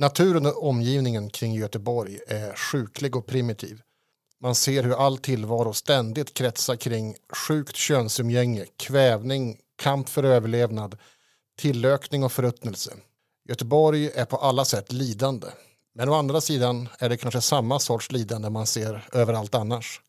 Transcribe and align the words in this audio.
Naturen 0.00 0.46
och 0.46 0.68
omgivningen 0.68 1.30
kring 1.30 1.54
Göteborg 1.54 2.18
är 2.26 2.54
sjuklig 2.54 3.16
och 3.16 3.26
primitiv. 3.26 3.82
Man 4.40 4.54
ser 4.54 4.82
hur 4.82 5.06
all 5.06 5.18
tillvaro 5.18 5.72
ständigt 5.72 6.34
kretsar 6.34 6.76
kring 6.76 7.16
sjukt 7.32 7.76
könsumgänge, 7.76 8.66
kvävning, 8.76 9.58
kamp 9.76 10.08
för 10.08 10.22
överlevnad, 10.22 10.98
tillökning 11.58 12.24
och 12.24 12.32
förruttnelse. 12.32 12.94
Göteborg 13.48 14.10
är 14.14 14.24
på 14.24 14.36
alla 14.36 14.64
sätt 14.64 14.92
lidande. 14.92 15.46
Men 15.94 16.08
å 16.08 16.14
andra 16.14 16.40
sidan 16.40 16.88
är 16.98 17.08
det 17.08 17.16
kanske 17.16 17.40
samma 17.40 17.78
sorts 17.78 18.12
lidande 18.12 18.50
man 18.50 18.66
ser 18.66 19.08
överallt 19.12 19.54
annars. 19.54 20.00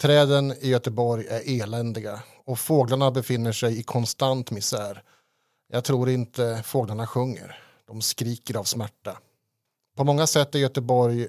Träden 0.00 0.52
i 0.60 0.68
Göteborg 0.68 1.26
är 1.26 1.62
eländiga 1.62 2.22
och 2.44 2.58
fåglarna 2.58 3.10
befinner 3.10 3.52
sig 3.52 3.78
i 3.78 3.82
konstant 3.82 4.50
misär. 4.50 5.02
Jag 5.68 5.84
tror 5.84 6.10
inte 6.10 6.62
fåglarna 6.66 7.06
sjunger. 7.06 7.69
De 7.90 8.02
skriker 8.02 8.56
av 8.56 8.64
smärta. 8.64 9.18
På 9.96 10.04
många 10.04 10.26
sätt 10.26 10.54
är 10.54 10.58
Göteborg 10.58 11.28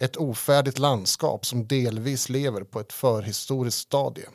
ett 0.00 0.16
ofärdigt 0.16 0.78
landskap 0.78 1.46
som 1.46 1.66
delvis 1.66 2.28
lever 2.28 2.64
på 2.64 2.80
ett 2.80 2.92
förhistoriskt 2.92 3.80
stadie. 3.80 4.28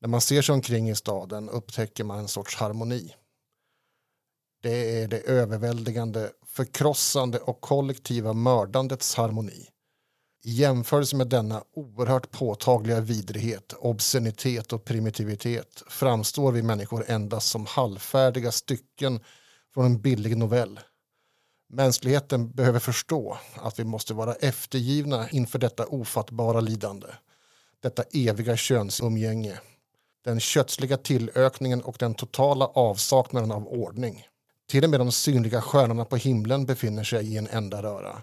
När 0.00 0.08
man 0.08 0.20
ser 0.20 0.42
sig 0.42 0.52
omkring 0.52 0.90
i 0.90 0.94
staden 0.94 1.48
upptäcker 1.48 2.04
man 2.04 2.18
en 2.18 2.28
sorts 2.28 2.56
harmoni. 2.56 3.14
Det 4.62 5.02
är 5.02 5.08
det 5.08 5.20
överväldigande, 5.20 6.30
förkrossande 6.46 7.38
och 7.38 7.60
kollektiva 7.60 8.32
mördandets 8.32 9.14
harmoni. 9.14 9.68
I 10.44 10.50
jämförelse 10.50 11.16
med 11.16 11.28
denna 11.28 11.64
oerhört 11.72 12.30
påtagliga 12.30 13.00
vidrighet, 13.00 13.74
obscenitet 13.78 14.72
och 14.72 14.84
primitivitet 14.84 15.82
framstår 15.88 16.52
vi 16.52 16.62
människor 16.62 17.04
endast 17.08 17.48
som 17.48 17.66
halvfärdiga 17.66 18.52
stycken 18.52 19.20
från 19.78 19.86
en 19.86 20.00
billig 20.00 20.36
novell. 20.36 20.80
Mänskligheten 21.68 22.50
behöver 22.50 22.78
förstå 22.78 23.38
att 23.54 23.78
vi 23.78 23.84
måste 23.84 24.14
vara 24.14 24.34
eftergivna 24.34 25.30
inför 25.30 25.58
detta 25.58 25.86
ofattbara 25.86 26.60
lidande. 26.60 27.06
Detta 27.82 28.02
eviga 28.02 28.56
könsumgänge. 28.56 29.60
Den 30.24 30.40
kötsliga 30.40 30.96
tillökningen 30.96 31.82
och 31.82 31.96
den 31.98 32.14
totala 32.14 32.66
avsaknaden 32.66 33.52
av 33.52 33.68
ordning. 33.68 34.26
Till 34.68 34.84
och 34.84 34.90
med 34.90 35.00
de 35.00 35.12
synliga 35.12 35.62
stjärnorna 35.62 36.04
på 36.04 36.16
himlen 36.16 36.66
befinner 36.66 37.04
sig 37.04 37.32
i 37.32 37.36
en 37.36 37.48
enda 37.48 37.82
röra. 37.82 38.22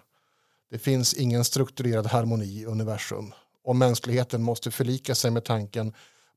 Det 0.71 0.79
finns 0.79 1.13
ingen 1.13 1.45
strukturerad 1.45 2.05
harmoni 2.07 2.45
i 2.45 2.65
universum 2.65 3.33
och 3.63 3.75
mänskligheten 3.75 4.43
måste 4.43 4.71
förlika 4.71 5.15
sig 5.15 5.31
med 5.31 5.43
tanken 5.43 5.93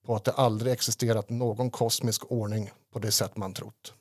på 0.06 0.16
att 0.16 0.24
det 0.24 0.32
aldrig 0.32 0.72
existerat 0.72 1.30
någon 1.30 1.70
kosmisk 1.70 2.32
ordning 2.32 2.70
på 2.92 2.98
det 2.98 3.12
sätt 3.12 3.36
man 3.36 3.54
trott. 3.54 3.94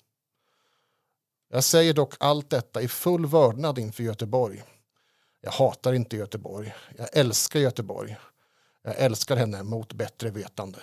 Jag 1.49 1.63
säger 1.63 1.93
dock 1.93 2.13
allt 2.19 2.49
detta 2.49 2.81
i 2.81 2.87
full 2.87 3.25
vördnad 3.25 3.79
inför 3.79 4.03
Göteborg. 4.03 4.63
Jag 5.41 5.51
hatar 5.51 5.93
inte 5.93 6.17
Göteborg. 6.17 6.73
Jag 6.97 7.07
älskar 7.13 7.59
Göteborg. 7.59 8.17
Jag 8.83 8.95
älskar 8.97 9.35
henne 9.35 9.63
mot 9.63 9.93
bättre 9.93 10.29
vetande. 10.29 10.79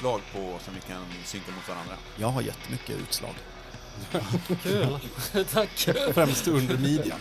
Utslag 0.00 0.20
på 0.32 0.58
som 0.58 0.74
vi 0.74 0.80
kan 0.80 1.04
synka 1.24 1.52
mot 1.52 1.68
varandra. 1.68 1.94
Jag 2.16 2.28
har 2.28 2.42
jättemycket 2.42 3.00
utslag. 3.00 3.34
Kul. 4.62 4.98
Tack. 5.52 5.68
Främst 6.14 6.48
under 6.48 6.78
midjan. 6.78 7.18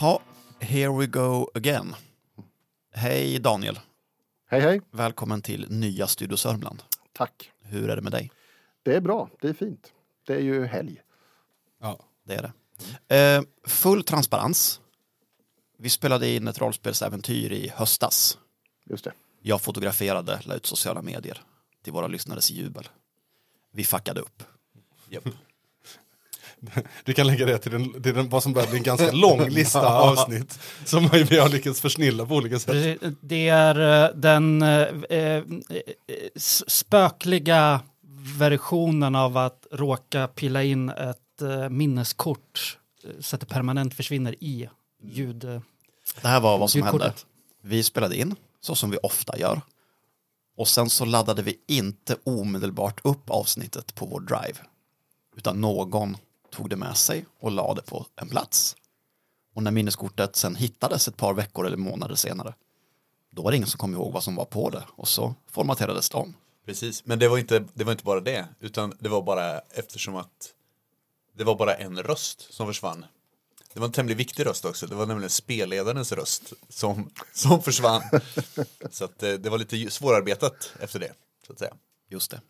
Ha, 0.00 0.20
here 0.60 0.98
we 0.98 1.06
go 1.06 1.50
again. 1.54 1.94
Hej 2.94 3.38
Daniel, 3.38 3.80
Hej 4.46 4.60
hej, 4.60 4.80
välkommen 4.90 5.42
till 5.42 5.66
nya 5.70 6.06
Studio 6.06 6.36
Sörmland. 6.36 6.82
tack. 7.12 7.50
Hur 7.62 7.90
är 7.90 7.96
det 7.96 8.02
med 8.02 8.12
dig? 8.12 8.30
Det 8.82 8.94
är 8.96 9.00
bra, 9.00 9.30
det 9.40 9.48
är 9.48 9.54
fint. 9.54 9.92
Det 10.26 10.34
är 10.34 10.40
ju 10.40 10.66
helg. 10.66 11.00
Ja. 11.80 11.98
Det 12.26 12.34
är 12.34 12.52
det. 13.08 13.36
Eh, 13.36 13.42
full 13.66 14.04
transparens. 14.04 14.80
Vi 15.78 15.88
spelade 15.88 16.28
in 16.28 16.48
ett 16.48 16.60
rollspelsäventyr 16.60 17.52
i 17.52 17.68
höstas. 17.68 18.38
Just 18.84 19.04
det. 19.04 19.12
Jag 19.42 19.60
fotograferade, 19.60 20.40
la 20.44 20.54
ut 20.54 20.66
sociala 20.66 21.02
medier 21.02 21.42
till 21.84 21.92
våra 21.92 22.06
lyssnares 22.06 22.50
jubel. 22.50 22.88
Vi 23.72 23.84
fuckade 23.84 24.20
upp. 24.20 24.42
Japp. 25.08 25.24
Du 27.04 27.14
kan 27.14 27.26
lägga 27.26 27.46
det 27.46 27.58
till, 27.58 27.72
den, 27.72 28.02
till 28.02 28.14
den, 28.14 28.28
vad 28.28 28.42
som 28.42 28.52
börjar 28.52 28.68
bli 28.68 28.78
en 28.78 28.84
ganska 28.84 29.12
lång 29.12 29.48
lista 29.48 29.98
avsnitt 29.98 30.58
som 30.84 31.08
vi 31.08 31.38
har 31.38 31.48
lyckats 31.48 31.80
försnilla 31.80 32.26
på 32.26 32.34
olika 32.34 32.58
sätt. 32.58 33.00
Det 33.20 33.48
är 33.48 34.04
eh, 34.04 34.14
den 34.14 34.62
eh, 34.62 34.88
eh, 35.18 35.44
spökliga 36.66 37.80
versionen 38.38 39.14
av 39.14 39.36
att 39.36 39.66
råka 39.72 40.28
pilla 40.28 40.62
in 40.62 40.88
ett 40.88 41.42
eh, 41.42 41.68
minneskort 41.68 42.78
eh, 43.04 43.10
så 43.20 43.36
att 43.36 43.40
det 43.40 43.46
permanent 43.46 43.94
försvinner 43.94 44.34
i 44.40 44.68
ljud. 45.02 45.40
Det 46.22 46.28
här 46.28 46.40
var 46.40 46.58
vad 46.58 46.70
som 46.70 46.82
hände. 46.82 46.96
Ljudkortet. 46.96 47.26
Vi 47.62 47.82
spelade 47.82 48.16
in, 48.16 48.34
så 48.60 48.74
som 48.74 48.90
vi 48.90 48.98
ofta 49.02 49.38
gör. 49.38 49.60
Och 50.56 50.68
sen 50.68 50.90
så 50.90 51.04
laddade 51.04 51.42
vi 51.42 51.60
inte 51.66 52.16
omedelbart 52.24 53.00
upp 53.04 53.30
avsnittet 53.30 53.94
på 53.94 54.06
vår 54.06 54.20
drive. 54.20 54.58
Utan 55.36 55.60
någon 55.60 56.16
tog 56.50 56.70
det 56.70 56.76
med 56.76 56.96
sig 56.96 57.26
och 57.40 57.50
lade 57.50 57.80
det 57.80 57.86
på 57.86 58.06
en 58.16 58.28
plats. 58.28 58.76
Och 59.54 59.62
när 59.62 59.70
minneskortet 59.70 60.36
sen 60.36 60.56
hittades 60.56 61.08
ett 61.08 61.16
par 61.16 61.34
veckor 61.34 61.66
eller 61.66 61.76
månader 61.76 62.14
senare, 62.14 62.54
då 63.30 63.42
var 63.42 63.50
det 63.50 63.56
ingen 63.56 63.68
som 63.68 63.78
kom 63.78 63.94
ihåg 63.94 64.12
vad 64.12 64.24
som 64.24 64.36
var 64.36 64.44
på 64.44 64.70
det. 64.70 64.84
Och 64.88 65.08
så 65.08 65.34
formaterades 65.46 66.10
det 66.10 66.16
om. 66.16 66.34
Precis, 66.66 67.06
men 67.06 67.18
det 67.18 67.28
var, 67.28 67.38
inte, 67.38 67.64
det 67.74 67.84
var 67.84 67.92
inte 67.92 68.04
bara 68.04 68.20
det, 68.20 68.48
utan 68.60 68.94
det 68.98 69.08
var 69.08 69.22
bara 69.22 69.58
eftersom 69.58 70.16
att 70.16 70.54
det 71.36 71.44
var 71.44 71.54
bara 71.54 71.74
en 71.74 72.02
röst 72.02 72.54
som 72.54 72.66
försvann. 72.66 73.04
Det 73.78 73.80
var 73.80 73.86
en 73.86 73.92
tämligen 73.92 74.18
viktig 74.18 74.46
röst 74.46 74.64
också, 74.64 74.86
det 74.86 74.94
var 74.94 75.06
nämligen 75.06 75.30
spelledarens 75.30 76.12
röst 76.12 76.52
som, 76.68 77.10
som 77.32 77.62
försvann. 77.62 78.02
Så 78.90 79.04
att 79.04 79.22
eh, 79.22 79.32
det 79.32 79.50
var 79.50 79.58
lite 79.58 79.90
svårarbetat 79.90 80.72
efter 80.80 80.98
det, 81.00 81.12
så 81.46 81.52
att 81.52 81.58
säga. 81.58 81.74
Just 82.08 82.30
det. 82.30 82.40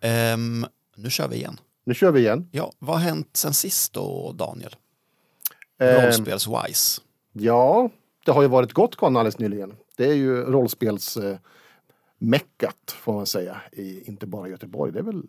Ehm, 0.00 0.66
nu 0.96 1.10
kör 1.10 1.28
vi 1.28 1.36
igen. 1.36 1.60
Nu 1.84 1.94
kör 1.94 2.10
vi 2.12 2.20
igen. 2.20 2.48
Ja, 2.52 2.72
vad 2.78 2.96
har 2.96 3.02
hänt 3.02 3.28
sen 3.32 3.54
sist 3.54 3.92
då, 3.92 4.32
Daniel? 4.32 4.76
Eh, 5.78 5.86
Rollspels-wise. 5.86 7.00
ja, 7.32 7.90
det 8.24 8.32
har 8.32 8.42
ju 8.42 8.48
varit 8.48 8.72
Gotcon 8.72 9.16
alldeles 9.16 9.38
nyligen. 9.38 9.76
Det 9.96 10.04
är 10.04 10.14
ju 10.14 10.44
rollspels 10.44 11.16
eh, 11.16 11.38
meckat 12.18 12.96
får 13.00 13.12
man 13.12 13.26
säga, 13.26 13.60
i, 13.72 14.08
inte 14.08 14.26
bara 14.26 14.48
Göteborg. 14.48 14.92
Det 14.92 14.98
är 14.98 15.02
väl 15.02 15.22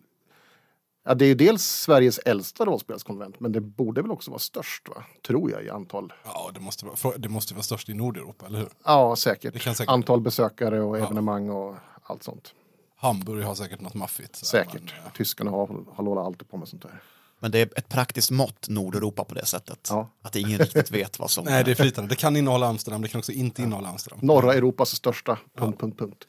Ja, 1.04 1.14
det 1.14 1.24
är 1.24 1.26
ju 1.26 1.34
dels 1.34 1.62
Sveriges 1.62 2.18
äldsta 2.18 2.64
rollspelskonvent, 2.64 3.40
men 3.40 3.52
det 3.52 3.60
borde 3.60 4.02
väl 4.02 4.10
också 4.10 4.30
vara 4.30 4.38
störst, 4.40 4.88
va? 4.88 5.04
tror 5.26 5.50
jag, 5.50 5.64
i 5.64 5.70
antal. 5.70 6.12
Ja, 6.24 6.50
det 6.54 6.60
måste, 6.60 6.86
vara, 6.86 7.16
det 7.18 7.28
måste 7.28 7.54
vara 7.54 7.62
störst 7.62 7.88
i 7.88 7.94
Nordeuropa, 7.94 8.46
eller 8.46 8.58
hur? 8.58 8.68
Ja, 8.84 9.16
säkert. 9.16 9.52
Det 9.52 9.58
kan 9.58 9.74
säkert- 9.74 9.92
Antal 9.92 10.20
besökare 10.20 10.80
och 10.82 10.98
evenemang 10.98 11.50
och 11.50 11.74
allt 12.02 12.22
sånt. 12.22 12.54
Hamburg 12.96 13.44
har 13.44 13.54
säkert 13.54 13.80
något 13.80 13.94
maffigt. 13.94 14.36
så 14.36 14.46
Säkert. 14.46 14.94
men, 15.04 15.12
Tyskarna 15.16 15.50
har, 15.50 15.84
har 15.96 16.26
alltid 16.26 16.48
på 16.50 16.56
med 16.56 16.68
sånt 16.68 16.82
där. 16.82 17.02
Men 17.38 17.50
det 17.50 17.58
är 17.58 17.78
ett 17.78 17.88
praktiskt 17.88 18.30
mått 18.30 18.68
Nordeuropa 18.68 19.24
på 19.24 19.34
det 19.34 19.46
sättet. 19.46 19.88
Ja. 19.90 20.08
Att 20.22 20.36
ingen 20.36 20.58
riktigt 20.58 20.90
vet 20.90 21.18
vad 21.18 21.30
som... 21.30 21.44
Nej, 21.48 21.64
det 21.64 21.70
är 21.70 21.74
flytande. 21.74 22.08
Det 22.10 22.16
kan 22.16 22.36
innehålla 22.36 22.66
Amsterdam, 22.66 23.02
det 23.02 23.08
kan 23.08 23.18
också 23.18 23.32
inte 23.32 23.62
innehålla 23.62 23.88
Amsterdam. 23.88 24.18
Norra 24.22 24.54
Europas 24.54 24.90
största, 24.96 25.38
punkt, 25.56 25.80
punkt, 25.80 25.98
punkt. 25.98 26.24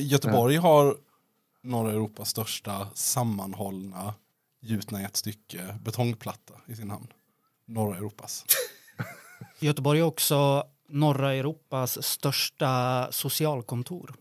Göteborg 0.00 0.56
har 0.56 0.96
norra 1.62 1.90
Europas 1.90 2.28
största 2.28 2.88
sammanhållna 2.94 4.14
gjutna 4.60 5.00
i 5.00 5.04
ett 5.04 5.16
stycke 5.16 5.78
betongplatta 5.84 6.54
i 6.66 6.76
sin 6.76 6.90
hamn. 6.90 7.06
Norra 7.66 7.96
Europas. 7.96 8.44
Göteborg 9.58 10.00
är 10.00 10.04
också 10.04 10.64
norra 10.88 11.34
Europas 11.34 12.02
största 12.02 13.08
socialkontor 13.12 14.14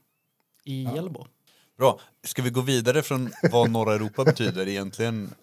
i 0.64 0.84
Hjällbo. 0.84 1.26
Bra, 1.78 2.00
ska 2.24 2.42
vi 2.42 2.50
gå 2.50 2.62
vidare 2.62 3.02
från 3.02 3.32
vad 3.52 3.72
norra 3.72 3.94
Europa 3.94 4.24
betyder 4.24 4.68
egentligen? 4.68 5.34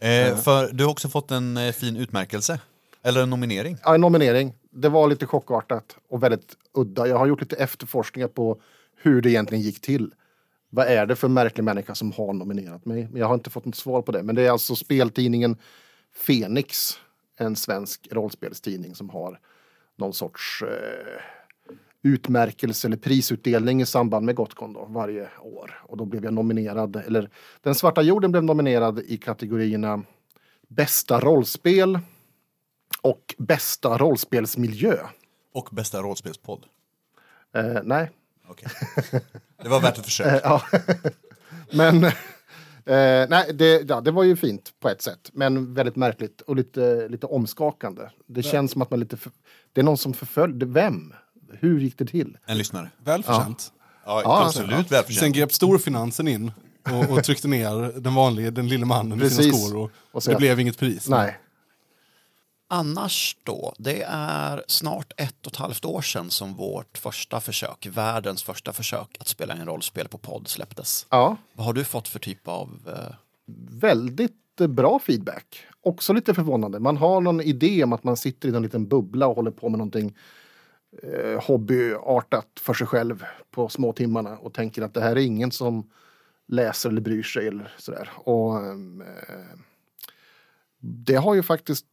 Eh, 0.00 0.36
för 0.36 0.72
du 0.72 0.84
har 0.84 0.90
också 0.90 1.08
fått 1.08 1.30
en 1.30 1.56
eh, 1.56 1.72
fin 1.72 1.96
utmärkelse, 1.96 2.60
eller 3.02 3.22
en 3.22 3.30
nominering. 3.30 3.76
Ja, 3.82 3.94
en 3.94 4.00
nominering. 4.00 4.54
Det 4.70 4.88
var 4.88 5.08
lite 5.08 5.26
chockartat 5.26 5.96
och 6.08 6.22
väldigt 6.22 6.56
udda. 6.74 7.06
Jag 7.06 7.18
har 7.18 7.26
gjort 7.26 7.40
lite 7.40 7.56
efterforskningar 7.56 8.28
på 8.28 8.60
hur 8.96 9.22
det 9.22 9.30
egentligen 9.30 9.62
gick 9.62 9.80
till. 9.80 10.14
Vad 10.74 10.86
är 10.86 11.06
det 11.06 11.16
för 11.16 11.28
märklig 11.28 11.64
människa 11.64 11.94
som 11.94 12.12
har 12.12 12.32
nominerat 12.32 12.84
mig? 12.84 13.08
Men 13.10 13.20
jag 13.20 13.26
har 13.26 13.34
inte 13.34 13.50
fått 13.50 13.64
något 13.64 13.74
svar 13.74 14.02
på 14.02 14.12
det. 14.12 14.22
Men 14.22 14.34
det 14.34 14.42
är 14.42 14.50
alltså 14.50 14.76
speltidningen 14.76 15.56
Fenix, 16.14 16.98
en 17.36 17.56
svensk 17.56 18.08
rollspelstidning 18.10 18.94
som 18.94 19.10
har 19.10 19.40
någon 19.96 20.12
sorts 20.12 20.62
eh, 20.62 21.20
utmärkelse 22.02 22.88
eller 22.88 22.96
prisutdelning 22.96 23.80
i 23.80 23.86
samband 23.86 24.26
med 24.26 24.34
Gotcon 24.34 24.72
då, 24.72 24.84
varje 24.84 25.28
år. 25.40 25.80
Och 25.82 25.96
då 25.96 26.04
blev 26.04 26.24
jag 26.24 26.34
nominerad, 26.34 26.96
eller 26.96 27.30
Den 27.60 27.74
svarta 27.74 28.02
jorden 28.02 28.30
blev 28.30 28.44
nominerad 28.44 28.98
i 28.98 29.16
kategorierna 29.16 30.02
bästa 30.68 31.20
rollspel 31.20 31.98
och 33.02 33.34
bästa 33.38 33.98
rollspelsmiljö. 33.98 34.96
Och 35.52 35.68
bästa 35.72 36.02
rollspelspodd. 36.02 36.64
Eh, 37.54 37.80
nej, 37.84 38.10
Okej. 38.48 38.68
Det 39.62 39.68
var 39.68 39.80
värt 39.80 39.98
ett 39.98 40.04
försök. 40.04 40.26
Eh, 40.26 40.40
ja. 40.44 40.62
Men 41.72 42.04
eh, 42.04 42.12
nej, 43.28 43.50
det, 43.54 43.88
ja, 43.88 44.00
det 44.00 44.10
var 44.10 44.22
ju 44.22 44.36
fint 44.36 44.72
på 44.80 44.88
ett 44.88 45.02
sätt. 45.02 45.30
Men 45.32 45.74
väldigt 45.74 45.96
märkligt 45.96 46.40
och 46.40 46.56
lite, 46.56 47.08
lite 47.08 47.26
omskakande. 47.26 48.02
Det 48.26 48.42
känns 48.42 48.72
som 48.72 48.82
att 48.82 48.90
man 48.90 49.00
lite... 49.00 49.16
För, 49.16 49.32
det 49.72 49.80
är 49.80 49.84
någon 49.84 49.98
som 49.98 50.14
förföljde. 50.14 50.66
Vem? 50.66 51.12
Hur 51.52 51.80
gick 51.80 51.98
det 51.98 52.06
till? 52.06 52.38
En 52.46 52.58
lyssnare. 52.58 52.90
Välförtjänt. 53.04 53.72
Ja, 54.06 54.22
Ja, 54.24 54.44
absolut 54.46 54.70
Sen 54.70 54.84
välförtjänt. 54.90 55.36
grep 55.36 55.52
storfinansen 55.52 56.28
in 56.28 56.52
och, 56.92 57.10
och 57.10 57.24
tryckte 57.24 57.48
ner 57.48 58.00
den 58.00 58.14
vanliga, 58.14 58.50
den 58.50 58.68
lille 58.68 58.86
mannen 58.86 59.22
i 59.22 59.30
sina 59.30 59.42
Precis. 59.42 59.66
skor. 59.68 59.76
Och, 59.76 59.90
Och 60.12 60.22
så 60.22 60.30
det 60.30 60.36
blev 60.36 60.60
inget 60.60 60.78
pris. 60.78 61.08
Nej. 61.08 61.38
Annars 62.68 63.36
då, 63.42 63.74
det 63.78 64.02
är 64.08 64.64
snart 64.66 65.12
ett 65.16 65.46
och 65.46 65.52
ett 65.52 65.58
halvt 65.58 65.84
år 65.84 66.02
sedan 66.02 66.30
som 66.30 66.54
vårt 66.54 66.98
första 66.98 67.40
försök, 67.40 67.86
världens 67.86 68.42
första 68.42 68.72
försök 68.72 69.16
att 69.20 69.28
spela 69.28 69.54
en 69.54 69.66
rollspel 69.66 70.08
på 70.08 70.18
podd 70.18 70.48
släpptes. 70.48 71.06
Ja, 71.10 71.36
Vad 71.52 71.66
har 71.66 71.72
du 71.72 71.84
fått 71.84 72.08
för 72.08 72.18
typ 72.18 72.48
av... 72.48 72.70
Eh, 72.86 73.14
väldigt 73.80 74.60
eh, 74.60 74.66
bra 74.66 74.98
feedback. 74.98 75.66
Också 75.80 76.12
lite 76.12 76.34
förvånande. 76.34 76.80
Man 76.80 76.96
har 76.96 77.20
någon 77.20 77.40
idé 77.40 77.84
om 77.84 77.92
att 77.92 78.04
man 78.04 78.16
sitter 78.16 78.48
i 78.48 78.56
en 78.56 78.62
liten 78.62 78.88
bubbla 78.88 79.26
och 79.26 79.36
håller 79.36 79.50
på 79.50 79.68
med 79.68 79.78
någonting 79.78 80.16
eh, 81.02 81.44
hobbyartat 81.44 82.48
för 82.60 82.74
sig 82.74 82.86
själv 82.86 83.24
på 83.50 83.68
små 83.68 83.92
timmarna 83.92 84.38
och 84.38 84.54
tänker 84.54 84.82
att 84.82 84.94
det 84.94 85.00
här 85.00 85.16
är 85.16 85.20
ingen 85.20 85.50
som 85.50 85.90
läser 86.46 86.90
eller 86.90 87.00
bryr 87.00 87.22
sig 87.22 87.48
eller 87.48 87.74
sådär. 87.78 88.10
Och 88.14 88.56
eh, 88.56 88.74
det 90.80 91.16
har 91.16 91.34
ju 91.34 91.42
faktiskt 91.42 91.86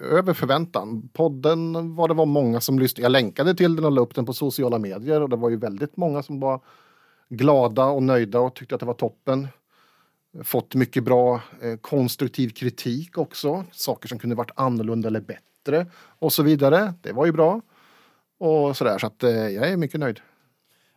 över 0.00 0.34
förväntan. 0.34 1.08
Podden 1.12 1.94
var 1.94 2.08
det 2.08 2.14
var 2.14 2.26
många 2.26 2.60
som 2.60 2.78
lyssnade. 2.78 3.02
Jag 3.02 3.12
länkade 3.12 3.54
till 3.54 3.76
den 3.76 3.84
och 3.84 3.92
la 3.92 4.00
upp 4.00 4.14
den 4.14 4.26
på 4.26 4.32
sociala 4.32 4.78
medier 4.78 5.20
och 5.20 5.28
det 5.28 5.36
var 5.36 5.50
ju 5.50 5.56
väldigt 5.56 5.96
många 5.96 6.22
som 6.22 6.40
var 6.40 6.60
glada 7.28 7.84
och 7.84 8.02
nöjda 8.02 8.40
och 8.40 8.54
tyckte 8.54 8.74
att 8.74 8.80
det 8.80 8.86
var 8.86 8.94
toppen 8.94 9.48
fått 10.42 10.74
mycket 10.74 11.04
bra 11.04 11.40
eh, 11.60 11.76
konstruktiv 11.76 12.48
kritik 12.48 13.18
också. 13.18 13.64
Saker 13.72 14.08
som 14.08 14.18
kunde 14.18 14.36
varit 14.36 14.50
annorlunda 14.54 15.08
eller 15.08 15.20
bättre 15.20 15.86
och 16.18 16.32
så 16.32 16.42
vidare. 16.42 16.94
Det 17.02 17.12
var 17.12 17.26
ju 17.26 17.32
bra. 17.32 17.60
Och 18.38 18.76
sådär, 18.76 18.98
så 18.98 19.06
att 19.06 19.22
eh, 19.22 19.30
jag 19.30 19.68
är 19.68 19.76
mycket 19.76 20.00
nöjd. 20.00 20.20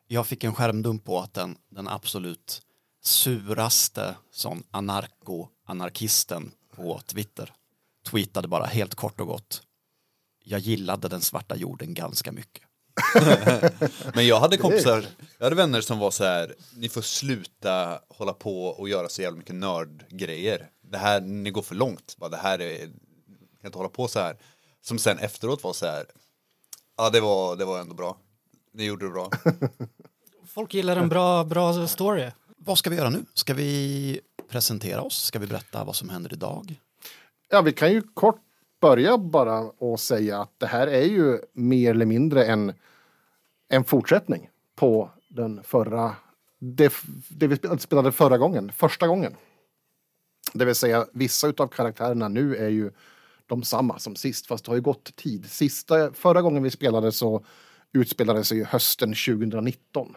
jag 0.07 0.27
fick 0.27 0.43
en 0.43 0.53
skärmdump 0.53 1.03
på 1.03 1.19
att 1.19 1.33
den, 1.33 1.55
den 1.69 1.87
absolut 1.87 2.61
suraste 3.01 4.15
sån 4.31 4.63
anarko-anarkisten 4.71 6.51
på 6.75 6.99
Twitter 7.05 7.53
tweetade 8.09 8.47
bara 8.47 8.65
helt 8.65 8.95
kort 8.95 9.19
och 9.19 9.27
gott. 9.27 9.61
Jag 10.43 10.59
gillade 10.59 11.07
den 11.07 11.21
svarta 11.21 11.55
jorden 11.55 11.93
ganska 11.93 12.31
mycket. 12.31 12.63
Men 14.13 14.27
jag 14.27 14.39
hade 14.39 14.57
kompisar, 14.57 15.05
jag 15.37 15.45
hade 15.45 15.55
vänner 15.55 15.81
som 15.81 15.99
var 15.99 16.11
så 16.11 16.23
här, 16.23 16.55
ni 16.75 16.89
får 16.89 17.01
sluta 17.01 18.01
hålla 18.09 18.33
på 18.33 18.65
och 18.65 18.89
göra 18.89 19.09
så 19.09 19.21
jävla 19.21 19.37
mycket 19.37 19.55
nördgrejer. 19.55 20.69
Det 20.81 20.97
här, 20.97 21.21
ni 21.21 21.51
går 21.51 21.61
för 21.61 21.75
långt. 21.75 22.15
Bara, 22.17 22.29
det 22.29 22.37
här 22.37 22.61
är, 22.61 22.77
kan 23.61 23.65
inte 23.65 23.77
hålla 23.77 23.89
på 23.89 24.07
så 24.07 24.19
här. 24.19 24.37
Som 24.81 24.99
sen 24.99 25.19
efteråt 25.19 25.63
var 25.63 25.73
så 25.73 25.85
här, 25.85 26.05
ja 26.97 27.09
det 27.09 27.21
var, 27.21 27.55
det 27.55 27.65
var 27.65 27.79
ändå 27.79 27.95
bra. 27.95 28.17
Ni 28.73 28.85
gjorde 28.85 29.05
det 29.05 29.11
bra. 29.11 29.31
Folk 30.47 30.73
gillar 30.73 30.97
en 30.97 31.09
bra, 31.09 31.43
bra 31.43 31.87
story. 31.87 32.31
Vad 32.57 32.77
ska 32.77 32.89
vi 32.89 32.95
göra 32.95 33.09
nu? 33.09 33.25
Ska 33.33 33.53
vi 33.53 34.19
presentera 34.49 35.01
oss? 35.01 35.23
Ska 35.23 35.39
vi 35.39 35.47
berätta 35.47 35.83
vad 35.83 35.95
som 35.95 36.09
händer 36.09 36.33
idag? 36.33 36.79
Ja, 37.49 37.61
vi 37.61 37.73
kan 37.73 37.91
ju 37.91 38.01
kort 38.01 38.41
börja 38.81 39.17
bara 39.17 39.59
och 39.59 39.99
säga 39.99 40.41
att 40.41 40.59
det 40.59 40.67
här 40.67 40.87
är 40.87 41.03
ju 41.03 41.39
mer 41.53 41.91
eller 41.91 42.05
mindre 42.05 42.45
en, 42.45 42.73
en 43.69 43.83
fortsättning 43.83 44.49
på 44.75 45.09
den 45.27 45.63
förra, 45.63 46.15
det, 46.59 46.93
det 47.29 47.47
vi 47.47 47.57
spelade 47.79 48.11
förra 48.11 48.37
gången, 48.37 48.71
första 48.71 49.07
gången. 49.07 49.35
Det 50.53 50.65
vill 50.65 50.75
säga 50.75 51.05
vissa 51.13 51.53
av 51.57 51.67
karaktärerna 51.67 52.27
nu 52.27 52.55
är 52.55 52.69
ju 52.69 52.91
de 53.45 53.63
samma 53.63 53.99
som 53.99 54.15
sist, 54.15 54.47
fast 54.47 54.65
det 54.65 54.71
har 54.71 54.75
ju 54.75 54.81
gått 54.81 55.15
tid. 55.15 55.49
Sista, 55.49 56.13
förra 56.13 56.41
gången 56.41 56.63
vi 56.63 56.71
spelade 56.71 57.11
så 57.11 57.45
utspelade 57.91 58.43
sig 58.43 58.57
ju 58.57 58.63
hösten 58.63 59.09
2019. 59.09 60.15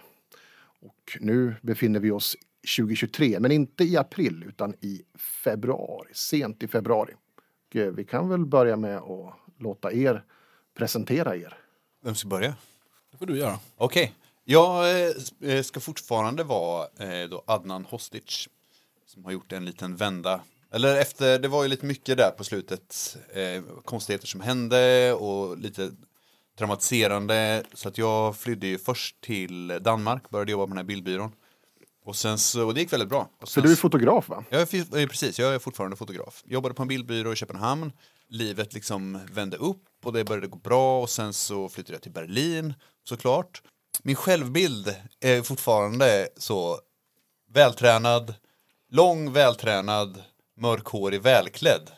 Och 0.80 1.18
nu 1.20 1.54
befinner 1.62 2.00
vi 2.00 2.10
oss 2.10 2.36
2023, 2.76 3.40
men 3.40 3.52
inte 3.52 3.84
i 3.84 3.96
april 3.96 4.44
utan 4.48 4.74
i 4.80 5.02
februari, 5.44 6.10
sent 6.12 6.62
i 6.62 6.68
februari. 6.68 7.14
Och 7.14 7.76
eh, 7.76 7.90
vi 7.90 8.04
kan 8.04 8.28
väl 8.28 8.46
börja 8.46 8.76
med 8.76 8.96
att 8.96 9.34
låta 9.58 9.92
er 9.92 10.24
presentera 10.74 11.36
er. 11.36 11.58
Vem 12.02 12.14
ska 12.14 12.28
börja? 12.28 12.54
Det 13.10 13.18
får 13.18 13.26
du 13.26 13.38
göra. 13.38 13.58
Okej, 13.76 14.14
jag 14.44 14.90
eh, 15.40 15.62
ska 15.62 15.80
fortfarande 15.80 16.44
vara 16.44 16.88
eh, 16.98 17.28
då 17.28 17.44
Adnan 17.46 17.84
Hostic 17.84 18.48
som 19.06 19.24
har 19.24 19.32
gjort 19.32 19.52
en 19.52 19.64
liten 19.64 19.96
vända. 19.96 20.40
Eller 20.72 21.00
efter, 21.00 21.38
det 21.38 21.48
var 21.48 21.62
ju 21.62 21.68
lite 21.68 21.86
mycket 21.86 22.16
där 22.16 22.30
på 22.30 22.44
slutet, 22.44 23.16
eh, 23.32 23.62
konstigheter 23.84 24.26
som 24.26 24.40
hände 24.40 25.12
och 25.12 25.58
lite 25.58 25.90
traumatiserande. 26.58 27.64
Så 27.74 27.88
att 27.88 27.98
jag 27.98 28.36
flydde 28.36 28.66
ju 28.66 28.78
först 28.78 29.20
till 29.20 29.68
Danmark, 29.68 30.30
började 30.30 30.52
jobba 30.52 30.64
på 30.64 30.68
den 30.68 30.76
här 30.76 30.84
bildbyrån. 30.84 31.32
Och 32.04 32.16
sen 32.16 32.38
så, 32.38 32.66
och 32.66 32.74
det 32.74 32.80
gick 32.80 32.92
väldigt 32.92 33.08
bra. 33.08 33.30
Och 33.42 33.48
För 33.48 33.60
du 33.60 33.72
är 33.72 33.76
fotograf 33.76 34.28
va? 34.28 34.44
jag 34.50 34.60
är, 34.60 34.98
eh, 34.98 35.06
precis, 35.06 35.38
jag 35.38 35.54
är 35.54 35.58
fortfarande 35.58 35.96
fotograf. 35.96 36.42
Jobbade 36.46 36.74
på 36.74 36.82
en 36.82 36.88
bildbyrå 36.88 37.32
i 37.32 37.36
Köpenhamn. 37.36 37.92
Livet 38.28 38.74
liksom 38.74 39.20
vände 39.32 39.56
upp 39.56 39.84
och 40.04 40.12
det 40.12 40.24
började 40.24 40.46
gå 40.46 40.58
bra 40.58 41.02
och 41.02 41.10
sen 41.10 41.32
så 41.32 41.68
flyttade 41.68 41.94
jag 41.94 42.02
till 42.02 42.12
Berlin 42.12 42.74
såklart. 43.04 43.62
Min 44.02 44.16
självbild 44.16 44.96
är 45.20 45.42
fortfarande 45.42 46.28
så 46.36 46.80
vältränad, 47.52 48.34
lång, 48.90 49.32
vältränad, 49.32 50.22
mörkhårig, 50.56 51.22
välklädd. 51.22 51.90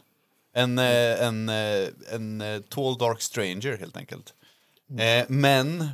En, 0.55 0.79
eh, 0.79 1.23
en, 1.23 1.49
eh, 1.49 1.89
en 2.13 2.41
eh, 2.41 2.61
tall 2.61 2.99
dark 2.99 3.23
stranger 3.23 3.77
helt 3.79 3.97
enkelt. 3.97 4.35
Eh, 4.99 5.25
men 5.29 5.89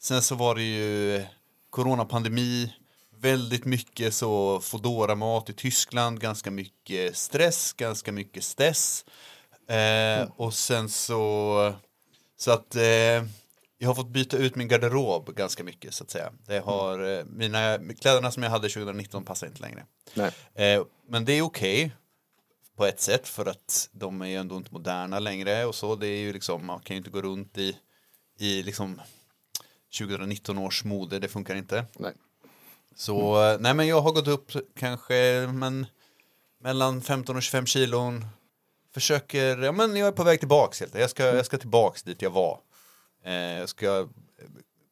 sen 0.00 0.22
så 0.22 0.34
var 0.34 0.54
det 0.54 0.62
ju 0.62 1.24
coronapandemi, 1.70 2.72
väldigt 3.20 3.64
mycket 3.64 4.14
så 4.14 4.60
Foodora-mat 4.60 5.50
i 5.50 5.52
Tyskland, 5.52 6.20
ganska 6.20 6.50
mycket 6.50 7.16
stress, 7.16 7.72
ganska 7.72 8.12
mycket 8.12 8.44
stress. 8.44 9.04
Eh, 9.68 10.28
och 10.36 10.54
sen 10.54 10.88
så, 10.88 11.74
så 12.36 12.50
att 12.50 12.76
eh, 12.76 13.24
jag 13.78 13.88
har 13.88 13.94
fått 13.94 14.08
byta 14.08 14.36
ut 14.36 14.56
min 14.56 14.68
garderob 14.68 15.34
ganska 15.34 15.64
mycket 15.64 15.94
så 15.94 16.04
att 16.04 16.10
säga. 16.10 16.32
Det 16.46 16.58
har, 16.58 17.18
eh, 17.18 17.24
mina, 17.24 17.78
kläderna 18.00 18.30
som 18.30 18.42
jag 18.42 18.50
hade 18.50 18.68
2019 18.68 19.24
passar 19.24 19.46
inte 19.46 19.60
längre. 19.60 19.86
Eh, 20.54 20.84
men 21.08 21.24
det 21.24 21.32
är 21.32 21.42
okej 21.42 21.92
på 22.76 22.86
ett 22.86 23.00
sätt 23.00 23.28
för 23.28 23.46
att 23.46 23.88
de 23.92 24.22
är 24.22 24.26
ju 24.26 24.36
ändå 24.36 24.56
inte 24.56 24.72
moderna 24.72 25.18
längre 25.18 25.64
och 25.64 25.74
så. 25.74 25.96
Det 25.96 26.06
är 26.06 26.18
ju 26.18 26.32
liksom, 26.32 26.66
man 26.66 26.80
kan 26.80 26.94
ju 26.94 26.98
inte 26.98 27.10
gå 27.10 27.22
runt 27.22 27.58
i, 27.58 27.76
i 28.38 28.62
liksom 28.62 29.00
2019 29.98 30.58
års 30.58 30.84
mode, 30.84 31.18
det 31.18 31.28
funkar 31.28 31.56
inte. 31.56 31.84
Nej. 31.98 32.12
Så 32.98 33.42
eh, 33.42 33.56
nej 33.60 33.74
men 33.74 33.86
jag 33.86 34.00
har 34.00 34.12
gått 34.12 34.28
upp 34.28 34.50
kanske 34.76 35.48
men, 35.52 35.86
mellan 36.60 37.00
15 37.00 37.36
och 37.36 37.42
25 37.42 37.66
kilon. 37.66 38.26
Försöker, 38.94 39.58
ja 39.58 39.72
men 39.72 39.96
jag 39.96 40.08
är 40.08 40.12
på 40.12 40.24
väg 40.24 40.38
tillbaks 40.38 40.80
helt 40.80 40.94
jag 40.94 41.10
ska, 41.10 41.24
jag 41.24 41.46
ska 41.46 41.58
tillbaks 41.58 42.02
dit 42.02 42.22
jag 42.22 42.30
var. 42.30 42.60
Eh, 43.24 43.32
jag 43.32 43.68
ska 43.68 43.98
eh, 43.98 44.06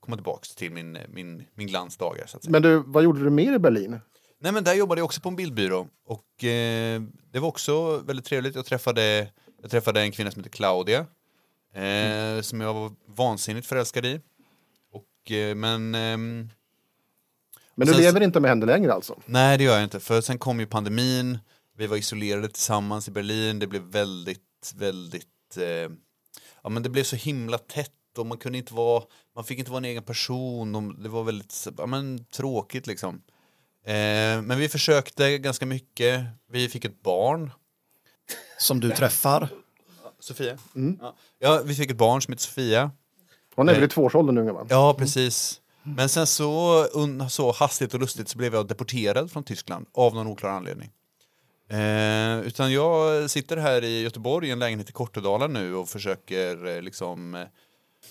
komma 0.01 0.17
tillbaks 0.17 0.55
till 0.55 0.73
min, 0.73 0.99
min, 1.09 1.45
min 1.55 1.67
glansdagar 1.67 2.27
så 2.27 2.37
att 2.37 2.43
säga. 2.43 2.53
Men 2.53 2.63
du, 2.63 2.83
vad 2.87 3.05
gjorde 3.05 3.25
du 3.25 3.31
mer 3.31 3.53
i 3.53 3.59
Berlin? 3.59 4.01
Nej 4.39 4.53
men 4.53 4.65
där 4.65 4.75
jobbade 4.75 4.99
jag 4.99 5.05
också 5.05 5.21
på 5.21 5.29
en 5.29 5.37
bildbyrå 5.37 5.89
och 6.07 6.45
eh, 6.45 7.03
det 7.33 7.39
var 7.39 7.49
också 7.49 7.97
väldigt 7.97 8.25
trevligt. 8.25 8.55
Jag 8.55 8.67
träffade, 8.67 9.29
jag 9.63 9.71
träffade 9.71 10.01
en 10.01 10.13
kvinna 10.13 10.31
som 10.31 10.43
heter 10.43 10.57
Claudia 10.57 11.07
eh, 11.73 12.41
som 12.41 12.61
jag 12.61 12.75
var 12.75 12.93
vansinnigt 13.07 13.67
förälskad 13.67 14.07
i. 14.07 14.21
Och, 14.93 15.33
eh, 15.33 15.55
men 15.55 15.95
ehm, 15.95 16.49
Men 17.79 17.87
du 17.87 17.93
Sen- 17.95 18.03
lever 18.03 18.21
inte 18.23 18.41
med 18.41 18.49
henne 18.51 18.67
längre 18.67 18.93
alltså? 18.93 19.19
nej 19.27 19.59
det 19.59 19.65
gör 19.65 19.75
jag 19.75 19.85
inte 19.85 20.01
för 20.01 20.21
sen 20.21 20.39
kom 20.39 20.61
ju 20.61 20.67
pandemin. 20.67 21.39
Vi 21.79 21.87
var 21.87 21.97
isolerade 21.97 22.49
tillsammans 22.49 23.09
i 23.09 23.11
Berlin. 23.11 23.59
Det 23.59 23.67
blev 23.67 23.83
väldigt, 23.83 24.73
väldigt 24.77 25.57
eh, 25.57 25.91
ja 26.63 26.69
men 26.69 26.83
det 26.83 26.89
blev 26.89 27.05
så 27.05 27.17
himla 27.17 27.59
tätt 27.59 27.91
och 28.19 28.27
man 28.27 28.39
kunde 28.39 28.59
inte 28.59 28.75
vara, 28.75 29.03
man 29.35 29.45
fick 29.45 29.59
inte 29.59 29.71
vara 29.71 29.79
en 29.79 29.85
egen 29.85 30.03
person 30.03 30.75
och 30.75 30.83
det 31.03 31.09
var 31.09 31.23
väldigt, 31.25 31.67
ja 31.79 31.87
men 31.87 32.25
tråkigt 32.25 32.87
liksom. 32.87 33.23
Eh, 33.85 34.43
men 34.43 34.59
vi 34.59 34.69
försökte 34.69 35.39
ganska 35.39 35.67
mycket. 35.67 36.25
Vi 36.53 36.69
fick 36.69 36.85
ett 36.85 37.03
barn. 37.03 37.51
Som 38.59 38.81
du 38.81 38.91
träffar. 38.91 39.49
Sofia. 40.21 40.59
Ja. 41.01 41.17
ja, 41.39 41.63
vi 41.65 41.75
fick 41.75 41.91
ett 41.91 41.97
barn 41.97 42.23
som 42.23 42.33
heter 42.33 42.43
Sofia. 42.45 42.91
Hon 43.55 43.69
är 43.69 43.73
väl 43.73 43.83
Eh. 43.83 43.87
i 43.87 43.91
tvåårsåldern 43.91 44.39
unge 44.39 44.53
va? 44.53 44.67
Ja, 44.71 44.95
precis. 44.99 45.61
Men 45.87 46.09
sen 46.09 46.27
så, 46.27 46.85
un, 46.85 47.31
så 47.31 47.53
hastigt 47.53 47.95
och 47.95 48.01
lustigt 48.01 48.29
så 48.29 48.39
blev 48.39 48.55
jag 48.55 48.69
deporterad 48.69 49.31
från 49.31 49.45
Tyskland 49.45 49.87
av 49.95 50.15
någon 50.15 50.27
oklar 50.27 50.51
anledning. 50.51 50.91
Eh, 51.69 52.41
utan 52.41 52.73
jag 52.73 53.31
sitter 53.31 53.57
här 53.57 53.85
i 53.85 54.03
Göteborg 54.03 54.49
i 54.49 54.51
en 54.51 54.59
lägenhet 54.59 54.89
i 54.89 54.93
Kortedala 54.93 55.47
nu 55.47 55.75
och 55.75 55.89
försöker 55.89 56.67
eh, 56.67 56.83
liksom 56.83 57.35
eh, 57.35 57.43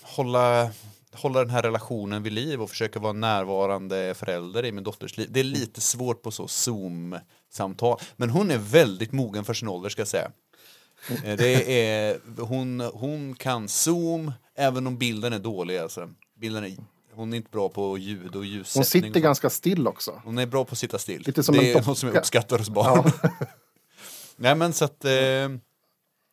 hålla, 0.02 0.70
hålla 1.12 1.40
den 1.40 1.50
här 1.50 1.62
relationen 1.62 2.22
vid 2.22 2.32
liv 2.32 2.62
och 2.62 2.70
försöka 2.70 2.98
vara 2.98 3.12
närvarande 3.12 4.14
förälder 4.14 4.64
i 4.64 4.72
min 4.72 4.84
dotters 4.84 5.16
liv. 5.16 5.28
Det 5.30 5.40
är 5.40 5.44
lite 5.44 5.80
svårt 5.80 6.22
på 6.22 6.30
så 6.30 6.48
Zoom-samtal. 6.48 7.98
Men 8.16 8.30
hon 8.30 8.50
är 8.50 8.58
väldigt 8.58 9.12
mogen 9.12 9.44
för 9.44 9.54
sin 9.54 9.68
ålder 9.68 9.88
ska 9.88 10.00
jag 10.00 10.08
säga. 10.08 10.30
Eh, 11.24 11.36
Det 11.36 11.82
är, 11.88 12.20
hon, 12.40 12.80
hon 12.80 13.34
kan 13.36 13.68
Zoom, 13.68 14.32
även 14.56 14.86
om 14.86 14.98
bilden 14.98 15.32
är 15.32 15.38
dålig. 15.38 15.78
Alltså. 15.78 16.10
Bilden 16.40 16.64
är, 16.64 16.76
hon 17.16 17.32
är 17.32 17.36
inte 17.36 17.50
bra 17.50 17.68
på 17.68 17.98
ljud 17.98 18.36
och 18.36 18.44
ljussättning. 18.44 19.02
Hon 19.02 19.08
sitter 19.08 19.20
ganska 19.20 19.50
still 19.50 19.86
också. 19.86 20.22
Hon 20.24 20.38
är 20.38 20.46
bra 20.46 20.64
på 20.64 20.72
att 20.72 20.78
sitta 20.78 20.98
still. 20.98 21.22
Lite 21.26 21.42
som 21.42 21.54
det 21.54 21.72
en 21.72 21.82
är 21.82 21.86
något 21.86 21.98
som 21.98 22.08
jag 22.08 22.18
uppskattar 22.18 22.58
hos 22.58 22.70
barn. 22.70 23.10
Nej 24.36 24.54
men 24.54 24.72
så 24.72 24.84
att 24.84 25.04
eh, 25.04 25.12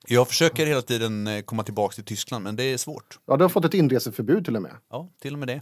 jag 0.08 0.28
försöker 0.28 0.66
hela 0.66 0.82
tiden 0.82 1.28
eh, 1.28 1.42
komma 1.42 1.64
tillbaka 1.64 1.96
till 1.96 2.04
Tyskland 2.04 2.44
men 2.44 2.56
det 2.56 2.64
är 2.64 2.78
svårt. 2.78 3.20
Ja, 3.26 3.38
du 3.38 3.44
har 3.44 3.50
fått 3.50 3.66
ett 3.66 3.74
inreseförbud 3.74 4.46
till 4.46 4.56
och 4.56 4.62
med. 4.62 4.76
Ja, 4.90 5.10
till 5.22 5.34
och 5.34 5.40
med 5.40 5.48
det. 5.48 5.62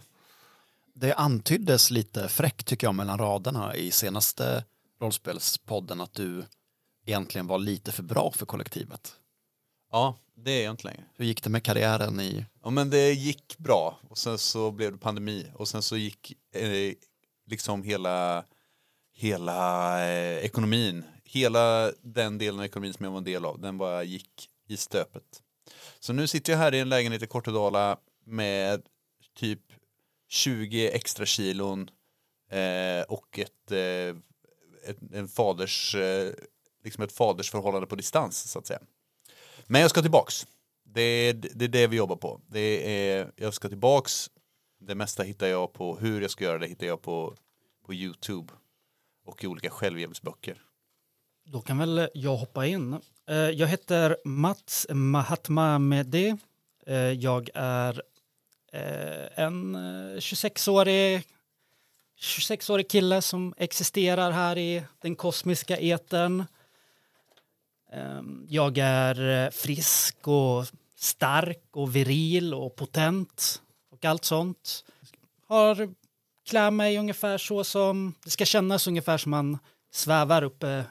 Det 0.96 1.14
antyddes 1.14 1.92
lite 1.92 2.28
fräckt 2.28 2.68
tycker 2.68 2.88
jag 2.88 2.96
mellan 2.96 3.18
raderna 3.18 3.76
i 3.76 3.92
senaste 3.92 4.64
rollspelspodden 5.02 6.02
att 6.02 6.14
du 6.14 6.44
egentligen 7.06 7.48
var 7.48 7.60
lite 7.60 7.92
för 7.92 8.04
bra 8.04 8.32
för 8.36 8.46
kollektivet. 8.46 9.14
Ja, 9.92 10.18
det 10.36 10.52
är 10.52 10.64
jag 10.64 10.74
inte 10.74 10.88
längre. 10.88 11.04
Hur 11.16 11.26
gick 11.26 11.44
det 11.44 11.50
med 11.50 11.64
karriären 11.64 12.20
i... 12.20 12.46
Ja 12.64 12.70
men 12.70 12.90
det 12.90 13.12
gick 13.14 13.58
bra 13.58 14.00
och 14.10 14.18
sen 14.18 14.38
så 14.38 14.72
blev 14.72 14.92
det 14.92 14.98
pandemi 14.98 15.52
och 15.54 15.68
sen 15.68 15.82
så 15.82 15.98
gick 15.98 16.34
eh, 16.56 16.94
liksom 17.46 17.84
hela, 17.84 18.46
hela 19.14 20.00
eh, 20.08 20.38
ekonomin, 20.38 21.04
hela 21.24 21.92
den 22.02 22.38
delen 22.38 22.60
av 22.60 22.66
ekonomin 22.66 22.94
som 22.94 23.04
jag 23.04 23.12
var 23.12 23.18
en 23.18 23.24
del 23.24 23.46
av, 23.46 23.60
den 23.60 23.78
bara 23.78 24.04
gick 24.04 24.50
i 24.68 24.78
stöpet. 24.78 25.42
Så 26.00 26.14
nu 26.14 26.28
sitter 26.28 26.54
jag 26.54 26.60
här 26.60 26.74
i 26.74 26.80
en 26.80 26.90
lägenhet 26.90 27.24
i 27.24 27.28
Kortedala 27.28 27.98
med 28.26 28.82
typ 29.36 29.62
20 30.30 30.90
extra 30.92 31.26
kilon 31.26 31.90
eh, 32.52 33.04
och 33.08 33.40
ett, 33.40 33.72
eh, 33.72 34.16
ett, 34.90 34.98
en 35.14 35.28
faders, 35.28 35.96
eh, 35.96 36.34
liksom 36.84 37.04
ett 37.04 37.12
fadersförhållande 37.12 37.88
på 37.88 37.96
distans 37.96 38.52
så 38.52 38.60
att 38.60 38.68
säga. 38.68 38.80
Men 39.68 39.82
jag 39.82 39.90
ska 39.90 40.02
tillbaks. 40.02 40.48
Det 40.94 41.02
är, 41.02 41.34
det 41.34 41.66
är 41.66 41.70
det 41.70 41.88
vi 41.88 41.98
jobbar 41.98 42.16
på. 42.16 42.42
Det 42.48 43.10
är, 43.10 43.32
jag 43.36 43.54
ska 43.54 43.70
tillbaks. 43.70 44.30
Det 44.80 44.96
mesta 44.96 45.24
hittar 45.24 45.48
jag 45.48 45.74
på, 45.74 45.98
hur 45.98 46.22
jag 46.22 46.32
ska 46.32 46.44
göra 46.44 46.58
det 46.58 46.68
hittar 46.68 46.88
jag 46.88 47.02
på, 47.02 47.36
på 47.86 47.94
YouTube. 47.94 48.54
Och 49.26 49.44
i 49.44 49.48
olika 49.48 49.70
självhjälpsböcker. 49.70 50.62
Då 51.46 51.62
kan 51.62 51.78
väl 51.78 52.10
jag 52.14 52.36
hoppa 52.36 52.66
in. 52.66 53.00
Eh, 53.28 53.36
jag 53.36 53.68
heter 53.68 54.18
Mats 54.26 54.88
Mahatma 54.90 55.80
Mede. 55.80 56.38
Eh, 56.88 56.96
jag 56.96 57.50
är 57.54 58.02
eh, 58.74 59.44
en 59.46 59.76
26-årig 60.20 61.24
26-årig 62.20 62.90
kille 62.90 63.22
som 63.22 63.54
existerar 63.58 64.32
här 64.32 64.58
i 64.58 64.84
den 65.02 65.16
kosmiska 65.16 65.78
etern. 65.78 66.46
Ehm, 67.92 68.46
jag 68.50 68.78
är 68.78 69.50
frisk 69.52 70.28
och 70.28 70.66
stark 71.02 71.64
och 71.72 71.96
viril 71.96 72.54
och 72.54 72.76
potent 72.76 73.62
och 73.92 74.06
allt 74.06 74.26
sånt. 74.26 74.86
Har 75.48 75.94
klär 76.50 76.72
mig 76.72 76.98
ungefär 76.98 77.38
så 77.38 77.64
som 77.64 78.14
det 78.24 78.30
ska 78.30 78.46
kännas 78.46 78.88
ungefär 78.88 79.18
som 79.18 79.30
man 79.30 79.58
svävar 79.92 80.44
uppe 80.44 80.86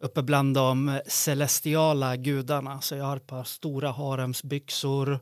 uppe 0.00 0.22
bland 0.22 0.54
de 0.54 1.00
celestiala 1.06 2.16
gudarna. 2.16 2.80
Så 2.80 2.94
jag 2.94 3.04
har 3.04 3.16
ett 3.16 3.26
par 3.26 3.44
stora 3.44 3.90
haremsbyxor, 3.90 5.20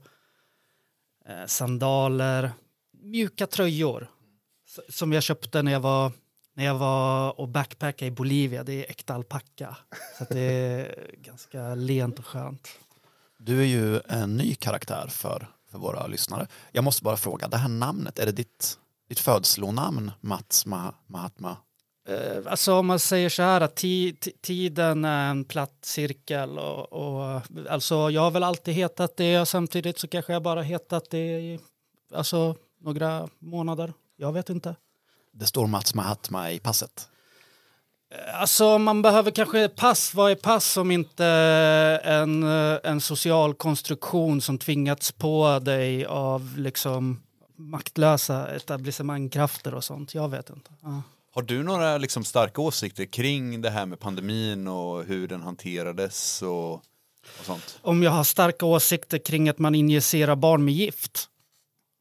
eh, 1.27 1.47
sandaler, 1.47 2.51
mjuka 2.93 3.47
tröjor 3.47 4.11
som 4.89 5.13
jag 5.13 5.23
köpte 5.23 5.63
när 5.63 5.73
jag 5.73 5.81
var 5.81 6.13
när 6.55 6.65
jag 6.65 6.75
var 6.75 7.41
och 7.41 7.49
backpackade 7.49 8.07
i 8.07 8.11
Bolivia. 8.11 8.65
Det 8.65 8.73
är 8.73 8.91
äkta 8.91 9.15
alpacka. 9.15 9.77
Så 10.19 10.23
att 10.23 10.29
det 10.29 10.41
är 10.41 11.11
ganska 11.19 11.75
lent 11.75 12.19
och 12.19 12.27
skönt. 12.27 12.69
Du 13.43 13.61
är 13.61 13.65
ju 13.67 14.01
en 14.09 14.37
ny 14.37 14.55
karaktär 14.55 15.07
för, 15.11 15.49
för 15.71 15.79
våra 15.79 16.07
lyssnare. 16.07 16.47
Jag 16.73 16.85
måste 16.85 17.03
bara 17.05 17.17
fråga, 17.17 17.49
det 17.49 17.57
här 17.57 17.69
namnet, 17.69 18.19
är 18.19 18.27
det 18.27 18.33
ditt, 18.33 18.79
ditt 19.09 19.19
födslonamn, 19.21 20.13
Mats 20.21 20.67
Ma- 20.67 20.95
Mahatma? 21.07 21.57
Eh, 22.09 22.43
Alltså 22.47 22.75
om 22.75 22.87
man 22.87 22.99
säger 22.99 23.29
så 23.29 23.43
här 23.43 23.61
att 23.61 23.77
ti- 23.83 24.19
ti- 24.19 24.33
tiden 24.41 25.05
är 25.05 25.31
en 25.31 25.45
platt 25.45 25.79
cirkel 25.83 26.59
och, 26.59 26.93
och 26.93 27.43
alltså 27.71 28.11
jag 28.11 28.23
har 28.23 28.31
väl 28.31 28.43
alltid 28.43 28.75
hetat 28.75 29.17
det 29.17 29.41
och 29.41 29.49
samtidigt 29.49 29.99
så 29.99 30.09
kanske 30.09 30.33
jag 30.33 30.43
bara 30.43 30.63
hetat 30.63 31.11
det 31.11 31.19
i 31.41 31.61
alltså 32.15 32.57
några 32.81 33.29
månader. 33.39 33.93
Jag 34.17 34.33
vet 34.33 34.49
inte. 34.49 34.77
Det 35.33 35.47
står 35.47 35.67
Mats 35.67 35.95
Mahatma 35.95 36.51
i 36.51 36.59
passet. 36.59 37.09
Alltså 38.35 38.79
man 38.79 39.03
behöver 39.03 39.31
kanske 39.31 39.69
pass. 39.69 40.15
Vad 40.15 40.31
är 40.31 40.35
pass 40.35 40.77
om 40.77 40.91
inte 40.91 41.27
en, 42.05 42.43
eh, 42.43 42.79
en 42.85 43.01
social 43.01 43.55
konstruktion 43.55 44.41
som 44.41 44.59
tvingats 44.59 45.13
på 45.13 45.59
dig 45.59 46.05
av 46.05 46.55
liksom 46.59 47.21
maktlösa 47.57 48.49
etablissemangkrafter 48.57 49.75
och 49.75 49.85
sånt. 49.85 50.15
Jag 50.15 50.29
vet 50.29 50.51
inte. 50.51 50.71
Ja. 50.83 51.03
Har 51.33 51.43
du 51.43 51.63
några 51.63 51.99
liksom 51.99 52.25
starka 52.25 52.61
åsikter 52.61 53.05
kring 53.05 53.61
det 53.63 53.71
här 53.71 53.87
med 53.87 54.01
pandemin 54.01 54.69
och 54.69 55.05
hur 55.05 55.29
den 55.29 55.43
hanterades 55.43 56.43
och, 56.43 56.73
och 56.73 57.45
sånt? 57.45 57.79
Om 57.83 58.03
jag 58.03 58.11
har 58.11 58.25
starka 58.25 58.67
åsikter 58.67 59.19
kring 59.19 59.49
att 59.49 59.59
man 59.59 59.75
injicerar 59.75 60.37
barn 60.37 60.65
med 60.65 60.75
gift? 60.75 61.29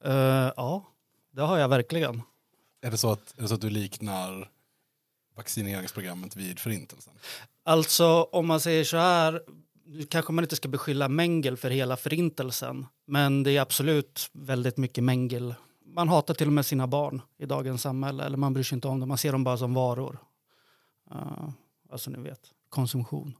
Eh, 0.06 0.52
ja, 0.56 0.86
det 1.32 1.42
har 1.42 1.58
jag 1.58 1.70
verkligen. 1.70 2.22
Är 2.82 2.92
det, 2.92 2.98
så 2.98 3.12
att, 3.12 3.38
är 3.38 3.42
det 3.42 3.48
så 3.48 3.54
att 3.54 3.62
du 3.62 3.70
liknar 3.70 4.50
vaccineringsprogrammet 5.40 6.36
vid 6.36 6.60
förintelsen? 6.60 7.14
Alltså 7.66 8.24
om 8.24 8.48
man 8.48 8.60
säger 8.60 8.84
så 8.84 8.98
här, 8.98 9.42
nu 9.86 10.04
kanske 10.04 10.34
man 10.34 10.44
inte 10.44 10.56
ska 10.56 10.68
beskylla 10.68 11.08
Mengel 11.08 11.58
för 11.58 11.70
hela 11.70 11.98
förintelsen, 11.98 12.86
men 13.08 13.44
det 13.44 13.58
är 13.58 13.62
absolut 13.62 14.30
väldigt 14.34 14.78
mycket 14.78 15.04
Mengel. 15.04 15.56
Man 15.96 16.10
hatar 16.10 16.34
till 16.34 16.48
och 16.48 16.54
med 16.54 16.66
sina 16.66 16.88
barn 16.88 17.22
i 17.38 17.46
dagens 17.46 17.82
samhälle, 17.82 18.24
eller 18.24 18.38
man 18.38 18.54
bryr 18.54 18.64
sig 18.64 18.76
inte 18.76 18.88
om 18.88 19.00
dem, 19.00 19.10
man 19.10 19.18
ser 19.18 19.32
dem 19.32 19.44
bara 19.44 19.58
som 19.58 19.74
varor. 19.74 20.18
Uh, 21.12 21.50
alltså 21.92 22.10
ni 22.12 22.20
vet, 22.20 22.42
konsumtion. 22.70 23.34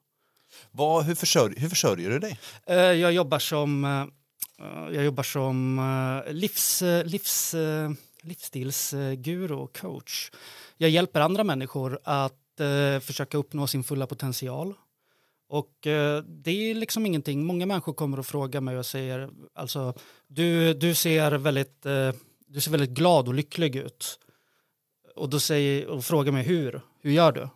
Vad, 0.72 1.06
hur, 1.06 1.16
försörj, 1.16 1.54
hur 1.58 1.70
försörjer 1.70 2.10
du 2.10 2.20
dig? 2.20 2.40
Eh, 2.66 2.76
jag 2.76 3.14
jobbar 3.14 3.40
som, 3.40 3.86
eh, 3.86 4.96
jag 4.96 5.04
jobbar 5.04 5.24
som 5.24 5.82
livs, 6.28 6.84
livs, 7.06 7.54
uh, 7.54 7.92
livsstilsguru 8.22 9.54
och 9.54 9.78
coach. 9.78 10.32
Jag 10.78 10.90
hjälper 10.90 11.22
andra 11.22 11.44
människor 11.44 12.00
att 12.04 12.60
eh, 12.60 13.00
försöka 13.00 13.38
uppnå 13.38 13.68
sin 13.68 13.84
fulla 13.84 14.08
potential. 14.08 14.74
Och 15.50 15.88
eh, 15.88 16.24
det 16.24 16.52
är 16.52 16.76
liksom 16.76 17.06
ingenting. 17.06 17.46
Många 17.46 17.66
människor 17.66 17.94
kommer 17.94 18.20
och 18.20 18.26
frågar 18.26 18.62
mig 18.62 18.78
och 18.78 18.86
säger 18.86 19.30
alltså 19.54 19.94
du, 20.28 20.74
du 20.74 20.96
ser 20.96 21.32
väldigt 21.32 21.86
eh, 21.86 22.12
du 22.48 22.62
ser 22.62 22.72
väldigt 22.72 22.90
glad 22.90 23.28
och 23.28 23.34
lycklig 23.34 23.76
ut. 23.76 24.20
Och 25.16 25.30
då 25.30 25.40
säger 25.40 25.88
och 25.88 26.06
frågar 26.06 26.32
mig 26.32 26.44
hur. 26.44 26.82
Hur 27.02 27.12
gör 27.12 27.32
du? 27.32 27.50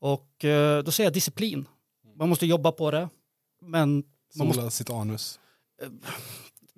Och 0.00 0.44
eh, 0.44 0.82
då 0.82 0.90
säger 0.90 1.06
jag 1.06 1.14
disciplin. 1.14 1.68
Man 2.16 2.28
måste 2.28 2.46
jobba 2.46 2.72
på 2.72 2.90
det. 2.90 3.08
Men 3.60 4.04
man 4.34 4.46
måste 4.46 4.60
Sola 4.60 4.70
sitt 4.70 4.90
anus. 4.90 5.40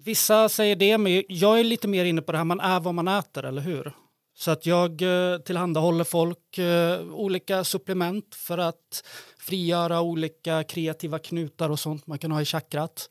Vissa 0.05 0.49
säger 0.49 0.77
det, 0.77 0.99
men 0.99 1.23
jag 1.29 1.61
är 1.61 1.65
lite 1.65 1.89
mer 1.89 2.05
inne 2.05 2.23
på 2.23 2.33
det 2.33 2.39
här 2.39 2.45
man 2.45 2.61
är 2.61 2.81
vad 2.81 2.95
man 2.95 3.09
äter, 3.09 3.45
eller 3.45 3.63
hur? 3.63 3.93
Så 4.37 4.51
att 4.51 4.67
jag 4.67 5.03
eh, 5.03 5.39
tillhandahåller 5.39 6.05
folk 6.05 6.59
eh, 6.59 7.01
olika 7.01 7.65
supplement 7.65 8.35
för 8.35 8.59
att 8.59 9.05
frigöra 9.39 10.01
olika 10.01 10.65
kreativa 10.65 11.19
knutar 11.19 11.71
och 11.71 11.81
sånt 11.81 12.07
man 12.07 12.19
kan 12.19 12.31
ha 12.31 12.43
i 12.43 12.45
chakrat. 12.45 13.11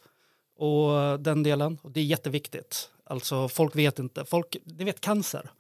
Och 0.58 1.20
den 1.20 1.44
delen, 1.44 1.80
och 1.82 1.92
det 1.92 2.00
är 2.00 2.04
jätteviktigt. 2.04 2.90
Alltså 3.06 3.50
folk 3.50 3.76
vet 3.76 4.00
inte, 4.00 4.26
folk, 4.26 4.58
ni 4.66 4.84
vet 4.84 5.02
cancer. 5.02 5.52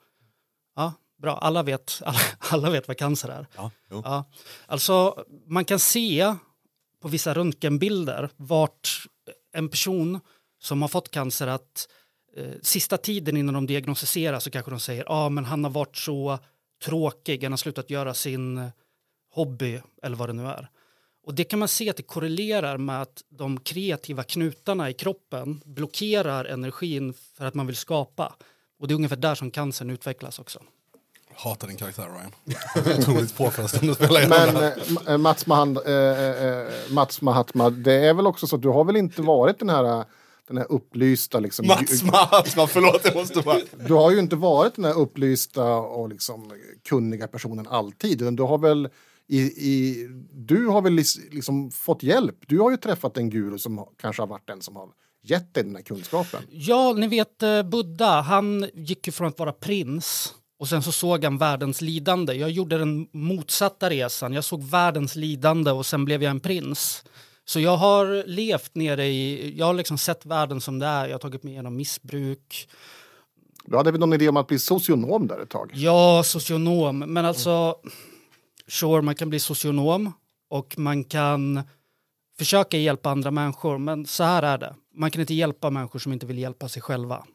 Ja, 0.75 0.93
bra, 1.21 1.37
alla 1.37 1.63
vet, 1.63 2.01
alla, 2.05 2.19
alla 2.37 2.69
vet 2.69 2.87
vad 2.87 2.97
cancer 2.97 3.29
är. 3.29 3.47
Ja, 3.55 3.71
jo. 3.91 4.01
Ja, 4.05 4.25
alltså 4.65 5.25
man 5.47 5.65
kan 5.65 5.79
se 5.79 6.35
på 7.01 7.07
vissa 7.07 7.33
röntgenbilder 7.33 8.29
vart 8.35 9.05
en 9.53 9.69
person 9.69 10.19
som 10.63 10.81
har 10.81 10.89
fått 10.89 11.11
cancer 11.11 11.47
att 11.47 11.87
eh, 12.35 12.51
sista 12.61 12.97
tiden 12.97 13.37
innan 13.37 13.53
de 13.53 13.67
diagnostiserar 13.67 14.39
så 14.39 14.51
kanske 14.51 14.71
de 14.71 14.79
säger 14.79 15.03
ja 15.03 15.25
ah, 15.25 15.29
men 15.29 15.45
han 15.45 15.63
har 15.63 15.71
varit 15.71 15.97
så 15.97 16.39
tråkig, 16.85 17.43
han 17.43 17.51
har 17.51 17.57
slutat 17.57 17.89
göra 17.89 18.13
sin 18.13 18.71
hobby 19.31 19.79
eller 20.03 20.15
vad 20.15 20.29
det 20.29 20.33
nu 20.33 20.47
är. 20.47 20.69
Och 21.25 21.33
det 21.33 21.43
kan 21.43 21.59
man 21.59 21.67
se 21.67 21.89
att 21.89 21.97
det 21.97 22.03
korrelerar 22.03 22.77
med 22.77 23.01
att 23.01 23.23
de 23.29 23.59
kreativa 23.59 24.23
knutarna 24.23 24.89
i 24.89 24.93
kroppen 24.93 25.61
blockerar 25.65 26.45
energin 26.45 27.13
för 27.37 27.45
att 27.45 27.53
man 27.53 27.67
vill 27.67 27.75
skapa. 27.75 28.35
Och 28.79 28.87
det 28.87 28.93
är 28.93 28.95
ungefär 28.95 29.15
där 29.15 29.35
som 29.35 29.51
cancern 29.51 29.89
utvecklas 29.89 30.39
också. 30.39 30.59
Hatar 31.35 31.67
din 31.67 31.77
karaktär 31.77 32.09
Ryan. 32.09 32.99
Otroligt 32.99 33.37
påfrestande 33.37 33.91
att 33.91 33.97
spela 33.97 34.27
Men 34.27 34.57
igenom. 34.57 35.07
eh, 35.07 35.17
Mats, 35.17 35.45
Mahand, 35.45 35.77
eh, 35.85 35.93
eh, 35.93 36.67
Mats 36.89 37.21
Mahatma, 37.21 37.69
det 37.69 37.93
är 37.93 38.13
väl 38.13 38.27
också 38.27 38.47
så 38.47 38.55
att 38.55 38.61
du 38.61 38.69
har 38.69 38.83
väl 38.83 38.95
inte 38.95 39.21
varit 39.21 39.59
den 39.59 39.69
här, 39.69 40.05
den 40.47 40.57
här 40.57 40.71
upplysta 40.71 41.39
liksom, 41.39 41.67
Mats 41.67 42.03
Mahatma, 42.03 42.67
förlåt 42.67 43.01
jag 43.03 43.15
måste 43.15 43.41
bara... 43.41 43.59
Du 43.87 43.93
har 43.93 44.11
ju 44.11 44.19
inte 44.19 44.35
varit 44.35 44.75
den 44.75 44.85
här 44.85 44.97
upplysta 44.97 45.75
och 45.75 46.09
liksom 46.09 46.51
kunniga 46.89 47.27
personen 47.27 47.67
alltid. 47.67 48.33
Du 48.33 48.43
har 48.43 48.57
väl, 48.57 48.89
i, 49.27 49.39
i, 49.41 50.07
du 50.31 50.67
har 50.67 50.81
väl 50.81 50.93
liksom 51.31 51.71
fått 51.71 52.03
hjälp. 52.03 52.35
Du 52.47 52.59
har 52.59 52.71
ju 52.71 52.77
träffat 52.77 53.17
en 53.17 53.29
guru 53.29 53.57
som 53.57 53.85
kanske 54.01 54.21
har 54.21 54.27
varit 54.27 54.47
den 54.47 54.61
som 54.61 54.75
har 54.75 54.89
gett 55.23 55.53
dig 55.53 55.63
den 55.63 55.75
här 55.75 55.83
kunskapen. 55.83 56.41
Ja, 56.49 56.93
ni 56.93 57.07
vet 57.07 57.43
eh, 57.43 57.63
Buddha, 57.63 58.21
han 58.21 58.69
gick 58.73 59.07
ju 59.07 59.11
från 59.11 59.27
att 59.27 59.39
vara 59.39 59.53
prins 59.53 60.33
och 60.59 60.69
sen 60.69 60.83
så 60.83 60.91
såg 60.91 61.23
han 61.23 61.37
världens 61.37 61.81
lidande. 61.81 62.33
Jag 62.33 62.49
gjorde 62.49 62.77
den 62.77 63.07
motsatta 63.11 63.89
resan. 63.89 64.33
Jag 64.33 64.43
såg 64.43 64.63
världens 64.63 65.15
lidande 65.15 65.71
och 65.71 65.85
sen 65.85 66.05
blev 66.05 66.23
jag 66.23 66.31
en 66.31 66.39
prins. 66.39 67.03
Så 67.45 67.59
jag 67.59 67.77
har 67.77 68.23
levt 68.27 68.75
nere 68.75 69.05
i, 69.05 69.53
jag 69.57 69.65
har 69.65 69.73
liksom 69.73 69.97
sett 69.97 70.25
världen 70.25 70.61
som 70.61 70.79
det 70.79 70.85
är. 70.85 71.05
Jag 71.05 71.13
har 71.13 71.19
tagit 71.19 71.43
mig 71.43 71.53
igenom 71.53 71.75
missbruk. 71.75 72.69
Du 73.65 73.77
hade 73.77 73.91
väl 73.91 73.99
någon 73.99 74.13
idé 74.13 74.29
om 74.29 74.37
att 74.37 74.47
bli 74.47 74.59
socionom 74.59 75.27
där 75.27 75.39
ett 75.39 75.49
tag? 75.49 75.71
Ja, 75.73 76.23
socionom. 76.23 76.99
Men 76.99 77.25
alltså, 77.25 77.75
sure, 78.67 79.01
man 79.01 79.15
kan 79.15 79.29
bli 79.29 79.39
socionom 79.39 80.11
och 80.49 80.77
man 80.77 81.03
kan 81.03 81.61
försöka 82.37 82.77
hjälpa 82.77 83.09
andra 83.09 83.31
människor. 83.31 83.77
Men 83.77 84.05
så 84.05 84.23
här 84.23 84.43
är 84.43 84.57
det. 84.57 84.75
Man 84.95 85.11
kan 85.11 85.21
inte 85.21 85.33
hjälpa 85.33 85.69
människor 85.69 85.99
som 85.99 86.13
inte 86.13 86.25
vill 86.25 86.37
hjälpa 86.37 86.69
sig 86.69 86.81
själva. 86.81 87.25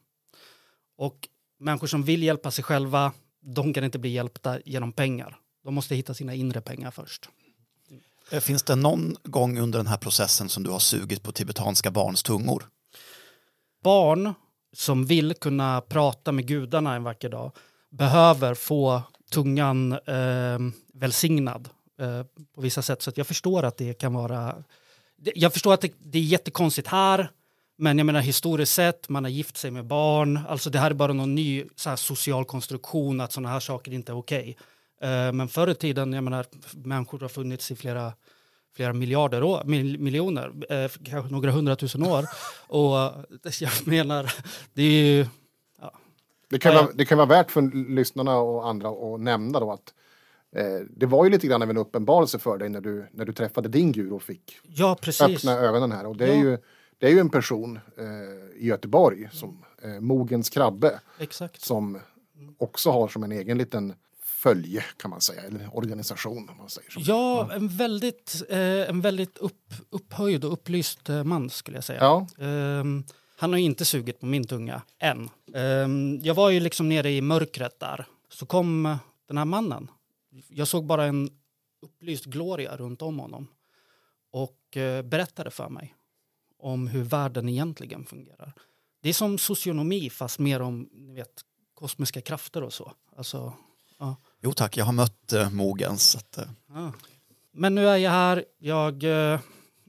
Och 0.99 1.29
människor 1.61 1.87
som 1.87 2.03
vill 2.03 2.23
hjälpa 2.23 2.51
sig 2.51 2.65
själva, 2.65 3.13
de 3.41 3.73
kan 3.73 3.85
inte 3.85 3.99
bli 3.99 4.11
hjälpta 4.11 4.61
genom 4.65 4.93
pengar. 4.93 5.37
De 5.65 5.75
måste 5.75 5.95
hitta 5.95 6.15
sina 6.15 6.35
inre 6.35 6.61
pengar 6.61 6.91
först. 6.91 7.29
Eh, 8.31 8.41
finns 8.41 8.63
det 8.63 8.75
någon 8.75 9.17
gång 9.25 9.59
under 9.59 9.79
den 9.79 9.87
här 9.87 9.97
processen 9.97 10.49
som 10.49 10.63
du 10.63 10.71
har 10.71 10.79
sugit 10.79 11.23
på 11.23 11.33
tibetanska 11.33 11.91
barns 11.91 12.23
tungor? 12.23 12.69
barn 13.83 14.35
som 14.73 15.07
vill 15.07 15.35
kunna 15.35 15.81
prata 15.81 16.33
med 16.33 16.47
gudarna 16.47 16.95
en 16.95 17.03
vacker 17.03 17.29
dag 17.29 17.53
behöver 17.91 18.55
få 18.55 19.03
tungan 19.31 19.93
eh, 19.93 20.59
välsignad 20.95 21.69
eh, 22.01 22.23
på 22.55 22.61
vissa 22.61 22.83
sätt. 22.83 23.03
Så 23.03 23.11
att 23.11 23.17
jag 23.17 23.27
förstår 23.27 23.63
att 23.63 23.77
det 23.77 23.95
kan 23.95 24.15
vara... 24.15 24.65
Jag 25.35 25.53
förstår 25.53 25.75
att 25.75 25.81
det, 25.81 25.93
det 25.99 26.19
är 26.19 26.23
jättekonstigt 26.23 26.89
här, 26.89 27.31
men 27.79 27.99
jag 27.99 28.07
menar 28.07 28.21
historiskt 28.21 28.73
sett, 28.73 29.09
man 29.09 29.25
har 29.25 29.31
gift 29.31 29.57
sig 29.57 29.71
med 29.71 29.87
barn. 29.87 30.41
Alltså 30.49 30.71
det 30.71 30.79
här 30.79 30.91
är 30.91 30.95
bara 30.95 31.13
någon 31.13 31.35
ny 31.35 31.65
så 31.77 31.91
här, 31.91 31.97
social 31.97 32.45
konstruktion, 32.45 33.21
att 33.21 33.33
sådana 33.33 33.49
här 33.49 33.61
saker 33.61 33.93
inte 33.93 34.13
är 34.13 34.17
okej. 34.17 34.41
Okay 34.41 34.55
men 35.33 35.49
förr 35.49 35.71
i 35.71 35.75
tiden, 35.75 36.13
jag 36.13 36.25
menar, 36.25 36.47
människor 36.85 37.19
har 37.21 37.29
funnits 37.29 37.71
i 37.71 37.77
flera 37.77 38.13
flera 38.77 38.93
miljarder 38.93 39.43
år, 39.43 39.63
mil, 39.65 39.99
miljoner, 39.99 40.53
eh, 40.73 40.91
kanske 41.05 41.33
några 41.33 41.51
hundratusen 41.51 42.03
år. 42.03 42.25
Och 42.67 42.99
eh, 42.99 43.13
jag 43.61 43.71
menar, 43.87 44.33
det 44.75 44.83
är 44.83 45.17
ju... 45.17 45.27
Det 46.51 46.59
kan, 46.59 46.73
Ja, 46.73 46.79
ja. 46.79 46.83
vara, 46.85 46.95
det 46.95 47.05
kan 47.05 47.19
vara 47.19 47.29
värt 47.29 47.51
för 47.51 47.89
lyssnarna 47.95 48.37
och 48.39 48.69
andra 48.69 48.89
att 48.89 49.21
nämna 49.21 49.61
då 49.61 49.73
att 49.73 49.95
eh, 50.57 50.87
det 50.97 51.07
var 51.07 51.25
ju 51.25 51.31
lite 51.31 51.47
grann 51.47 51.63
av 51.63 51.71
en 51.71 51.77
uppenbarelse 51.77 52.39
för 52.39 52.59
dig 52.59 52.69
när 52.69 52.81
du, 52.81 53.07
när 53.13 53.25
du 53.25 53.33
träffade 53.33 53.69
din 53.69 53.93
guru 53.93 54.11
och 54.11 54.23
fick 54.23 54.59
Ja, 54.63 54.97
öppna 55.21 55.53
ögonen 55.53 55.93
här. 55.93 56.07
Och 56.07 56.17
det 56.17 56.25
är, 56.25 56.29
Ja. 56.37 56.43
ju, 56.43 56.59
det 56.99 57.07
är 57.07 57.11
ju 57.11 57.19
en 57.19 57.31
person 57.31 57.79
eh, 57.99 58.63
i 58.63 58.67
Göteborg, 58.67 59.29
som 59.33 59.65
eh, 59.83 60.01
Mogens 60.01 60.51
Krabbe, 60.51 61.01
Exakt. 61.19 61.61
som 61.61 61.99
också 62.59 62.91
har 62.91 63.09
som 63.09 63.23
en 63.23 63.33
egen 63.33 63.59
liten 63.59 63.95
följe 64.43 64.85
kan 64.97 65.11
man 65.11 65.21
säga, 65.21 65.43
eller 65.43 65.77
organisation 65.77 66.51
man 66.59 66.69
säger 66.69 66.91
så. 66.91 67.01
Ja, 67.03 67.53
en 67.53 67.69
väldigt, 67.69 68.43
eh, 68.49 68.59
en 68.61 69.01
väldigt 69.01 69.39
upp, 69.39 69.75
upphöjd 69.91 70.45
och 70.45 70.53
upplyst 70.53 71.09
eh, 71.09 71.25
man 71.25 71.51
skulle 71.51 71.77
jag 71.77 71.85
säga. 71.85 72.01
Ja. 72.01 72.27
Ehm, 72.39 73.05
han 73.37 73.53
har 73.53 73.59
ju 73.59 73.65
inte 73.65 73.85
sugit 73.85 74.21
på 74.21 74.27
min 74.27 74.47
tunga 74.47 74.83
än. 74.99 75.31
Ehm, 75.55 76.21
jag 76.23 76.35
var 76.35 76.51
ju 76.51 76.61
liksom 76.61 76.89
nere 76.89 77.11
i 77.11 77.21
mörkret 77.21 77.81
där. 77.81 78.07
Så 78.29 78.47
kom 78.47 78.87
eh, 78.87 78.97
den 79.29 79.39
här 79.39 79.45
mannen. 79.45 79.91
Jag 80.49 80.69
såg 80.69 80.87
bara 80.87 81.05
en 81.05 81.31
upplyst 81.83 82.25
gloria 82.25 82.77
runt 82.77 83.03
om 83.03 83.19
honom. 83.19 83.49
Och 84.31 84.77
eh, 84.77 85.03
berättade 85.03 85.51
för 85.51 85.69
mig 85.69 85.95
om 86.59 86.89
hur 86.89 87.03
världen 87.03 87.49
egentligen 87.49 88.05
fungerar. 88.05 88.53
Det 89.01 89.09
är 89.09 89.13
som 89.13 89.39
socionomi 89.39 90.11
fast 90.11 90.39
mer 90.39 90.63
om 90.63 90.89
ni 90.93 91.15
vet, 91.15 91.45
kosmiska 91.75 92.21
krafter 92.21 92.63
och 92.63 92.73
så. 92.73 92.93
Alltså, 93.17 93.53
ja. 93.99 94.17
Jo 94.43 94.53
tack, 94.53 94.77
jag 94.77 94.85
har 94.85 94.93
mött 94.93 95.33
eh, 95.33 95.51
Mogens. 95.51 96.03
Så 96.11 96.19
att, 96.19 96.39
eh, 96.39 96.45
Ja. 96.75 96.93
Men 97.53 97.75
nu 97.75 97.89
är 97.89 97.97
jag 97.97 98.11
här. 98.11 98.45
Jag, 98.59 99.05
eh, 99.05 99.41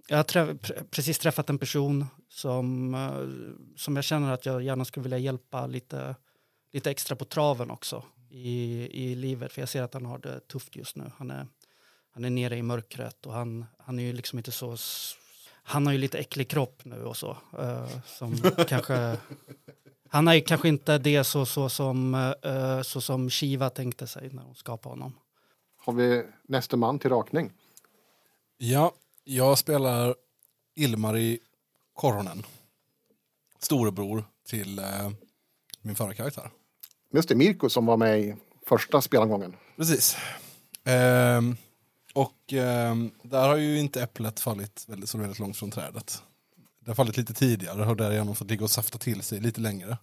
jag 0.08 0.18
har 0.18 0.24
trä- 0.24 0.60
pre- 0.60 0.84
precis 0.92 1.20
träffat 1.20 1.50
en 1.50 1.58
person 1.60 2.06
som, 2.30 2.94
eh, 2.96 3.78
som 3.78 3.96
jag 3.96 4.06
känner 4.06 4.32
att 4.32 4.46
jag 4.46 4.64
gärna 4.64 4.86
skulle 4.86 5.04
vilja 5.04 5.18
hjälpa 5.18 5.68
lite, 5.68 6.16
lite 6.74 6.92
extra 6.92 7.16
på 7.16 7.26
traven 7.26 7.72
också 7.72 8.04
i, 8.30 8.82
i 9.04 9.16
livet. 9.16 9.54
För 9.54 9.62
jag 9.62 9.70
ser 9.70 9.82
att 9.84 9.94
han 9.94 10.06
har 10.06 10.18
det 10.20 10.40
tufft 10.48 10.76
just 10.76 10.96
nu. 10.96 11.12
Han 11.18 11.32
är, 11.32 11.48
han 12.14 12.26
är 12.26 12.30
nere 12.30 12.58
i 12.58 12.62
mörkret 12.62 13.26
och 13.26 13.34
han, 13.34 13.66
han 13.78 14.00
är 14.00 14.04
ju 14.04 14.14
liksom 14.14 14.40
inte 14.40 14.52
så... 14.52 14.78
Han 15.64 15.86
har 15.86 15.94
ju 15.94 16.00
lite 16.00 16.18
äcklig 16.18 16.50
kropp 16.50 16.82
nu 16.86 17.04
och 17.04 17.18
så. 17.18 17.38
eh, 17.60 17.88
som 18.06 18.38
kanske... 18.68 19.18
Han 20.12 20.28
är 20.28 20.40
kanske 20.40 20.68
inte 20.68 20.98
det 20.98 21.24
så, 21.24 21.46
så, 21.46 21.70
som, 21.70 22.14
eh, 22.44 22.82
så 22.82 23.02
som 23.02 23.30
Shiva 23.30 23.70
tänkte 23.70 24.08
sig 24.08 24.30
när 24.34 24.44
hon 24.44 24.56
skapade 24.56 24.94
honom. 24.94 25.14
Har 25.78 25.94
vi 25.94 26.26
nästa 26.48 26.78
man 26.78 27.00
till 27.00 27.10
rakning? 27.10 27.52
Ja, 28.58 28.92
jag 29.24 29.58
spelar 29.58 30.16
Ilmari 30.76 31.40
Korhonen. 31.94 32.46
Storebror 33.60 34.24
till 34.48 34.80
eh, 34.80 35.12
min 35.82 35.96
förra 35.96 36.14
karaktär. 36.14 36.52
Just 37.14 37.30
det, 37.30 37.36
Mirko 37.36 37.70
som 37.70 37.86
var 37.86 37.98
med 37.98 38.20
i 38.20 38.36
första 38.66 39.02
spelomgången. 39.02 39.56
Precis. 39.76 40.18
Ehm, 40.84 41.58
och 42.14 42.54
ehm, 42.54 43.12
där 43.22 43.48
har 43.48 43.56
ju 43.56 43.80
inte 43.80 44.04
äpplet 44.04 44.40
fallit 44.40 44.86
väldigt, 44.88 45.10
så 45.10 45.18
väldigt 45.18 45.40
långt 45.40 45.58
från 45.58 45.72
trädet. 45.72 46.24
Det 46.90 46.92
har 46.92 46.96
fallit 46.96 47.18
lite 47.18 47.34
tidigare 47.34 47.80
och 47.82 47.86
har 47.86 47.96
därigenom 47.96 48.36
fått 48.36 48.50
ligga 48.50 48.64
och 48.64 48.72
safta 48.72 48.98
till 48.98 49.22
sig 49.22 49.40
lite 49.40 49.62
längre. 49.62 49.98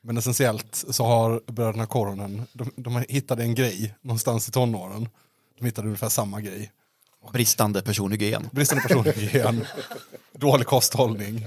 Men 0.00 0.16
essentiellt 0.16 0.84
så 0.90 1.04
har 1.04 1.42
bröderna 1.46 1.86
Koronen, 1.86 2.46
de, 2.52 2.70
de 2.76 3.04
hittade 3.08 3.42
en 3.42 3.54
grej 3.54 3.94
någonstans 4.00 4.48
i 4.48 4.52
tonåren. 4.52 5.08
De 5.58 5.64
hittade 5.64 5.86
ungefär 5.86 6.08
samma 6.08 6.40
grej. 6.40 6.72
bristande 7.32 7.82
personhygien. 7.82 8.48
Bristande 8.52 8.82
personhygien, 8.88 9.64
dålig 10.32 10.66
kosthållning, 10.66 11.46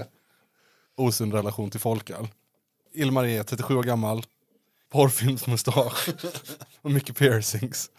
osund 0.96 1.34
relation 1.34 1.70
till 1.70 1.80
folköl. 1.80 2.28
Ilmar 2.94 3.26
är 3.26 3.42
37 3.42 3.76
år 3.76 3.82
gammal, 3.82 4.26
porrfilmsmustasch 4.92 6.08
och 6.82 6.90
mycket 6.90 7.16
piercings. 7.16 7.90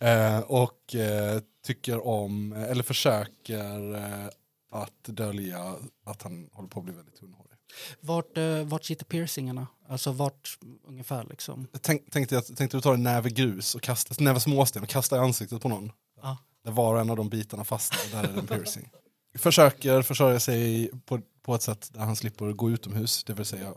Eh, 0.00 0.38
och 0.38 0.94
eh, 0.94 1.40
tycker 1.66 2.06
om, 2.06 2.52
eller 2.52 2.82
försöker 2.82 3.94
eh, 3.94 4.28
att 4.74 5.04
dölja 5.04 5.76
att 6.04 6.22
han 6.22 6.48
håller 6.52 6.68
på 6.68 6.78
att 6.78 6.84
bli 6.84 6.94
väldigt 6.94 7.16
tunnhårig. 7.16 7.58
Vart, 8.00 8.38
eh, 8.38 8.64
vart 8.64 8.84
sitter 8.84 9.04
piercingarna? 9.04 9.66
Alltså 9.88 10.12
vart 10.12 10.58
ungefär 10.84 11.24
liksom? 11.24 11.66
Tänk, 11.80 12.10
tänkte, 12.10 12.34
jag, 12.34 12.46
tänkte 12.46 12.76
du 12.76 12.80
ta 12.80 12.94
en 12.94 13.02
näve 13.02 13.30
grus 13.30 13.74
och 13.74 13.82
kasta, 13.82 14.14
näve 14.18 14.40
småsten 14.40 14.82
och 14.82 14.88
kasta 14.88 15.16
i 15.16 15.18
ansiktet 15.18 15.62
på 15.62 15.68
någon? 15.68 15.92
Ja. 16.22 16.38
Där 16.64 16.72
var 16.72 16.94
och 16.94 17.00
en 17.00 17.10
av 17.10 17.16
de 17.16 17.28
bitarna 17.28 17.64
fastnar, 17.64 18.22
där 18.22 18.28
är 18.28 18.38
en 18.38 18.46
piercing. 18.46 18.90
Försöker 19.34 20.02
försörja 20.02 20.40
sig 20.40 20.90
på, 21.04 21.20
på 21.42 21.54
ett 21.54 21.62
sätt 21.62 21.90
där 21.92 22.00
han 22.00 22.16
slipper 22.16 22.52
gå 22.52 22.70
utomhus, 22.70 23.24
det 23.24 23.34
vill 23.34 23.46
säga 23.46 23.74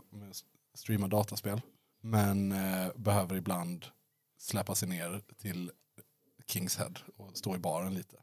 streama 0.74 1.08
dataspel. 1.08 1.60
Men 2.00 2.52
eh, 2.52 2.88
behöver 2.96 3.36
ibland 3.36 3.86
släppa 4.38 4.74
sig 4.74 4.88
ner 4.88 5.22
till 5.36 5.70
Kings 6.46 6.76
Head 6.76 6.92
och 7.16 7.36
stå 7.36 7.56
i 7.56 7.58
baren 7.58 7.94
lite. 7.94 8.16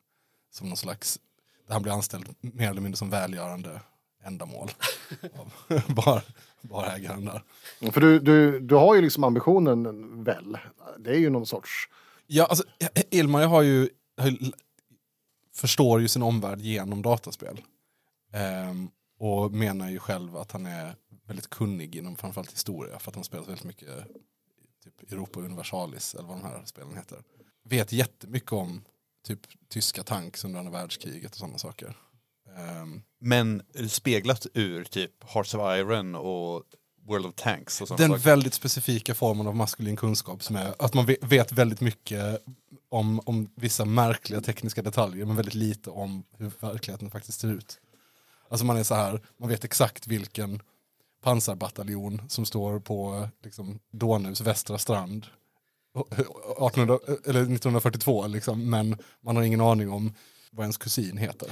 Som 0.52 0.68
någon 0.68 0.78
slags, 0.78 1.20
han 1.68 1.82
blir 1.82 1.94
anställd 1.94 2.36
mer 2.42 2.70
eller 2.70 2.82
mindre 2.82 2.98
som 2.98 3.10
välgörande 3.10 3.82
ändamål 4.24 4.72
av 5.34 5.54
bar, 5.96 6.24
barägaren 6.62 7.26
där. 7.26 7.44
För 7.92 8.02
du, 8.02 8.20
du, 8.20 8.60
du 8.60 8.76
har 8.76 8.96
ju 8.96 9.02
liksom 9.02 9.24
ambitionen 9.24 10.24
väl. 10.24 10.58
Det 11.00 11.10
är 11.10 11.20
ju 11.20 11.30
någon 11.30 11.46
sorts... 11.46 11.90
Ja, 12.28 12.46
alltså, 12.46 12.64
Ilmar 13.10 13.48
har 13.48 13.62
ju, 13.62 13.90
har 14.18 14.28
ju, 14.28 14.38
förstår 15.54 16.02
ju 16.02 16.08
sin 16.08 16.24
omvärld 16.24 16.60
genom 16.60 17.02
dataspel. 17.02 17.62
Ehm, 18.34 18.90
och 19.20 19.52
menar 19.52 19.90
ju 19.90 20.00
själv 20.00 20.38
att 20.38 20.52
han 20.52 20.66
är 20.66 20.96
väldigt 21.28 21.50
kunnig 21.50 21.96
inom 21.96 22.16
framförallt 22.16 22.54
historia 22.54 23.00
för 23.00 23.12
att 23.12 23.16
han 23.16 23.24
spelat 23.24 23.48
väldigt 23.48 23.64
mycket 23.64 24.08
typ 24.84 25.12
Europa 25.12 25.40
Universalis 25.40 26.16
eller 26.16 26.28
vad 26.28 26.38
de 26.38 26.44
här 26.44 26.62
spelen 26.66 26.96
heter. 26.96 27.24
Vet 27.64 27.92
jättemycket 27.92 28.52
om 28.52 28.82
typ 29.26 29.40
tyska 29.70 30.04
tanks 30.04 30.46
under 30.46 30.60
andra 30.60 30.72
världskriget 30.72 31.32
och 31.32 31.38
sådana 31.38 31.58
saker. 31.58 31.98
Ehm, 32.58 33.02
Men 33.20 33.62
speglat 33.90 34.48
ur 34.54 34.84
typ 34.84 35.12
Hearts 35.24 35.54
of 35.54 35.62
Iron 35.78 36.16
och 36.16 36.64
World 37.08 37.26
of 37.26 37.36
Tanks 37.36 37.82
och 37.82 37.88
sånt. 37.88 37.98
den 37.98 38.18
väldigt 38.18 38.54
specifika 38.54 39.16
formen 39.16 39.48
av 39.48 39.56
maskulin 39.56 39.96
kunskap 39.96 40.44
som 40.44 40.56
är 40.56 40.76
att 40.80 40.94
man 40.94 41.06
ve- 41.06 41.18
vet 41.22 41.52
väldigt 41.52 41.82
mycket 41.82 42.44
om, 42.90 43.20
om 43.26 43.50
vissa 43.56 43.86
märkliga 43.86 44.42
tekniska 44.42 44.82
detaljer 44.82 45.26
men 45.26 45.36
väldigt 45.36 45.54
lite 45.54 45.90
om 45.90 46.24
hur 46.38 46.52
verkligheten 46.60 47.12
faktiskt 47.12 47.40
ser 47.40 47.48
ut. 47.52 47.80
Alltså 48.50 48.66
man 48.66 48.78
är 48.78 48.84
så 48.84 48.96
här, 48.96 49.22
man 49.38 49.50
vet 49.50 49.64
exakt 49.64 50.08
vilken 50.08 50.62
pansarbataljon 51.24 52.22
som 52.30 52.46
står 52.46 52.80
på 52.80 53.30
liksom, 53.44 53.80
Donus 53.92 54.42
västra 54.42 54.78
strand 54.78 55.26
1800, 55.96 57.00
eller 57.26 57.42
1942 57.42 58.28
liksom, 58.28 58.70
men 58.70 58.98
man 59.22 59.36
har 59.36 59.44
ingen 59.44 59.62
aning 59.62 59.90
om 59.90 60.14
vad 60.52 60.64
ens 60.64 60.78
kusin 60.78 61.18
heter. 61.18 61.50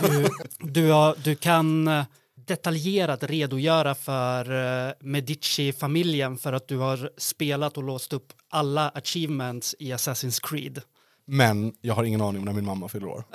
Du, 0.00 0.28
du, 0.58 0.90
har, 0.90 1.16
du 1.24 1.34
kan 1.34 1.88
eh, 1.88 2.04
detaljerat 2.34 3.22
redogöra 3.22 3.94
för 3.94 4.50
eh, 4.88 4.92
Medici-familjen 5.00 6.38
för 6.38 6.52
att 6.52 6.68
du 6.68 6.76
har 6.76 7.10
spelat 7.16 7.76
och 7.76 7.82
låst 7.82 8.12
upp 8.12 8.32
alla 8.48 8.88
achievements 8.88 9.74
i 9.78 9.92
Assassin's 9.92 10.40
Creed. 10.42 10.80
Men 11.26 11.72
jag 11.80 11.94
har 11.94 12.04
ingen 12.04 12.20
aning 12.20 12.38
om 12.38 12.44
när 12.44 12.52
min 12.52 12.64
mamma 12.64 12.88
fyller 12.88 13.06
år. 13.06 13.24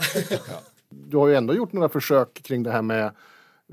Du 0.91 1.17
har 1.17 1.28
ju 1.28 1.36
ändå 1.36 1.54
gjort 1.54 1.74
några 1.74 1.89
försök 1.89 2.43
kring 2.43 2.63
det 2.63 2.72
här 2.72 2.82
med 2.82 3.12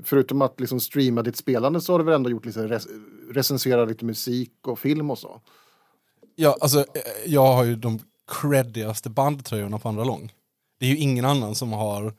Förutom 0.03 0.41
att 0.41 0.59
liksom 0.59 0.79
streama 0.79 1.21
ditt 1.21 1.37
spelande 1.37 1.81
så 1.81 1.93
har 1.93 1.99
du 1.99 2.05
väl 2.05 2.13
ändå 2.13 2.29
gjort 2.29 2.45
lite 2.45 2.67
rec 2.67 2.87
recensera 3.31 3.85
lite 3.85 4.05
musik 4.05 4.51
och 4.61 4.79
film 4.79 5.11
och 5.11 5.17
så. 5.17 5.41
Ja, 6.39 6.57
alltså, 6.61 6.79
eh, 6.79 6.85
jag 7.25 7.53
har 7.53 7.63
ju 7.63 7.75
de 7.75 7.99
creddigaste 8.41 9.09
bandtröjorna 9.09 9.79
på 9.79 9.89
andra 9.89 10.03
lång. 10.03 10.33
Det 10.79 10.85
är 10.85 10.89
ju 10.89 10.97
ingen 10.97 11.25
annan 11.25 11.55
som 11.55 11.73
har 11.73 12.13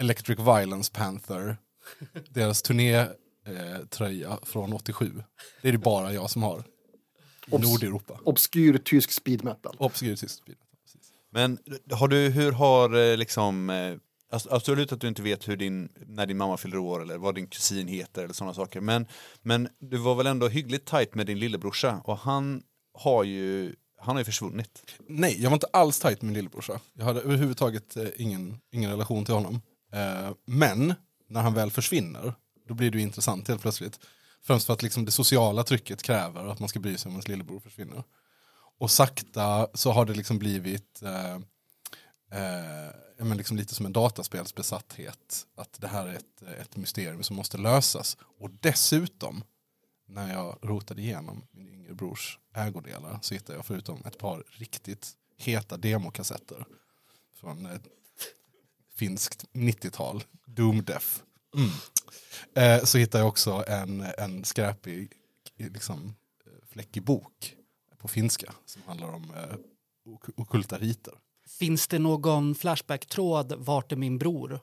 Electric 0.00 0.38
Violence 0.38 0.92
Panther, 0.92 1.56
deras 2.30 2.62
turnétröja 2.62 4.38
från 4.42 4.72
87. 4.72 5.22
Det 5.62 5.68
är 5.68 5.72
det 5.72 5.78
bara 5.78 6.12
jag 6.12 6.30
som 6.30 6.42
har. 6.42 6.64
I 7.46 7.50
Obs- 7.50 7.62
Nordeuropa. 7.62 8.20
Obskyr 8.24 8.78
tysk 8.78 9.12
speed 9.12 9.44
metal. 9.44 9.76
Obskyr 9.78 10.16
tysk 10.16 10.44
bil. 10.44 10.56
Men 11.30 11.58
har 11.92 12.08
du, 12.08 12.16
hur 12.28 12.52
har 12.52 12.96
eh, 13.10 13.16
liksom, 13.16 13.70
eh, 13.70 13.94
alltså, 14.32 14.48
absolut 14.50 14.92
att 14.92 15.00
du 15.00 15.08
inte 15.08 15.22
vet 15.22 15.48
hur 15.48 15.56
din, 15.56 15.88
när 16.06 16.26
din 16.26 16.36
mamma 16.36 16.56
fyller 16.56 16.78
år 16.78 17.02
eller 17.02 17.18
vad 17.18 17.34
din 17.34 17.46
kusin 17.46 17.88
heter 17.88 18.24
eller 18.24 18.34
sådana 18.34 18.54
saker. 18.54 18.80
Men, 18.80 19.06
men 19.42 19.68
du 19.78 19.96
var 19.96 20.14
väl 20.14 20.26
ändå 20.26 20.48
hyggligt 20.48 20.86
tajt 20.86 21.14
med 21.14 21.26
din 21.26 21.38
lillebrorsa 21.38 22.00
och 22.04 22.18
han 22.18 22.62
har 22.98 23.24
ju, 23.24 23.74
han 23.98 24.16
har 24.16 24.20
ju 24.20 24.24
försvunnit. 24.24 24.92
Nej, 25.06 25.42
jag 25.42 25.50
var 25.50 25.56
inte 25.56 25.68
alls 25.72 25.98
tajt 25.98 26.22
med 26.22 26.26
min 26.26 26.34
lillebrorsa. 26.34 26.80
Jag 26.92 27.04
hade 27.04 27.20
överhuvudtaget 27.20 27.96
eh, 27.96 28.08
ingen, 28.16 28.60
ingen 28.70 28.90
relation 28.90 29.24
till 29.24 29.34
honom. 29.34 29.60
Eh, 29.92 30.30
men 30.44 30.94
när 31.28 31.42
han 31.42 31.54
väl 31.54 31.70
försvinner, 31.70 32.34
då 32.68 32.74
blir 32.74 32.90
det 32.90 32.98
ju 32.98 33.02
intressant 33.02 33.48
helt 33.48 33.62
plötsligt. 33.62 34.00
Främst 34.42 34.66
för 34.66 34.72
att 34.72 34.82
liksom 34.82 35.04
det 35.04 35.10
sociala 35.10 35.64
trycket 35.64 36.02
kräver 36.02 36.46
att 36.46 36.60
man 36.60 36.68
ska 36.68 36.80
bry 36.80 36.98
sig 36.98 37.08
om 37.08 37.14
ens 37.14 37.28
lillebror 37.28 37.60
försvinner. 37.60 38.04
Och 38.78 38.90
sakta 38.90 39.68
så 39.74 39.92
har 39.92 40.04
det 40.04 40.14
liksom 40.14 40.38
blivit 40.38 41.02
eh, 41.02 41.34
eh, 42.40 42.92
men 43.18 43.36
liksom 43.36 43.56
lite 43.56 43.74
som 43.74 43.86
en 43.86 43.92
dataspelsbesatthet. 43.92 45.46
Att 45.56 45.80
det 45.80 45.88
här 45.88 46.06
är 46.06 46.14
ett, 46.14 46.42
ett 46.60 46.76
mysterium 46.76 47.22
som 47.22 47.36
måste 47.36 47.58
lösas. 47.58 48.16
Och 48.38 48.50
dessutom, 48.50 49.44
när 50.08 50.32
jag 50.32 50.58
rotade 50.62 51.02
igenom 51.02 51.42
min 51.50 51.68
yngre 51.68 51.94
brors 51.94 52.38
ägodelar 52.54 53.18
så 53.22 53.34
hittade 53.34 53.58
jag 53.58 53.66
förutom 53.66 54.02
ett 54.04 54.18
par 54.18 54.44
riktigt 54.48 55.12
heta 55.36 55.76
demokassetter 55.76 56.64
från 57.34 57.66
ett 57.66 57.86
finskt 58.94 59.44
90-tal, 59.52 60.24
Doom 60.46 60.84
Death. 60.84 61.06
Mm. 61.54 61.70
Eh, 62.54 62.84
så 62.84 62.98
hittade 62.98 63.22
jag 63.22 63.28
också 63.28 63.64
en, 63.68 64.00
en 64.18 64.44
skräpig 64.44 65.12
liksom, 65.56 66.14
eh, 66.46 66.68
fläckig 66.68 67.02
bok 67.02 67.56
på 67.98 68.08
finska 68.08 68.54
som 68.66 68.82
handlar 68.86 69.08
om 69.08 69.34
eh, 69.34 69.56
okulta 70.04 70.42
ockulta 70.42 70.78
riter. 70.78 71.14
Finns 71.58 71.88
det 71.88 71.98
någon 71.98 72.54
Flashback-tråd 72.54 73.52
vart 73.58 73.92
är 73.92 73.96
min 73.96 74.18
bror 74.18 74.60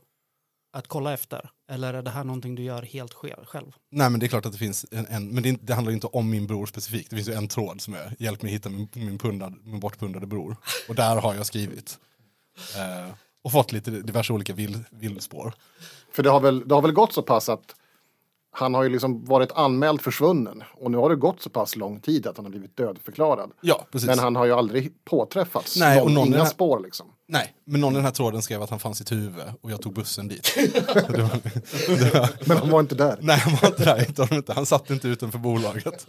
att 0.75 0.88
kolla 0.88 1.13
efter? 1.13 1.49
Eller 1.71 1.93
är 1.93 2.01
det 2.01 2.09
här 2.09 2.23
någonting 2.23 2.55
du 2.55 2.63
gör 2.63 2.81
helt 2.81 3.13
sj- 3.13 3.45
själv? 3.45 3.71
Nej 3.91 4.09
men 4.09 4.19
det 4.19 4.25
är 4.25 4.27
klart 4.27 4.45
att 4.45 4.51
det 4.51 4.57
finns 4.57 4.85
en, 4.91 5.05
en 5.07 5.27
men 5.29 5.43
det, 5.43 5.57
det 5.61 5.73
handlar 5.73 5.93
inte 5.93 6.07
om 6.07 6.29
min 6.29 6.47
bror 6.47 6.65
specifikt. 6.65 7.09
Det 7.09 7.15
finns 7.15 7.27
ju 7.29 7.33
en 7.33 7.47
tråd 7.47 7.81
som 7.81 7.93
är 7.93 8.15
hjälp 8.19 8.41
mig 8.41 8.51
hitta 8.51 8.69
min, 8.69 8.88
min, 8.93 9.17
pundad, 9.17 9.53
min 9.63 9.79
bortpundade 9.79 10.27
bror. 10.27 10.57
Och 10.89 10.95
där 10.95 11.15
har 11.15 11.33
jag 11.33 11.45
skrivit. 11.45 11.97
Eh, 12.75 13.13
och 13.43 13.51
fått 13.51 13.71
lite 13.71 13.91
diverse 13.91 14.33
olika 14.33 14.53
vill, 14.53 14.79
villspår. 14.89 15.53
För 16.11 16.23
det 16.23 16.29
har, 16.29 16.39
väl, 16.39 16.67
det 16.67 16.75
har 16.75 16.81
väl 16.81 16.91
gått 16.91 17.13
så 17.13 17.21
pass 17.21 17.49
att 17.49 17.75
han 18.51 18.73
har 18.73 18.83
ju 18.83 18.89
liksom 18.89 19.25
varit 19.25 19.51
anmäld 19.51 20.01
försvunnen 20.01 20.63
och 20.73 20.91
nu 20.91 20.97
har 20.97 21.09
det 21.09 21.15
gått 21.15 21.41
så 21.41 21.49
pass 21.49 21.75
lång 21.75 21.99
tid 21.99 22.27
att 22.27 22.38
han 22.38 22.45
har 22.45 22.49
blivit 22.51 22.77
dödförklarad. 22.77 23.51
Ja, 23.61 23.85
precis. 23.91 24.07
Men 24.07 24.19
han 24.19 24.35
har 24.35 24.45
ju 24.45 24.51
aldrig 24.51 25.05
påträffats. 25.05 25.77
Nej, 25.79 26.01
och 26.01 26.05
någon, 26.07 26.13
någon 26.13 26.27
inga 26.27 26.38
är 26.38 26.41
här- 26.41 26.49
spår 26.49 26.79
liksom. 26.79 27.07
Nej, 27.27 27.55
men 27.65 27.81
någon 27.81 27.93
i 27.93 27.95
den 27.95 28.05
här 28.05 28.11
tråden 28.11 28.41
skrev 28.41 28.61
att 28.61 28.69
han 28.69 28.79
fanns 28.79 29.01
i 29.01 29.03
Tuve 29.03 29.53
och 29.61 29.71
jag 29.71 29.81
tog 29.81 29.93
bussen 29.93 30.27
dit. 30.27 30.53
det 30.73 31.23
var, 31.23 31.39
det 31.97 32.13
var, 32.13 32.47
Men 32.47 32.57
han 32.57 32.69
var 32.69 32.79
inte 32.79 32.95
där. 32.95 33.17
nej, 33.21 33.38
han 33.38 33.55
var 33.61 33.67
inte 33.69 33.83
där, 33.85 34.07
inte, 34.07 34.23
han, 34.23 34.38
inte. 34.38 34.53
han 34.53 34.65
satt 34.65 34.89
inte 34.89 35.07
utanför 35.07 35.39
bolaget. 35.39 36.07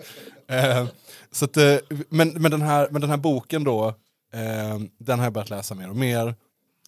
Eh, 0.49 0.87
så 1.33 1.45
att, 1.45 1.57
eh, 1.57 1.77
men, 2.09 2.29
men, 2.29 2.51
den 2.51 2.63
här, 2.63 2.89
men 2.91 3.01
den 3.01 3.11
här 3.11 3.17
boken 3.17 3.65
då, 3.65 3.89
eh, 4.33 4.79
den 4.99 5.19
har 5.19 5.27
jag 5.27 5.33
börjat 5.33 5.51
läsa 5.51 5.75
mer 5.75 5.91
och 5.91 5.97
mer. 5.97 6.35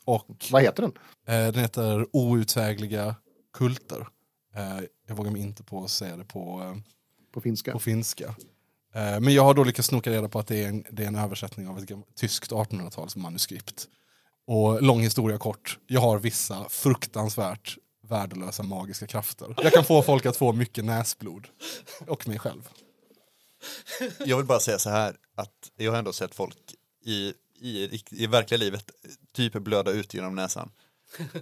Och 0.04 0.46
Vad 0.50 0.62
heter 0.62 0.82
den? 0.82 0.92
eh, 1.26 1.52
den 1.52 1.60
heter 1.62 2.06
Outsägliga 2.12 3.14
kulter. 3.52 4.06
Eh, 4.54 4.84
jag 5.08 5.14
vågar 5.16 5.30
mig 5.30 5.40
inte 5.42 5.62
på 5.62 5.84
att 5.84 5.90
säga 5.90 6.16
det 6.16 6.24
på, 6.24 6.62
eh, 6.62 6.80
På 7.34 7.40
finska. 7.40 7.72
på 7.72 7.78
finska. 7.78 8.24
Eh, 8.94 9.20
Men 9.20 9.28
jag 9.34 9.44
har 9.44 9.54
då 9.54 9.64
lyckats 9.64 9.88
snoka 9.88 10.10
reda 10.10 10.28
på 10.28 10.38
att 10.38 10.46
det 10.46 10.64
är 10.64 10.68
en, 10.68 10.84
det 10.90 11.02
är 11.02 11.06
en 11.08 11.16
översättning 11.16 11.68
av 11.68 11.78
ett 11.78 11.90
tyskt 12.20 12.52
1800-talsmanuskript. 12.52 13.86
Och 14.48 14.82
lång 14.82 15.00
historia 15.00 15.38
kort, 15.38 15.78
jag 15.86 16.00
har 16.00 16.18
vissa 16.18 16.68
fruktansvärt 16.68 17.78
värdelösa 18.08 18.62
magiska 18.62 19.06
krafter. 19.06 19.54
Jag 19.62 19.72
kan 19.72 19.84
få 19.84 20.02
folk 20.02 20.26
att 20.26 20.36
få 20.36 20.52
mycket 20.52 20.84
näsblod. 20.84 21.48
Och 22.06 22.28
mig 22.28 22.38
själv. 22.38 22.68
Jag 24.26 24.36
vill 24.36 24.46
bara 24.46 24.60
säga 24.60 24.78
så 24.78 24.90
här 24.90 25.16
att 25.34 25.52
jag 25.76 25.92
har 25.92 25.98
ändå 25.98 26.12
sett 26.12 26.34
folk 26.34 26.56
i, 27.04 27.32
i, 27.60 28.02
i 28.10 28.26
verkliga 28.26 28.58
livet 28.58 28.90
typ 29.34 29.52
blöda 29.52 29.90
ut 29.90 30.14
genom 30.14 30.34
näsan. 30.34 30.70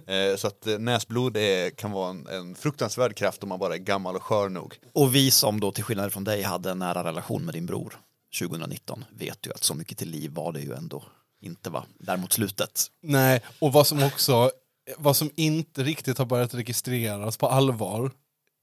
Eh, 0.07 0.35
så 0.35 0.47
att 0.47 0.67
eh, 0.67 0.79
näsblod 0.79 1.37
är, 1.37 1.69
kan 1.69 1.91
vara 1.91 2.09
en, 2.09 2.27
en 2.27 2.55
fruktansvärd 2.55 3.15
kraft 3.15 3.43
om 3.43 3.49
man 3.49 3.59
bara 3.59 3.73
är 3.73 3.79
gammal 3.79 4.15
och 4.15 4.23
skör 4.23 4.49
nog. 4.49 4.75
Och 4.93 5.15
vi 5.15 5.31
som 5.31 5.59
då 5.59 5.71
till 5.71 5.83
skillnad 5.83 6.13
från 6.13 6.23
dig 6.23 6.41
hade 6.41 6.71
en 6.71 6.79
nära 6.79 7.03
relation 7.03 7.45
med 7.45 7.53
din 7.53 7.65
bror 7.65 7.99
2019 8.39 9.05
vet 9.11 9.47
ju 9.47 9.51
att 9.51 9.63
så 9.63 9.75
mycket 9.75 9.97
till 9.97 10.09
liv 10.09 10.31
var 10.31 10.51
det 10.51 10.59
ju 10.59 10.73
ändå 10.73 11.03
inte 11.41 11.69
va, 11.69 11.85
där 11.99 12.17
mot 12.17 12.33
slutet. 12.33 12.85
Nej, 13.01 13.41
och 13.59 13.73
vad 13.73 13.87
som 13.87 14.03
också, 14.03 14.51
vad 14.97 15.15
som 15.15 15.29
inte 15.35 15.83
riktigt 15.83 16.17
har 16.17 16.25
börjat 16.25 16.53
registreras 16.53 17.37
på 17.37 17.47
allvar 17.47 18.11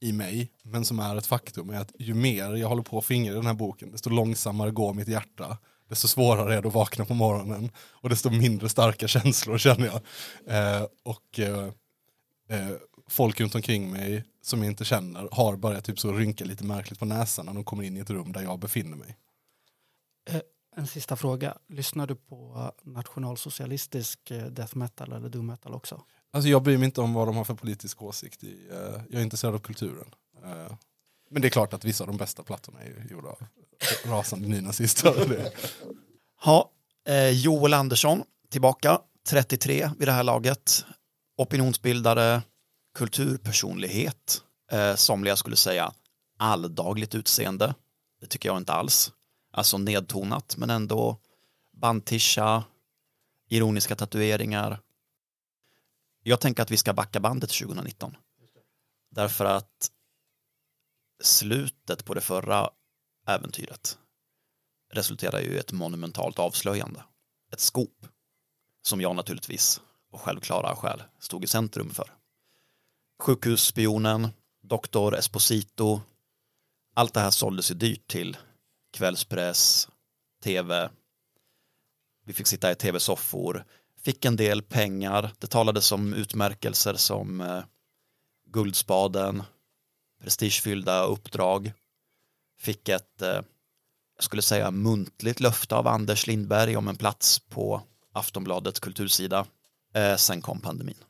i 0.00 0.12
mig, 0.12 0.50
men 0.62 0.84
som 0.84 0.98
är 0.98 1.16
ett 1.16 1.26
faktum, 1.26 1.70
är 1.70 1.80
att 1.80 1.92
ju 1.98 2.14
mer 2.14 2.54
jag 2.54 2.68
håller 2.68 2.82
på 2.82 2.98
att 2.98 3.04
fingra 3.04 3.32
i 3.32 3.37
den 3.37 3.46
här 3.46 3.54
boken, 3.54 3.90
desto 3.92 4.10
långsammare 4.10 4.70
går 4.70 4.94
mitt 4.94 5.08
hjärta, 5.08 5.58
desto 5.88 6.08
svårare 6.08 6.54
är 6.54 6.62
det 6.62 6.68
att 6.68 6.74
vakna 6.74 7.04
på 7.04 7.14
morgonen 7.14 7.70
och 7.76 8.08
desto 8.08 8.30
mindre 8.30 8.68
starka 8.68 9.08
känslor 9.08 9.58
känner 9.58 9.87
jag. 9.87 10.00
Eh, 10.46 10.87
och 11.02 11.38
eh, 11.38 11.68
eh, 12.48 12.76
folk 13.08 13.40
runt 13.40 13.54
omkring 13.54 13.90
mig 13.90 14.24
som 14.42 14.62
jag 14.62 14.72
inte 14.72 14.84
känner 14.84 15.28
har 15.32 15.56
börjat 15.56 15.84
typ 15.84 16.00
så 16.00 16.12
rynka 16.12 16.44
lite 16.44 16.64
märkligt 16.64 16.98
på 16.98 17.04
näsan 17.04 17.46
när 17.46 17.54
de 17.54 17.64
kommer 17.64 17.82
in 17.82 17.96
i 17.96 18.00
ett 18.00 18.10
rum 18.10 18.32
där 18.32 18.42
jag 18.42 18.58
befinner 18.58 18.96
mig. 18.96 19.16
En 20.76 20.87
sista 20.87 21.16
fråga. 21.16 21.56
Lyssnar 21.68 22.06
du 22.06 22.14
på 22.14 22.72
nationalsocialistisk 22.82 24.30
eh, 24.30 24.44
death 24.46 24.76
metal 24.76 25.12
eller 25.12 25.28
doom 25.28 25.46
metal 25.46 25.74
också? 25.74 26.02
Alltså 26.32 26.48
jag 26.48 26.62
bryr 26.62 26.78
mig 26.78 26.84
inte 26.84 27.00
om 27.00 27.14
vad 27.14 27.28
de 27.28 27.37
har 27.37 27.44
för 27.44 27.54
politisk 27.54 28.02
åsikt. 28.02 28.44
I, 28.44 28.68
eh, 28.70 28.76
jag 29.10 29.20
är 29.20 29.22
intresserad 29.22 29.54
av 29.54 29.58
kulturen. 29.58 30.14
Eh, 30.44 30.72
men 31.30 31.42
det 31.42 31.48
är 31.48 31.50
klart 31.50 31.72
att 31.72 31.84
vissa 31.84 32.04
av 32.04 32.08
de 32.08 32.16
bästa 32.16 32.42
plattorna 32.42 32.82
är 32.82 33.06
gjorda 33.10 33.28
av 33.28 33.38
rasande 34.04 34.48
nynazister. 34.48 35.14
Det- 35.28 35.52
Ja, 36.44 36.70
eh, 37.08 37.30
Joel 37.30 37.74
Andersson 37.74 38.22
tillbaka, 38.50 39.00
33 39.28 39.90
vid 39.98 40.08
det 40.08 40.12
här 40.12 40.24
laget. 40.24 40.84
Opinionsbildare, 41.37 42.42
kulturpersonlighet, 42.98 44.42
eh, 44.72 44.94
somliga 44.94 45.37
skulle 45.37 45.56
säga 45.56 45.92
alldagligt 46.38 47.14
utseende. 47.14 47.74
Det 48.20 48.26
tycker 48.26 48.48
jag 48.48 48.56
inte 48.58 48.72
alls. 48.72 49.12
Alltså 49.56 49.78
nedtonat 49.78 50.56
men 50.56 50.70
ändå 50.70 51.18
bandtischa, 51.72 52.64
ironiska 53.48 53.96
tatueringar. 53.96 54.80
Jag 56.22 56.40
tänker 56.40 56.62
att 56.62 56.70
vi 56.70 56.76
ska 56.76 56.92
backa 56.92 57.20
bandet 57.20 57.50
2019. 57.50 58.16
Därför 59.10 59.44
att 59.44 59.90
slutet 61.22 62.04
på 62.04 62.14
det 62.14 62.20
förra 62.20 62.70
äventyret 63.26 63.98
resulterar 64.92 65.40
ju 65.40 65.54
i 65.54 65.58
ett 65.58 65.72
monumentalt 65.72 66.38
avslöjande. 66.38 67.04
Ett 67.52 67.60
skop 67.60 68.06
som 68.82 69.00
jag 69.00 69.16
naturligtvis 69.16 69.80
och 70.10 70.20
självklara 70.20 70.76
skäl 70.76 71.02
stod 71.18 71.44
i 71.44 71.46
centrum 71.46 71.90
för. 71.90 72.10
Sjukhusspionen, 73.22 74.28
Doktor 74.62 75.16
Esposito, 75.16 76.00
allt 76.94 77.14
det 77.14 77.20
här 77.20 77.30
såldes 77.30 77.70
ju 77.70 77.74
dyrt 77.74 78.06
till 78.06 78.36
kvällspress, 78.94 79.88
tv. 80.42 80.90
Vi 82.24 82.33
fick 82.33 82.46
sitta 82.46 82.72
i 82.72 82.74
tv-soffor, 82.74 83.64
fick 84.00 84.24
en 84.24 84.37
del 84.37 84.62
pengar. 84.62 85.30
Det 85.38 85.46
talades 85.46 85.92
om 85.92 86.14
utmärkelser 86.14 86.94
som 86.94 87.40
eh, 87.40 87.64
Guldspaden, 88.46 89.42
prestigefyllda 90.20 91.04
uppdrag. 91.04 91.72
Fick 92.61 92.88
ett, 92.88 93.22
eh, 93.22 93.40
jag 94.16 94.24
skulle 94.24 94.42
säga 94.42 94.70
muntligt 94.70 95.40
löfte 95.40 95.76
av 95.76 95.87
Anders 95.87 96.26
Lindberg 96.26 96.76
om 96.76 96.88
en 96.88 96.96
plats 96.96 97.38
på 97.38 97.83
Aftonbladets 98.12 98.80
kultursida. 98.80 99.46
Eh, 99.94 100.16
sen 100.16 100.42
kom 100.42 100.61
pandemin. 100.61 101.04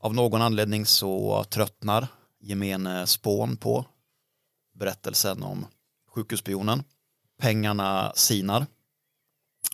Av 0.00 0.14
någon 0.14 0.42
anledning 0.42 0.86
så 0.86 1.44
tröttnar 1.44 2.06
gemene 2.40 3.06
spån 3.06 3.56
på 3.56 3.84
berättelsen 4.74 5.42
om 5.42 5.66
sjukhusspionen. 6.08 6.84
Pengarna 7.40 8.12
sinar. 8.14 8.66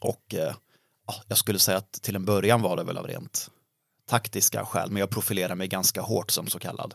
Och 0.01 0.35
eh, 0.35 0.55
jag 1.29 1.39
skulle 1.39 1.59
säga 1.59 1.79
att 1.79 1.93
till 1.93 2.17
en 2.17 2.25
början 2.25 2.63
var 2.63 2.77
det 2.77 2.85
väl 2.85 2.99
av 2.99 3.07
rent 3.07 3.51
taktiska 4.09 4.65
skäl, 4.67 4.91
men 4.91 5.01
jag 5.01 5.11
profilerar 5.11 5.55
mig 5.55 5.69
ganska 5.69 6.01
hårt 6.01 6.31
som 6.31 6.47
så 6.47 6.59
kallad 6.59 6.95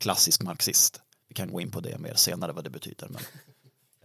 klassisk 0.00 0.42
marxist. 0.42 1.00
Vi 1.28 1.34
kan 1.34 1.52
gå 1.52 1.60
in 1.60 1.70
på 1.70 1.80
det 1.80 1.98
mer 1.98 2.14
senare 2.14 2.52
vad 2.52 2.64
det 2.64 2.70
betyder, 2.70 3.08
men 3.08 3.22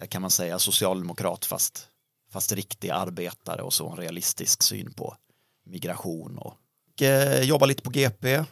eh, 0.02 0.08
kan 0.08 0.22
man 0.22 0.32
säga 0.32 0.60
socialdemokrat 0.60 1.46
fast, 1.46 1.88
fast 2.32 2.52
riktig 2.52 2.90
arbetare 2.90 3.62
och 3.62 3.74
så 3.74 3.90
en 3.90 3.98
realistisk 3.98 4.64
syn 4.64 4.94
på 4.94 5.16
migration 5.66 6.38
och, 6.38 6.54
och 6.98 7.02
eh, 7.02 7.42
jobba 7.42 7.66
lite 7.66 7.82
på 7.82 7.90
GP. 7.90 8.44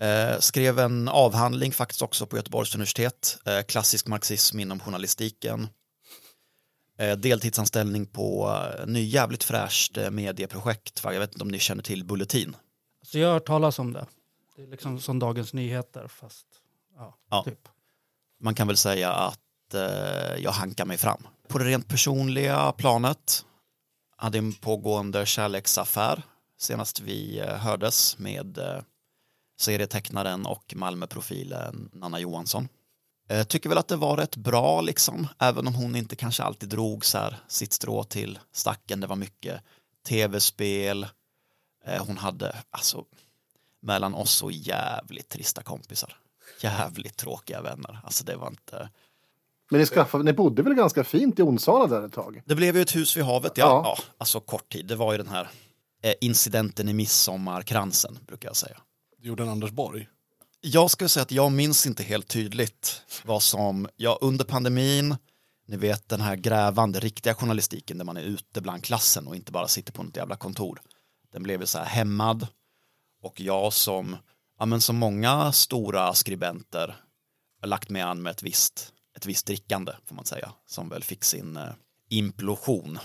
Eh, 0.00 0.38
skrev 0.38 0.78
en 0.78 1.08
avhandling 1.08 1.72
faktiskt 1.72 2.02
också 2.02 2.26
på 2.26 2.36
Göteborgs 2.36 2.74
universitet, 2.74 3.38
eh, 3.46 3.62
klassisk 3.62 4.06
marxism 4.06 4.60
inom 4.60 4.80
journalistiken. 4.80 5.68
Eh, 6.98 7.16
deltidsanställning 7.16 8.06
på 8.06 8.48
eh, 8.78 8.86
ny 8.86 9.04
jävligt 9.04 9.44
fräscht 9.44 9.96
eh, 9.96 10.10
medieprojekt. 10.10 11.00
Jag 11.04 11.20
vet 11.20 11.32
inte 11.32 11.42
om 11.44 11.48
ni 11.48 11.58
känner 11.58 11.82
till 11.82 12.04
Bulletin. 12.04 12.56
Så 13.02 13.18
jag 13.18 13.26
har 13.26 13.32
hört 13.32 13.46
talas 13.46 13.78
om 13.78 13.92
det. 13.92 14.06
Det 14.56 14.62
är 14.62 14.66
liksom 14.66 15.00
som 15.00 15.18
Dagens 15.18 15.54
Nyheter 15.54 16.08
fast 16.08 16.46
ja, 16.96 17.14
Ja. 17.30 17.42
typ. 17.44 17.68
Man 18.40 18.54
kan 18.54 18.66
väl 18.66 18.76
säga 18.76 19.12
att 19.12 19.74
eh, 19.74 20.42
jag 20.42 20.50
hankar 20.50 20.84
mig 20.84 20.98
fram. 20.98 21.26
På 21.48 21.58
det 21.58 21.64
rent 21.64 21.88
personliga 21.88 22.72
planet 22.72 23.44
hade 24.16 24.38
en 24.38 24.52
pågående 24.52 25.26
kärleksaffär 25.26 26.22
senast 26.58 27.00
vi 27.00 27.40
hördes 27.46 28.18
med 28.18 28.58
eh, 28.58 28.80
serietecknaren 29.60 30.46
och 30.46 30.72
Malmöprofilen 30.76 31.90
Nanna 31.92 32.20
Johansson. 32.20 32.68
Eh, 33.28 33.44
tycker 33.44 33.68
väl 33.68 33.78
att 33.78 33.88
det 33.88 33.96
var 33.96 34.16
rätt 34.16 34.36
bra 34.36 34.80
liksom, 34.80 35.28
även 35.38 35.66
om 35.66 35.74
hon 35.74 35.96
inte 35.96 36.16
kanske 36.16 36.42
alltid 36.42 36.68
drog 36.68 37.04
så 37.04 37.18
här 37.18 37.36
sitt 37.48 37.72
strå 37.72 38.04
till 38.04 38.38
stacken. 38.52 39.00
Det 39.00 39.06
var 39.06 39.16
mycket 39.16 39.60
tv-spel. 40.08 41.06
Eh, 41.84 42.06
hon 42.06 42.18
hade, 42.18 42.56
alltså, 42.70 43.04
mellan 43.80 44.14
oss 44.14 44.30
så 44.30 44.50
jävligt 44.50 45.28
trista 45.28 45.62
kompisar. 45.62 46.16
Jävligt 46.60 47.16
tråkiga 47.16 47.62
vänner. 47.62 48.00
Alltså 48.04 48.24
det 48.24 48.36
var 48.36 48.48
inte... 48.48 48.90
Men 49.70 49.80
ni, 49.80 49.86
skaffade, 49.86 50.24
ni 50.24 50.32
bodde 50.32 50.62
väl 50.62 50.74
ganska 50.74 51.04
fint 51.04 51.38
i 51.38 51.42
Onsala 51.42 51.86
där 51.86 52.06
ett 52.06 52.12
tag? 52.12 52.42
Det 52.44 52.54
blev 52.54 52.76
ju 52.76 52.82
ett 52.82 52.96
hus 52.96 53.16
vid 53.16 53.24
havet, 53.24 53.52
ja. 53.56 53.64
Ja. 53.64 53.82
ja. 53.84 54.04
alltså 54.18 54.40
kort 54.40 54.68
tid. 54.68 54.86
Det 54.86 54.96
var 54.96 55.12
ju 55.12 55.18
den 55.18 55.28
här 55.28 55.48
eh, 56.02 56.14
incidenten 56.20 56.88
i 56.88 56.92
midsommarkransen, 56.92 58.18
brukar 58.26 58.48
jag 58.48 58.56
säga. 58.56 58.76
Det 59.18 59.28
gjorde 59.28 59.42
en 59.42 59.48
Anders 59.48 59.70
Borg. 59.70 60.08
Jag 60.60 60.90
skulle 60.90 61.08
säga 61.08 61.22
att 61.22 61.32
jag 61.32 61.52
minns 61.52 61.86
inte 61.86 62.02
helt 62.02 62.28
tydligt 62.28 63.02
vad 63.24 63.42
som, 63.42 63.88
ja 63.96 64.18
under 64.20 64.44
pandemin, 64.44 65.16
ni 65.66 65.76
vet 65.76 66.08
den 66.08 66.20
här 66.20 66.36
grävande 66.36 67.00
riktiga 67.00 67.34
journalistiken 67.34 67.98
där 67.98 68.04
man 68.04 68.16
är 68.16 68.22
ute 68.22 68.60
bland 68.60 68.84
klassen 68.84 69.26
och 69.26 69.36
inte 69.36 69.52
bara 69.52 69.68
sitter 69.68 69.92
på 69.92 70.02
något 70.02 70.16
jävla 70.16 70.36
kontor. 70.36 70.80
Den 71.32 71.42
blev 71.42 71.60
ju 71.60 71.66
så 71.66 71.78
här 71.78 71.84
hämmad 71.84 72.46
och 73.22 73.40
jag 73.40 73.72
som, 73.72 74.16
ja 74.58 74.66
men 74.66 74.80
som 74.80 74.96
många 74.96 75.52
stora 75.52 76.14
skribenter 76.14 76.96
har 77.60 77.68
lagt 77.68 77.90
mig 77.90 78.02
an 78.02 78.22
med 78.22 78.30
ett 78.30 78.42
visst, 78.42 78.92
ett 79.16 79.26
visst 79.26 79.46
drickande 79.46 79.92
får 80.04 80.14
man 80.14 80.24
säga, 80.24 80.52
som 80.66 80.88
väl 80.88 81.02
fick 81.02 81.24
sin 81.24 81.56
eh, 81.56 81.72
implosion 82.08 82.98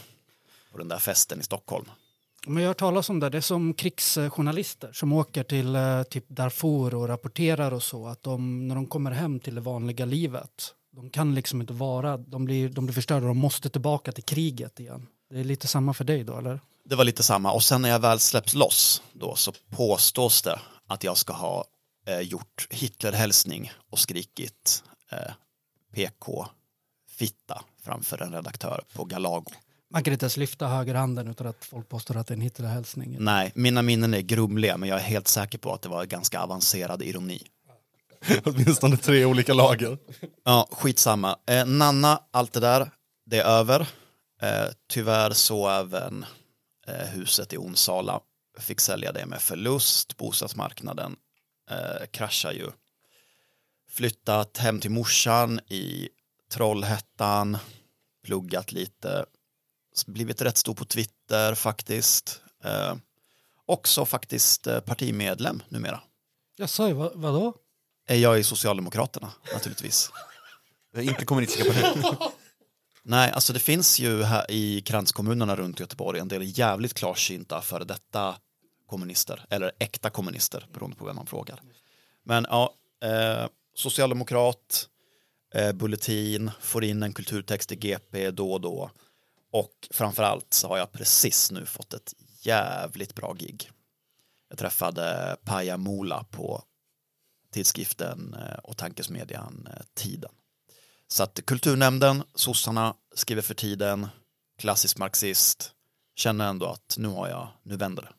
på 0.71 0.77
den 0.77 0.87
där 0.87 0.99
festen 0.99 1.39
i 1.39 1.43
Stockholm. 1.43 1.85
Men 2.47 2.55
jag 2.55 2.63
har 2.63 2.67
hört 2.67 2.77
talas 2.77 3.09
om 3.09 3.19
det. 3.19 3.29
Det 3.29 3.37
är 3.37 3.41
som 3.41 3.73
krigsjournalister 3.73 4.91
som 4.93 5.13
åker 5.13 5.43
till 5.43 5.75
eh, 5.75 6.03
typ 6.03 6.29
Darfur 6.29 6.95
och 6.95 7.07
rapporterar 7.07 7.71
och 7.71 7.83
så. 7.83 8.07
Att 8.07 8.23
de, 8.23 8.67
när 8.67 8.75
de 8.75 8.87
kommer 8.87 9.11
hem 9.11 9.39
till 9.39 9.55
det 9.55 9.61
vanliga 9.61 10.05
livet, 10.05 10.73
de 10.95 11.09
kan 11.09 11.35
liksom 11.35 11.61
inte 11.61 11.73
vara, 11.73 12.17
de 12.17 12.45
blir, 12.45 12.69
de 12.69 12.85
blir 12.85 12.93
förstörda, 12.93 13.27
de 13.27 13.37
måste 13.37 13.69
tillbaka 13.69 14.11
till 14.11 14.23
kriget 14.23 14.79
igen. 14.79 15.07
Det 15.29 15.39
är 15.39 15.43
lite 15.43 15.67
samma 15.67 15.93
för 15.93 16.03
dig 16.03 16.23
då, 16.23 16.37
eller? 16.37 16.59
Det 16.85 16.95
var 16.95 17.03
lite 17.03 17.23
samma 17.23 17.51
och 17.51 17.63
sen 17.63 17.81
när 17.81 17.89
jag 17.89 17.99
väl 17.99 18.19
släpps 18.19 18.53
loss 18.53 19.01
då 19.13 19.35
så 19.35 19.53
påstås 19.69 20.41
det 20.41 20.59
att 20.87 21.03
jag 21.03 21.17
ska 21.17 21.33
ha 21.33 21.65
eh, 22.07 22.19
gjort 22.19 22.67
Hitlerhälsning 22.69 23.71
och 23.89 23.99
skrikit 23.99 24.83
eh, 25.11 25.33
PK 25.93 26.47
fitta 27.09 27.63
framför 27.83 28.21
en 28.21 28.33
redaktör 28.33 28.83
på 28.93 29.05
Galago. 29.05 29.51
Man 29.93 30.03
kan 30.03 30.13
inte 30.13 30.23
ens 30.23 30.37
lyfta 30.37 30.67
högerhanden 30.67 31.27
utan 31.27 31.47
att 31.47 31.65
folk 31.65 31.89
påstår 31.89 32.17
att 32.17 32.27
det 32.27 32.31
är 32.31 32.35
en 32.35 32.41
Hitlerhälsning. 32.41 33.17
Nej, 33.19 33.51
mina 33.55 33.81
minnen 33.81 34.13
är 34.13 34.21
grumliga 34.21 34.77
men 34.77 34.89
jag 34.89 34.99
är 34.99 35.03
helt 35.03 35.27
säker 35.27 35.57
på 35.57 35.73
att 35.73 35.81
det 35.81 35.89
var 35.89 36.05
ganska 36.05 36.41
avancerad 36.41 37.01
ironi. 37.01 37.41
Åtminstone 38.45 38.97
tre 38.97 39.25
olika 39.25 39.53
lager. 39.53 39.97
Ja, 40.43 40.67
skitsamma. 40.71 41.37
Eh, 41.47 41.65
Nanna, 41.65 42.19
allt 42.31 42.53
det 42.53 42.59
där, 42.59 42.91
det 43.25 43.39
är 43.39 43.45
över. 43.45 43.81
Eh, 44.41 44.67
tyvärr 44.89 45.31
så 45.31 45.69
även 45.69 46.25
eh, 46.87 47.07
huset 47.07 47.53
i 47.53 47.57
Onsala 47.57 48.19
fick 48.59 48.79
sälja 48.79 49.11
det 49.11 49.25
med 49.25 49.41
förlust. 49.41 50.17
Bostadsmarknaden 50.17 51.15
eh, 51.71 52.05
kraschar 52.11 52.51
ju. 52.51 52.71
Flyttat 53.89 54.57
hem 54.57 54.79
till 54.79 54.91
morsan 54.91 55.59
i 55.59 56.09
Trollhättan, 56.51 57.57
pluggat 58.25 58.71
lite, 58.71 59.25
blivit 60.05 60.41
rätt 60.41 60.57
stor 60.57 60.73
på 60.73 60.85
Twitter 60.85 61.55
faktiskt. 61.55 62.41
Eh, 62.63 62.95
också 63.65 64.05
faktiskt 64.05 64.67
eh, 64.67 64.79
partimedlem 64.79 65.63
numera. 65.69 65.99
Jag 66.55 66.69
sa 66.69 66.87
ju, 66.87 66.93
vad, 66.93 67.11
vadå? 67.15 67.55
Är 68.07 68.17
jag 68.17 68.39
i 68.39 68.43
Socialdemokraterna 68.43 69.31
naturligtvis. 69.53 70.11
Är 70.93 71.01
inte 71.01 71.25
kommunistiska 71.25 71.73
partiet. 71.73 72.05
Nej, 73.03 73.31
alltså 73.31 73.53
det 73.53 73.59
finns 73.59 73.99
ju 73.99 74.23
här 74.23 74.51
i 74.51 74.81
kranskommunerna 74.81 75.55
runt 75.55 75.79
Göteborg 75.79 76.19
en 76.19 76.27
del 76.27 76.57
jävligt 76.59 76.93
klarsynta 76.93 77.61
före 77.61 77.83
detta 77.83 78.35
kommunister, 78.87 79.45
eller 79.49 79.71
äkta 79.79 80.09
kommunister, 80.09 80.67
beroende 80.73 80.97
på 80.97 81.05
vem 81.05 81.15
man 81.15 81.25
frågar. 81.25 81.61
Men 82.23 82.45
ja, 82.49 82.73
eh, 83.03 83.47
socialdemokrat, 83.75 84.89
eh, 85.53 85.71
bulletin, 85.71 86.51
får 86.61 86.83
in 86.83 87.03
en 87.03 87.13
kulturtext 87.13 87.71
i 87.71 87.75
GP 87.75 88.31
då 88.31 88.53
och 88.53 88.61
då. 88.61 88.91
Och 89.53 89.87
framförallt 89.91 90.53
så 90.53 90.67
har 90.67 90.77
jag 90.77 90.91
precis 90.91 91.51
nu 91.51 91.65
fått 91.65 91.93
ett 91.93 92.13
jävligt 92.41 93.15
bra 93.15 93.33
gig. 93.33 93.69
Jag 94.49 94.57
träffade 94.59 95.37
Paja 95.45 95.77
Mola 95.77 96.23
på 96.23 96.63
tidskriften 97.51 98.33
eh, 98.33 98.57
och 98.63 98.77
tankesmedjan 98.77 99.67
eh, 99.71 99.83
Tiden. 99.93 100.31
Så 101.07 101.23
att 101.23 101.45
kulturnämnden, 101.45 102.23
sossarna 102.35 102.95
skriver 103.15 103.41
för 103.41 103.53
tiden, 103.53 104.07
klassisk 104.59 104.97
marxist, 104.97 105.71
känner 106.15 106.49
ändå 106.49 106.65
att 106.65 106.95
nu 106.97 107.07
har 107.07 107.29
jag, 107.29 107.47
nu 107.63 107.75
vänder 107.75 108.03
det. 108.03 108.13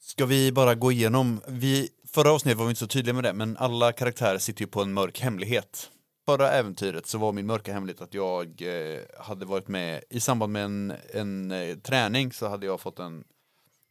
Ska 0.00 0.26
vi 0.26 0.52
bara 0.52 0.74
gå 0.74 0.92
igenom, 0.92 1.40
vi, 1.46 1.88
förra 2.08 2.32
avsnittet 2.32 2.58
var 2.58 2.64
vi 2.64 2.70
inte 2.70 2.80
så 2.80 2.86
tydliga 2.86 3.14
med 3.14 3.24
det, 3.24 3.32
men 3.32 3.56
alla 3.56 3.92
karaktärer 3.92 4.38
sitter 4.38 4.60
ju 4.60 4.66
på 4.66 4.82
en 4.82 4.92
mörk 4.92 5.20
hemlighet. 5.20 5.90
Förra 6.26 6.50
äventyret 6.50 7.06
så 7.06 7.18
var 7.18 7.32
min 7.32 7.46
mörka 7.46 7.72
hemlighet 7.72 8.00
att 8.00 8.14
jag 8.14 8.62
eh, 8.62 9.00
hade 9.18 9.44
varit 9.44 9.68
med 9.68 10.04
i 10.10 10.20
samband 10.20 10.52
med 10.52 10.64
en, 10.64 10.92
en 11.14 11.50
eh, 11.50 11.76
träning 11.76 12.32
så 12.32 12.48
hade 12.48 12.66
jag 12.66 12.80
fått 12.80 12.98
en, 12.98 13.24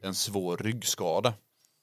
en 0.02 0.15
svår 0.15 0.58
ryggskada 0.58 1.34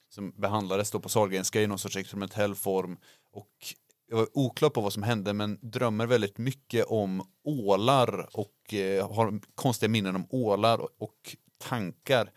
som 0.09 0.31
behandlades 0.31 0.91
då 0.91 1.01
på 1.01 1.09
Sahlgrenska 1.09 1.63
i 1.63 1.67
någon 1.67 1.79
sorts 1.79 1.97
experimentell 1.97 2.55
form 2.55 2.97
och 3.33 3.75
jag 4.09 4.17
var 4.17 4.29
oklar 4.33 4.71
på 4.71 4.81
vad 4.81 4.93
som 4.93 5.03
hände 5.03 5.33
men 5.33 5.59
drömmer 5.63 6.07
väldigt 6.07 6.39
mycket 6.39 6.87
om 6.87 7.29
ålar 7.45 8.29
och 8.37 8.75
eh, 8.75 9.15
har 9.15 9.41
konstiga 9.55 9.91
minnen 9.91 10.17
om 10.17 10.27
ålar 10.31 10.79
och, 10.79 10.91
och 10.99 11.37
tankar 11.59 12.31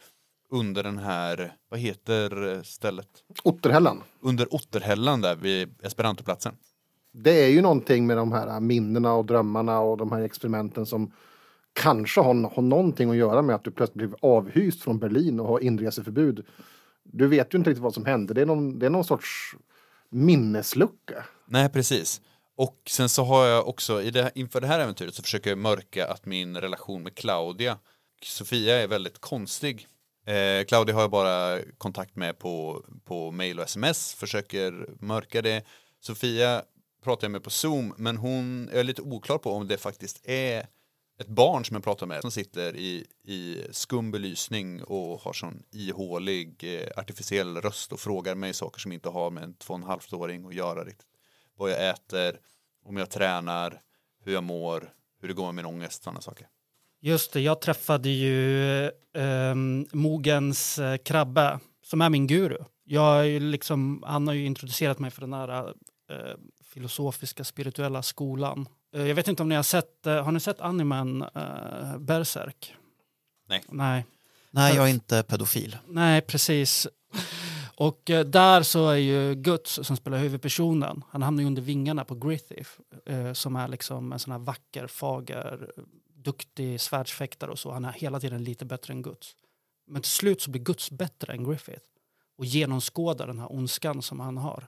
under 0.51 0.83
den 0.83 0.97
här, 0.97 1.53
vad 1.69 1.79
heter 1.79 2.55
eh, 2.55 2.61
stället? 2.61 3.07
Otterhällan. 3.43 4.03
Under 4.19 4.53
Otterhällan 4.53 5.21
där 5.21 5.35
vid 5.35 5.85
Esperantoplatsen. 5.85 6.55
Det 7.11 7.43
är 7.43 7.47
ju 7.47 7.61
någonting 7.61 8.07
med 8.07 8.17
de 8.17 8.31
här 8.31 8.59
minnena 8.59 9.13
och 9.13 9.25
drömmarna 9.25 9.79
och 9.79 9.97
de 9.97 10.11
här 10.11 10.21
experimenten 10.21 10.85
som 10.85 11.11
kanske 11.73 12.21
har, 12.21 12.55
har 12.55 12.61
någonting 12.61 13.09
att 13.09 13.15
göra 13.15 13.41
med 13.41 13.55
att 13.55 13.63
du 13.63 13.71
plötsligt 13.71 13.97
blev 13.97 14.15
avhyst 14.21 14.83
från 14.83 14.99
Berlin 14.99 15.39
och 15.39 15.47
har 15.47 15.59
inreseförbud. 15.59 16.45
Du 17.03 17.27
vet 17.27 17.53
ju 17.53 17.57
inte 17.57 17.69
riktigt 17.69 17.83
vad 17.83 17.93
som 17.93 18.05
hände. 18.05 18.33
Det 18.33 18.41
är 18.41 18.45
någon, 18.45 18.79
det 18.79 18.85
är 18.85 18.89
någon 18.89 19.03
sorts 19.03 19.55
minneslucka. 20.09 21.25
Nej, 21.45 21.69
precis. 21.69 22.21
Och 22.55 22.81
sen 22.87 23.09
så 23.09 23.23
har 23.23 23.45
jag 23.45 23.67
också, 23.67 24.01
i 24.01 24.11
det, 24.11 24.31
inför 24.35 24.61
det 24.61 24.67
här 24.67 24.79
äventyret 24.79 25.15
så 25.15 25.23
försöker 25.23 25.49
jag 25.49 25.59
mörka 25.59 26.07
att 26.07 26.25
min 26.25 26.57
relation 26.57 27.03
med 27.03 27.15
Claudia, 27.15 27.77
Sofia 28.23 28.75
är 28.75 28.87
väldigt 28.87 29.19
konstig. 29.19 29.87
Eh, 30.25 30.65
Claudia 30.65 30.95
har 30.95 31.01
jag 31.01 31.11
bara 31.11 31.59
kontakt 31.77 32.15
med 32.15 32.39
på, 32.39 32.83
på 33.05 33.31
mail 33.31 33.59
och 33.59 33.65
sms, 33.65 34.13
försöker 34.13 34.89
mörka 34.99 35.41
det. 35.41 35.63
Sofia 35.99 36.63
pratar 37.03 37.25
jag 37.25 37.31
med 37.31 37.43
på 37.43 37.49
Zoom, 37.49 37.93
men 37.97 38.17
hon 38.17 38.69
är 38.69 38.83
lite 38.83 39.01
oklar 39.01 39.37
på 39.37 39.51
om 39.51 39.67
det 39.67 39.77
faktiskt 39.77 40.29
är 40.29 40.67
ett 41.19 41.27
barn 41.27 41.65
som 41.65 41.75
jag 41.75 41.83
pratar 41.83 42.05
med 42.05 42.21
som 42.21 42.31
sitter 42.31 42.75
i, 42.75 43.05
i 43.23 43.63
skum 43.71 44.11
belysning 44.11 44.83
och 44.83 45.21
har 45.21 45.33
sån 45.33 45.63
ihålig 45.71 46.63
eh, 46.63 46.99
artificiell 46.99 47.57
röst 47.57 47.91
och 47.91 47.99
frågar 47.99 48.35
mig 48.35 48.53
saker 48.53 48.79
som 48.79 48.91
inte 48.91 49.09
har 49.09 49.31
med 49.31 49.43
en 49.43 49.53
två 49.53 49.73
och 49.73 49.79
en 49.79 49.85
halvåring 49.85 50.45
att 50.45 50.53
göra 50.53 50.83
riktigt. 50.83 51.07
Vad 51.57 51.71
jag 51.71 51.89
äter, 51.89 52.39
om 52.85 52.97
jag 52.97 53.09
tränar, 53.09 53.81
hur 54.23 54.33
jag 54.33 54.43
mår, 54.43 54.93
hur 55.21 55.27
det 55.27 55.33
går 55.33 55.45
med 55.45 55.55
min 55.55 55.65
ångest, 55.65 56.03
sådana 56.03 56.21
saker. 56.21 56.47
Just 57.01 57.33
det, 57.33 57.41
jag 57.41 57.61
träffade 57.61 58.09
ju 58.09 58.83
eh, 59.13 59.55
Mogens 59.91 60.79
eh, 60.79 60.97
Krabbe 60.97 61.59
som 61.83 62.01
är 62.01 62.09
min 62.09 62.27
guru. 62.27 62.57
Jag 62.83 63.19
är 63.19 63.23
ju 63.23 63.39
liksom, 63.39 64.03
han 64.07 64.27
har 64.27 64.33
ju 64.33 64.45
introducerat 64.45 64.99
mig 64.99 65.11
för 65.11 65.21
den 65.21 65.33
här 65.33 65.67
eh, 66.09 66.35
filosofiska 66.69 67.43
spirituella 67.43 68.01
skolan. 68.01 68.67
Eh, 68.95 69.07
jag 69.07 69.15
vet 69.15 69.27
inte 69.27 69.43
om 69.43 69.49
ni 69.49 69.55
har 69.55 69.63
sett, 69.63 70.07
eh, 70.07 70.23
har 70.23 70.31
ni 70.31 70.39
sett 70.39 70.61
animen 70.61 71.21
eh, 71.35 71.97
Berserk? 71.97 72.75
Nej. 73.49 73.63
Nej. 73.69 74.05
Nej, 74.51 74.75
jag 74.75 74.85
är 74.85 74.89
inte 74.89 75.23
pedofil. 75.23 75.77
Nej, 75.87 76.21
precis. 76.21 76.87
Och 77.75 78.01
där 78.25 78.63
så 78.63 78.89
är 78.89 78.95
ju 78.95 79.35
Guts 79.35 79.79
som 79.83 79.97
spelar 79.97 80.17
huvudpersonen, 80.17 81.03
han 81.09 81.21
hamnar 81.21 81.41
ju 81.41 81.47
under 81.47 81.61
vingarna 81.61 82.05
på 82.05 82.15
Griffith 82.15 82.69
eh, 83.05 83.33
som 83.33 83.55
är 83.55 83.67
liksom 83.67 84.13
en 84.13 84.19
sån 84.19 84.31
här 84.31 84.39
vacker, 84.39 84.87
fager, 84.87 85.71
duktig 86.15 86.81
svärdsfäktare 86.81 87.51
och 87.51 87.59
så. 87.59 87.71
Han 87.71 87.85
är 87.85 87.91
hela 87.91 88.19
tiden 88.19 88.43
lite 88.43 88.65
bättre 88.65 88.93
än 88.93 89.01
Guts. 89.01 89.35
Men 89.87 90.01
till 90.01 90.11
slut 90.11 90.41
så 90.41 90.51
blir 90.51 90.61
Guts 90.61 90.91
bättre 90.91 91.33
än 91.33 91.43
Griffith 91.43 91.85
och 92.37 92.45
genomskådar 92.45 93.27
den 93.27 93.39
här 93.39 93.51
ondskan 93.51 94.01
som 94.01 94.19
han 94.19 94.37
har. 94.37 94.67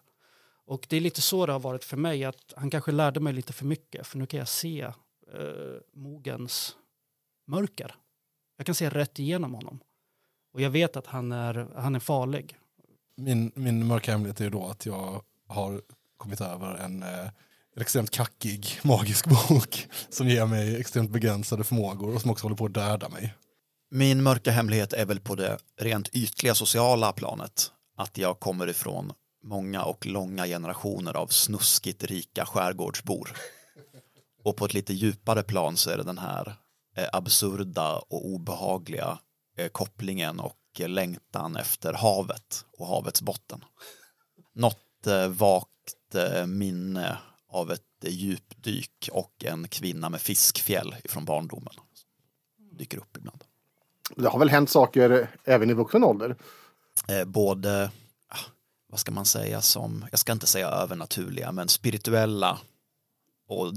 Och 0.72 0.86
det 0.90 0.98
är 0.98 1.02
lite 1.02 1.22
så 1.22 1.46
det 1.46 1.52
har 1.52 1.60
varit 1.60 1.84
för 1.84 1.98
mig, 1.98 2.24
att 2.26 2.54
han 2.56 2.70
kanske 2.70 2.92
lärde 2.92 3.20
mig 3.20 3.34
lite 3.34 3.54
för 3.54 3.66
mycket 3.66 4.08
för 4.08 4.18
nu 4.18 4.26
kan 4.26 4.38
jag 4.38 4.48
se 4.48 4.82
eh, 4.82 4.92
Mogens 5.94 6.76
mörker. 7.48 7.96
Jag 8.58 8.66
kan 8.66 8.76
se 8.76 8.90
rätt 8.90 9.20
igenom 9.20 9.54
honom. 9.54 9.80
Och 10.54 10.62
jag 10.62 10.70
vet 10.70 10.96
att 10.96 11.08
han 11.08 11.32
är, 11.32 11.68
han 11.76 11.96
är 11.96 12.00
farlig. 12.00 12.58
Min, 13.18 13.52
min 13.56 13.88
mörka 13.88 14.12
hemlighet 14.12 14.40
är 14.40 14.44
ju 14.44 14.50
då 14.50 14.68
att 14.68 14.86
jag 14.86 15.22
har 15.48 15.82
kommit 16.18 16.42
över 16.42 16.76
en, 16.76 17.04
eh, 17.04 17.30
extremt 17.78 18.12
kackig 18.12 18.80
magisk 18.84 19.26
bok 19.28 19.88
som 20.10 20.28
ger 20.28 20.46
mig 20.46 20.80
extremt 20.80 21.12
begränsade 21.12 21.64
förmågor 21.64 22.16
och 22.16 22.22
som 22.22 22.32
också 22.32 22.46
håller 22.46 22.58
på 22.58 22.66
att 22.66 22.74
döda 22.74 23.10
mig. 23.10 23.34
Min 23.90 24.24
mörka 24.24 24.52
hemlighet 24.52 24.94
är 24.94 25.06
väl 25.06 25.20
på 25.20 25.36
det 25.36 25.58
rent 25.80 26.10
ytliga 26.16 26.56
sociala 26.56 27.14
planet. 27.14 27.72
Att 27.98 28.18
jag 28.18 28.40
kommer 28.40 28.70
ifrån 28.70 29.14
många 29.44 29.84
och 29.84 30.06
långa 30.06 30.46
generationer 30.46 31.18
av 31.18 31.28
snuskigt 31.28 32.04
rika 32.04 32.46
skärgårdsbor. 32.46 33.32
Och 34.44 34.58
på 34.58 34.66
ett 34.66 34.74
lite 34.74 34.94
djupare 34.94 35.44
plan 35.44 35.78
så 35.78 35.90
är 35.90 35.98
det 35.98 36.04
den 36.04 36.18
här 36.18 36.56
eh, 36.96 37.08
absurda 37.14 37.96
och 37.98 38.26
obehagliga 38.26 39.20
eh, 39.58 39.68
kopplingen 39.68 40.40
och 40.40 40.58
eh, 40.80 40.90
längtan 40.90 41.56
efter 41.56 41.94
havet 41.94 42.66
och 42.78 42.88
havets 42.88 43.22
botten. 43.22 43.64
Något 44.54 45.08
eh, 45.08 45.28
vagt 45.28 46.16
eh, 46.16 46.46
minne 46.46 47.18
av 47.48 47.72
ett 47.72 47.82
djupdyk 48.06 49.10
och 49.12 49.46
en 49.46 49.68
kvinna 49.68 50.10
med 50.10 50.22
fiskfjäll 50.22 50.96
från 51.06 51.26
barndomen. 51.26 51.74
Dyker 52.72 52.98
upp 52.98 53.18
ibland. 53.18 53.44
Det 54.16 54.28
har 54.28 54.40
väl 54.40 54.50
hänt 54.50 54.70
saker 54.70 55.30
även 55.44 55.70
i 55.70 55.74
vuxen 55.74 56.04
ålder. 56.04 56.36
både, 57.26 57.92
vad 58.92 59.00
ska 59.00 59.12
man 59.12 59.26
säga, 59.26 59.62
som, 59.62 60.06
jag 60.12 60.20
ska 60.20 60.32
inte 60.32 60.48
säga 60.48 60.68
övernaturliga, 60.68 61.52
men 61.52 61.68
spirituella 61.68 62.60
och 63.48 63.74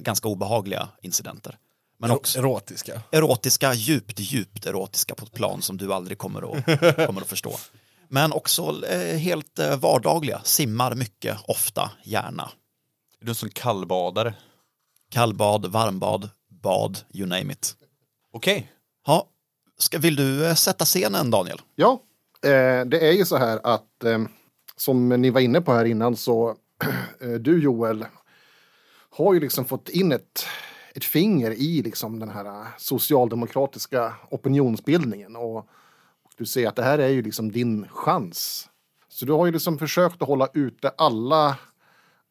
ganska 0.00 0.28
obehagliga 0.28 0.88
incidenter. 1.02 1.58
Men 1.98 2.10
också 2.10 2.38
Erotiska. 2.38 3.02
erotiska, 3.12 3.74
djupt, 3.74 4.20
djupt 4.20 4.66
erotiska 4.66 5.14
på 5.14 5.24
ett 5.24 5.32
plan 5.32 5.62
som 5.62 5.76
du 5.76 5.92
aldrig 5.94 6.18
kommer 6.18 6.52
att, 6.52 6.64
kommer 7.06 7.20
att 7.20 7.26
förstå. 7.26 7.56
Men 8.08 8.32
också 8.32 8.86
eh, 8.86 9.16
helt 9.16 9.58
eh, 9.58 9.76
vardagliga, 9.76 10.40
simmar 10.44 10.94
mycket, 10.94 11.38
ofta, 11.48 11.90
gärna. 12.04 12.50
Är 13.20 13.26
du 13.26 13.34
som 13.34 13.48
kallbadare? 13.50 14.34
Kallbad, 15.10 15.66
varmbad, 15.66 16.30
bad, 16.48 16.98
you 17.14 17.28
name 17.28 17.52
it. 17.52 17.76
Okej. 18.32 18.72
Ja, 19.06 19.28
ska, 19.78 19.98
vill 19.98 20.16
du 20.16 20.46
eh, 20.46 20.54
sätta 20.54 20.84
scenen 20.84 21.30
Daniel? 21.30 21.60
Ja, 21.74 22.02
eh, 22.44 22.86
det 22.86 23.08
är 23.08 23.12
ju 23.12 23.24
så 23.24 23.36
här 23.36 23.60
att 23.64 24.04
eh, 24.04 24.18
som 24.76 25.08
ni 25.08 25.30
var 25.30 25.40
inne 25.40 25.60
på 25.60 25.72
här 25.72 25.84
innan 25.84 26.16
så 26.16 26.56
eh, 27.20 27.30
du 27.30 27.62
Joel 27.62 28.06
har 29.10 29.34
ju 29.34 29.40
liksom 29.40 29.64
fått 29.64 29.88
in 29.88 30.12
ett, 30.12 30.46
ett 30.94 31.04
finger 31.04 31.50
i 31.50 31.82
liksom 31.82 32.18
den 32.18 32.28
här 32.28 32.44
eh, 32.44 32.66
socialdemokratiska 32.78 34.14
opinionsbildningen 34.30 35.36
och, 35.36 35.56
och 35.56 36.32
du 36.36 36.46
ser 36.46 36.68
att 36.68 36.76
det 36.76 36.82
här 36.82 36.98
är 36.98 37.08
ju 37.08 37.22
liksom 37.22 37.52
din 37.52 37.88
chans. 37.88 38.68
Så 39.08 39.24
du 39.24 39.32
har 39.32 39.46
ju 39.46 39.52
liksom 39.52 39.78
försökt 39.78 40.22
att 40.22 40.28
hålla 40.28 40.48
ute 40.54 40.88
alla 40.88 41.58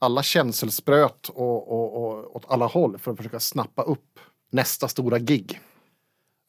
alla 0.02 0.24
känselspröt 0.24 1.30
och, 1.30 1.72
och, 1.72 2.04
och 2.04 2.36
åt 2.36 2.46
alla 2.48 2.66
håll 2.66 2.98
för 2.98 3.12
att 3.12 3.18
försöka 3.18 3.40
snappa 3.40 3.82
upp 3.82 4.20
nästa 4.52 4.88
stora 4.88 5.20
gig. 5.20 5.60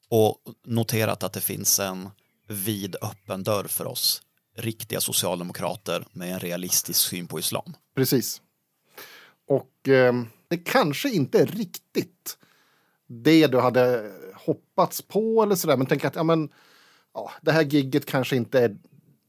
och 0.09 0.37
noterat 0.67 1.23
att 1.23 1.33
det 1.33 1.41
finns 1.41 1.81
en 1.81 2.11
vid 2.53 2.97
öppen 3.03 3.43
dörr 3.43 3.65
för 3.65 3.87
oss 3.87 4.23
riktiga 4.57 5.01
socialdemokrater 5.01 6.07
med 6.13 6.33
en 6.33 6.41
realistisk 6.41 7.01
syn 7.01 7.27
på 7.27 7.39
islam. 7.39 7.75
Precis. 7.95 8.43
Och 9.49 9.89
eh, 9.89 10.15
det 10.49 10.57
kanske 10.57 11.11
inte 11.11 11.41
är 11.41 11.47
riktigt 11.47 12.39
det 13.09 13.47
du 13.47 13.61
hade 13.61 14.13
hoppats 14.35 15.03
på 15.03 15.43
eller 15.43 15.55
sådär. 15.55 15.77
Men 15.77 15.87
tänk 15.87 16.05
att 16.05 16.17
ja, 16.17 16.23
men, 16.23 16.49
ja, 17.15 17.31
det 17.43 17.53
här 17.53 17.63
gigget 17.63 18.07
kanske 18.07 18.37
inte 18.37 18.61
är... 18.61 18.77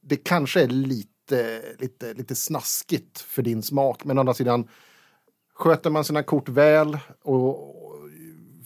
Det 0.02 0.16
kanske 0.16 0.62
är 0.64 0.68
lite, 0.68 1.62
lite, 1.80 2.14
lite 2.14 2.36
snaskigt 2.36 3.20
för 3.20 3.42
din 3.42 3.64
smak. 3.64 4.06
Men 4.06 4.18
å 4.18 4.20
andra 4.20 4.34
sidan, 4.34 4.68
sköter 5.54 5.90
man 5.90 6.06
sina 6.06 6.24
kort 6.24 6.50
väl 6.50 6.98
och, 7.22 7.60
och 7.86 8.10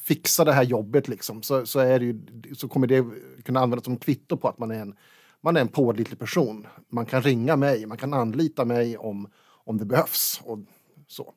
fixar 0.03 0.45
det 0.45 0.53
här 0.53 0.63
jobbet 0.63 1.07
liksom, 1.07 1.43
så, 1.43 1.65
så, 1.65 1.79
är 1.79 1.99
det 1.99 2.05
ju, 2.05 2.21
så 2.55 2.67
kommer 2.67 2.87
det 2.87 3.05
kunna 3.47 3.59
användas 3.59 3.85
som 3.85 3.97
kvitto 3.97 4.37
på 4.37 4.47
att 4.47 4.57
man 4.57 4.71
är 4.71 4.79
en, 4.79 4.95
man 5.41 5.57
är 5.57 5.61
en 5.61 5.67
pålitlig 5.67 6.19
person. 6.19 6.67
Man 6.89 7.05
kan 7.05 7.21
ringa 7.21 7.55
mig, 7.55 7.85
man 7.85 7.97
kan 7.97 8.13
anlita 8.13 8.65
mig 8.65 8.97
om, 8.97 9.29
om 9.65 9.77
det 9.77 9.85
behövs. 9.85 10.41
Och 10.43 10.59
så. 11.07 11.33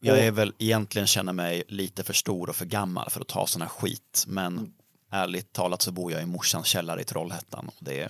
Jag 0.00 0.18
är 0.18 0.30
väl 0.30 0.52
egentligen 0.58 1.06
känner 1.06 1.32
mig 1.32 1.62
lite 1.68 2.04
för 2.04 2.12
stor 2.12 2.48
och 2.48 2.56
för 2.56 2.66
gammal 2.66 3.10
för 3.10 3.20
att 3.20 3.28
ta 3.28 3.46
sån 3.46 3.62
här 3.62 3.68
skit. 3.68 4.24
Men 4.26 4.72
ärligt 5.10 5.52
talat 5.52 5.82
så 5.82 5.92
bor 5.92 6.12
jag 6.12 6.22
i 6.22 6.26
morsans 6.26 6.66
källare 6.66 7.00
i 7.00 7.04
Trollhättan 7.04 7.68
och 7.68 7.76
det, 7.80 8.08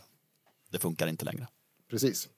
det 0.71 0.79
funkar 0.79 1.07
inte 1.07 1.25
längre. 1.25 1.49
Precis. 1.91 2.29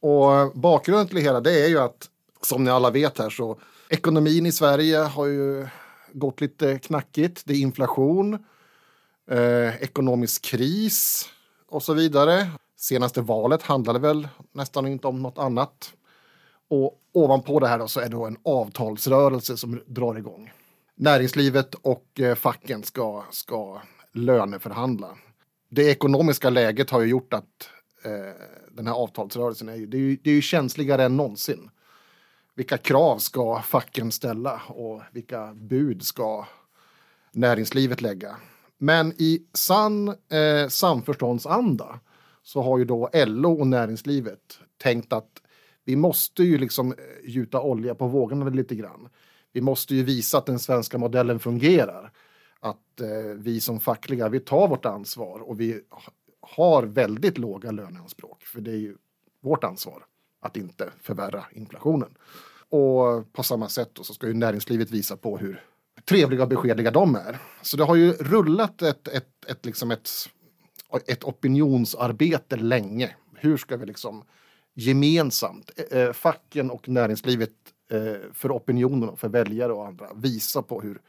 Och 0.00 0.58
bakgrunden 0.58 1.06
till 1.06 1.16
det 1.16 1.22
hela 1.22 1.40
det 1.40 1.64
är 1.64 1.68
ju 1.68 1.78
att 1.78 2.10
som 2.42 2.64
ni 2.64 2.70
alla 2.70 2.90
vet 2.90 3.18
här 3.18 3.30
så 3.30 3.60
ekonomin 3.88 4.46
i 4.46 4.52
Sverige 4.52 4.98
har 4.98 5.26
ju 5.26 5.68
gått 6.12 6.40
lite 6.40 6.78
knackigt. 6.78 7.42
Det 7.44 7.52
är 7.52 7.58
inflation, 7.58 8.44
eh, 9.30 9.82
ekonomisk 9.82 10.44
kris 10.44 11.28
och 11.68 11.82
så 11.82 11.94
vidare. 11.94 12.50
Senaste 12.76 13.20
valet 13.20 13.62
handlade 13.62 13.98
väl 13.98 14.28
nästan 14.52 14.86
inte 14.86 15.06
om 15.06 15.22
något 15.22 15.38
annat. 15.38 15.92
Och 16.70 17.00
ovanpå 17.12 17.60
det 17.60 17.68
här 17.68 17.78
då 17.78 17.88
så 17.88 18.00
är 18.00 18.04
det 18.04 18.16
då 18.16 18.26
en 18.26 18.36
avtalsrörelse 18.44 19.56
som 19.56 19.82
drar 19.86 20.18
igång. 20.18 20.52
Näringslivet 20.94 21.74
och 21.74 22.20
eh, 22.20 22.34
facken 22.34 22.82
ska, 22.82 23.24
ska 23.30 23.82
löneförhandla. 24.12 25.08
Det 25.68 25.90
ekonomiska 25.90 26.50
läget 26.50 26.90
har 26.90 27.00
ju 27.00 27.08
gjort 27.08 27.34
att 27.34 27.70
eh, 28.04 28.12
den 28.70 28.86
här 28.86 28.94
avtalsrörelsen 28.94 29.68
är 29.68 29.76
ju, 29.76 29.86
det 29.86 29.96
är 29.96 30.00
ju, 30.00 30.16
det 30.24 30.30
är 30.30 30.34
ju 30.34 30.42
känsligare 30.42 31.04
än 31.04 31.16
någonsin. 31.16 31.70
Vilka 32.54 32.78
krav 32.78 33.18
ska 33.18 33.62
facken 33.62 34.12
ställa 34.12 34.62
och 34.68 35.02
vilka 35.12 35.54
bud 35.54 36.02
ska 36.02 36.46
näringslivet 37.32 38.00
lägga? 38.00 38.36
Men 38.78 39.12
i 39.18 39.42
sann 39.52 40.08
eh, 40.08 40.68
samförståndsanda 40.68 42.00
så 42.42 42.62
har 42.62 42.78
ju 42.78 42.84
då 42.84 43.10
LO 43.12 43.52
och 43.60 43.66
näringslivet 43.66 44.58
tänkt 44.82 45.12
att 45.12 45.42
vi 45.84 45.96
måste 45.96 46.42
ju 46.42 46.58
liksom 46.58 46.92
eh, 46.92 47.30
gjuta 47.30 47.60
olja 47.60 47.94
på 47.94 48.06
vågorna 48.06 48.48
lite 48.48 48.74
grann. 48.74 49.08
Vi 49.52 49.60
måste 49.60 49.94
ju 49.94 50.02
visa 50.02 50.38
att 50.38 50.46
den 50.46 50.58
svenska 50.58 50.98
modellen 50.98 51.38
fungerar. 51.38 52.12
att 52.60 53.00
eh, 53.00 53.34
vi 53.36 53.60
som 53.60 53.80
fackliga, 53.80 54.28
vi 54.28 54.40
tar 54.40 54.68
vårt 54.68 54.84
ansvar 54.84 55.40
och 55.40 55.60
vi 55.60 55.80
har 56.40 56.82
väldigt 56.82 57.38
låga 57.38 57.70
löneanspråk. 57.70 58.44
För 58.44 58.60
det 58.60 58.70
är 58.70 58.76
ju 58.76 58.96
vårt 59.40 59.64
ansvar 59.64 60.04
att 60.40 60.56
inte 60.56 60.90
förvärra 61.00 61.44
inflationen. 61.52 62.10
Och 62.70 63.32
på 63.32 63.42
samma 63.42 63.68
sätt 63.68 63.90
då, 63.92 64.02
så 64.02 64.14
ska 64.14 64.26
ju 64.26 64.34
näringslivet 64.34 64.90
visa 64.90 65.16
på 65.16 65.38
hur 65.38 65.64
trevliga 66.08 66.42
och 66.42 66.48
beskedliga 66.48 66.90
de 66.90 67.14
är. 67.14 67.38
Så 67.62 67.76
det 67.76 67.84
har 67.84 67.96
ju 67.96 68.12
rullat 68.12 68.82
ett, 68.82 69.08
ett, 69.08 69.44
ett, 69.46 69.66
liksom 69.66 69.90
ett, 69.90 70.10
ett 71.06 71.24
opinionsarbete 71.24 72.56
länge. 72.56 73.16
Hur 73.34 73.56
ska 73.56 73.76
vi 73.76 73.86
liksom 73.86 74.24
gemensamt, 74.74 75.70
eh, 75.90 75.98
eh, 75.98 76.12
facken 76.12 76.70
och 76.70 76.88
näringslivet 76.88 77.50
eh, 77.90 78.32
för 78.32 78.56
opinionen 78.56 79.08
och 79.08 79.18
för 79.18 79.28
väljare 79.28 79.72
och 79.72 79.86
andra 79.86 80.06
visa 80.14 80.62
på 80.62 80.80
hur, 80.80 81.00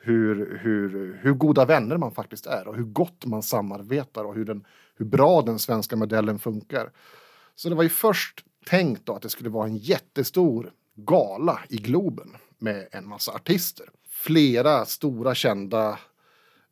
hur, 0.00 0.58
hur, 0.62 1.18
hur 1.22 1.32
goda 1.32 1.64
vänner 1.64 1.96
man 1.96 2.12
faktiskt 2.12 2.46
är 2.46 2.68
och 2.68 2.76
hur 2.76 2.84
gott 2.84 3.26
man 3.26 3.42
samarbetar 3.42 4.24
och 4.24 4.34
hur, 4.34 4.44
den, 4.44 4.64
hur 4.96 5.06
bra 5.06 5.42
den 5.42 5.58
svenska 5.58 5.96
modellen 5.96 6.38
funkar. 6.38 6.90
Så 7.54 7.68
det 7.68 7.74
var 7.74 7.82
ju 7.82 7.88
först 7.88 8.44
tänkt 8.66 9.06
då 9.06 9.14
att 9.14 9.22
det 9.22 9.28
skulle 9.28 9.50
vara 9.50 9.66
en 9.66 9.76
jättestor 9.76 10.72
gala 10.94 11.60
i 11.68 11.76
Globen 11.76 12.36
med 12.58 12.88
en 12.92 13.08
massa 13.08 13.32
artister. 13.32 13.86
Flera 14.20 14.84
stora 14.84 15.34
kända 15.34 15.98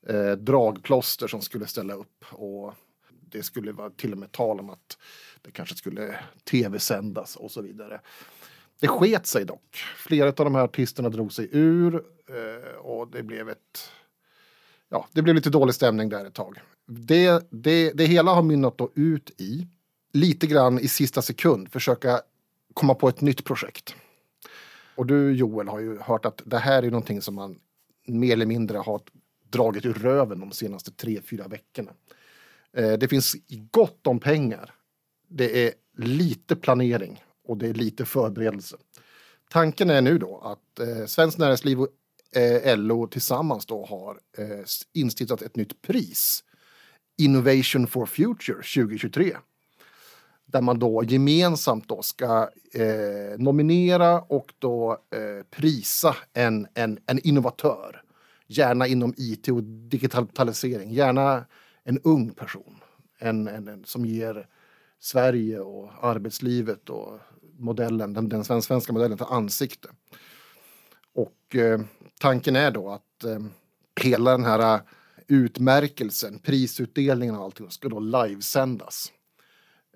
eh, 0.08 0.32
dragplåster 0.32 1.28
som 1.28 1.42
skulle 1.42 1.66
ställa 1.66 1.94
upp 1.94 2.24
och 2.30 2.74
det 3.30 3.42
skulle 3.42 3.72
vara 3.72 3.90
till 3.90 4.12
och 4.12 4.18
med 4.18 4.32
tal 4.32 4.60
om 4.60 4.70
att 4.70 4.98
det 5.42 5.50
kanske 5.50 5.74
skulle 5.74 6.18
tv-sändas 6.50 7.36
och 7.36 7.50
så 7.50 7.62
vidare. 7.62 8.00
Det 8.80 8.88
sket 8.88 9.26
sig 9.26 9.44
dock. 9.44 9.76
Flera 9.96 10.28
av 10.28 10.34
de 10.34 10.54
här 10.54 10.62
artisterna 10.62 11.08
drog 11.08 11.32
sig 11.32 11.48
ur 11.52 11.94
eh, 12.28 12.76
och 12.78 13.10
det 13.10 13.22
blev 13.22 13.48
ett 13.48 13.90
Ja, 14.88 15.08
det 15.12 15.22
blev 15.22 15.34
lite 15.34 15.50
dålig 15.50 15.74
stämning 15.74 16.08
där 16.08 16.24
ett 16.24 16.34
tag. 16.34 16.60
Det, 16.86 17.46
det, 17.50 17.92
det 17.94 18.04
hela 18.04 18.34
har 18.34 18.42
mynnat 18.42 18.78
då 18.78 18.90
ut 18.94 19.30
i 19.40 19.66
lite 20.12 20.46
grann 20.46 20.78
i 20.78 20.88
sista 20.88 21.22
sekund 21.22 21.72
försöka 21.72 22.20
komma 22.74 22.94
på 22.94 23.08
ett 23.08 23.20
nytt 23.20 23.44
projekt. 23.44 23.94
Och 24.98 25.06
du 25.06 25.32
Joel 25.32 25.68
har 25.68 25.80
ju 25.80 25.98
hört 25.98 26.24
att 26.24 26.42
det 26.46 26.58
här 26.58 26.82
är 26.82 26.90
någonting 26.90 27.22
som 27.22 27.34
man 27.34 27.58
mer 28.06 28.32
eller 28.32 28.46
mindre 28.46 28.78
har 28.78 29.00
dragit 29.50 29.86
ur 29.86 29.92
röven 29.92 30.40
de 30.40 30.52
senaste 30.52 30.92
tre, 30.92 31.20
fyra 31.22 31.48
veckorna. 31.48 31.90
Eh, 32.72 32.92
det 32.92 33.08
finns 33.08 33.36
gott 33.70 34.06
om 34.06 34.20
pengar. 34.20 34.74
Det 35.28 35.66
är 35.66 35.72
lite 35.96 36.56
planering 36.56 37.22
och 37.44 37.56
det 37.56 37.68
är 37.68 37.74
lite 37.74 38.04
förberedelse. 38.04 38.76
Tanken 39.50 39.90
är 39.90 40.00
nu 40.00 40.18
då 40.18 40.38
att 40.38 40.80
eh, 40.80 41.06
Svenskt 41.06 41.38
Näringsliv 41.38 41.80
och 41.80 41.88
eh, 42.40 42.78
LO 42.78 43.06
tillsammans 43.06 43.66
då 43.66 43.86
har 43.86 44.20
eh, 44.38 44.64
instiftat 44.92 45.42
ett 45.42 45.56
nytt 45.56 45.82
pris. 45.82 46.44
Innovation 47.18 47.86
for 47.86 48.06
Future 48.06 48.84
2023 48.84 49.36
där 50.50 50.60
man 50.60 50.78
då 50.78 51.04
gemensamt 51.04 51.88
då 51.88 52.02
ska 52.02 52.48
eh, 52.74 53.38
nominera 53.38 54.20
och 54.20 54.54
då 54.58 54.92
eh, 54.92 55.44
prisa 55.50 56.16
en, 56.32 56.66
en, 56.74 56.98
en 57.06 57.18
innovatör. 57.18 58.02
Gärna 58.46 58.86
inom 58.86 59.14
IT 59.16 59.48
och 59.48 59.62
digitalisering, 59.62 60.90
gärna 60.90 61.44
en 61.84 61.98
ung 61.98 62.30
person. 62.30 62.76
En, 63.18 63.48
en, 63.48 63.68
en 63.68 63.84
som 63.84 64.06
ger 64.06 64.46
Sverige 65.00 65.60
och 65.60 65.90
arbetslivet 66.02 66.90
och 66.90 67.18
modellen, 67.58 68.12
den, 68.12 68.28
den 68.28 68.44
svenska 68.44 68.92
modellen 68.92 69.18
ett 69.20 69.30
ansikte. 69.30 69.88
Och 71.14 71.56
eh, 71.56 71.80
tanken 72.20 72.56
är 72.56 72.70
då 72.70 72.90
att 72.90 73.24
eh, 73.24 73.38
hela 74.00 74.30
den 74.30 74.44
här 74.44 74.74
eh, 74.74 74.80
utmärkelsen, 75.26 76.38
prisutdelningen 76.38 77.36
och 77.36 77.44
allting 77.44 77.70
ska 77.70 77.88
då 77.88 78.00
livesändas 78.00 79.12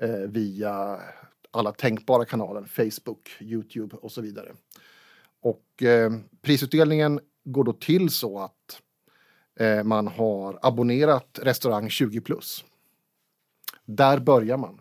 Eh, 0.03 0.29
via 0.29 1.01
alla 1.51 1.73
tänkbara 1.73 2.25
kanaler, 2.25 2.65
Facebook, 2.65 3.31
Youtube 3.41 3.97
och 3.97 4.13
så 4.13 4.21
vidare. 4.21 4.53
Och 5.41 5.83
eh, 5.83 6.13
prisutdelningen 6.41 7.21
går 7.45 7.65
då 7.65 7.73
till 7.73 8.11
så 8.11 8.39
att 8.39 8.81
eh, 9.61 9.85
man 9.85 10.09
har 10.09 10.59
abonnerat 10.63 11.39
restaurang 11.43 11.91
20 11.91 12.21
plus. 12.21 12.65
Där 13.85 14.19
börjar 14.19 14.57
man. 14.57 14.81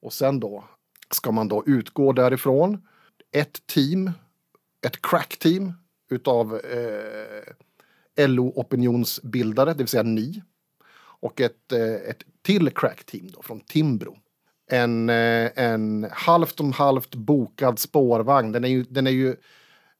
Och 0.00 0.12
sen 0.12 0.40
då 0.40 0.64
ska 1.10 1.32
man 1.32 1.48
då 1.48 1.62
utgå 1.66 2.12
därifrån. 2.12 2.86
Ett 3.30 3.66
team, 3.66 4.10
ett 4.86 5.02
crack-team 5.02 5.72
utav 6.10 6.56
eh, 6.56 8.28
LO-opinionsbildare, 8.28 9.72
det 9.72 9.78
vill 9.78 9.88
säga 9.88 10.02
ni. 10.02 10.42
Och 10.94 11.40
ett, 11.40 11.72
eh, 11.72 11.94
ett 11.94 12.24
till 12.42 12.70
crack-team 12.70 13.30
då 13.30 13.42
från 13.42 13.60
Timbro 13.60 14.18
en, 14.72 15.08
eh, 15.08 15.50
en 15.54 16.06
halvt 16.12 16.60
om 16.60 16.72
halvt 16.72 17.14
bokad 17.14 17.78
spårvagn. 17.78 18.52
Den 18.52 18.64
är 18.64 18.68
ju, 18.68 18.82
den 18.82 19.06
är 19.06 19.10
ju, 19.10 19.36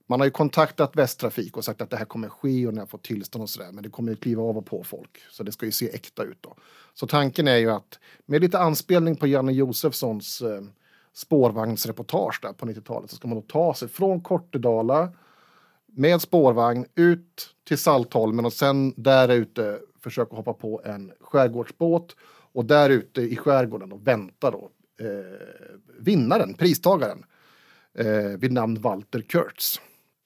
man 0.06 0.20
har 0.20 0.24
ju 0.24 0.30
kontaktat 0.30 0.96
Västtrafik 0.96 1.56
och 1.56 1.64
sagt 1.64 1.80
att 1.80 1.90
det 1.90 1.96
här 1.96 2.04
kommer 2.04 2.28
ske 2.28 2.66
och 2.66 2.74
när 2.74 2.80
jag 2.80 2.90
får 2.90 2.98
tillstånd 2.98 3.42
och 3.42 3.50
sådär. 3.50 3.72
Men 3.72 3.82
det 3.82 3.90
kommer 3.90 4.12
ju 4.12 4.16
kliva 4.16 4.42
av 4.42 4.58
och 4.58 4.66
på 4.66 4.84
folk. 4.84 5.18
Så 5.30 5.42
det 5.42 5.52
ska 5.52 5.66
ju 5.66 5.72
se 5.72 5.94
äkta 5.94 6.22
ut 6.22 6.38
då. 6.40 6.56
Så 6.94 7.06
tanken 7.06 7.48
är 7.48 7.56
ju 7.56 7.70
att 7.70 7.98
med 8.26 8.40
lite 8.40 8.58
anspelning 8.58 9.16
på 9.16 9.26
Janne 9.26 9.52
Josefssons 9.52 10.42
eh, 10.42 10.62
spårvagnsreportage 11.14 12.38
där 12.42 12.52
på 12.52 12.66
90-talet 12.66 13.10
så 13.10 13.16
ska 13.16 13.28
man 13.28 13.40
då 13.40 13.42
ta 13.42 13.74
sig 13.74 13.88
från 13.88 14.20
Kortedala 14.20 15.12
med 15.86 16.22
spårvagn 16.22 16.86
ut 16.94 17.54
till 17.68 17.78
Saltholmen 17.78 18.44
och 18.44 18.52
sen 18.52 18.94
där 18.96 19.28
ute 19.28 19.78
försöka 20.02 20.36
hoppa 20.36 20.52
på 20.52 20.82
en 20.84 21.12
skärgårdsbåt 21.20 22.16
och 22.54 22.64
där 22.64 22.90
ute 22.90 23.20
i 23.22 23.36
skärgården 23.36 23.92
och 23.92 24.06
väntar 24.06 24.52
då 24.52 24.70
eh, 25.00 25.76
vinnaren, 25.98 26.54
pristagaren 26.54 27.24
eh, 27.98 28.38
vid 28.38 28.52
namn 28.52 28.80
Walter 28.80 29.20
Kurtz. 29.22 29.80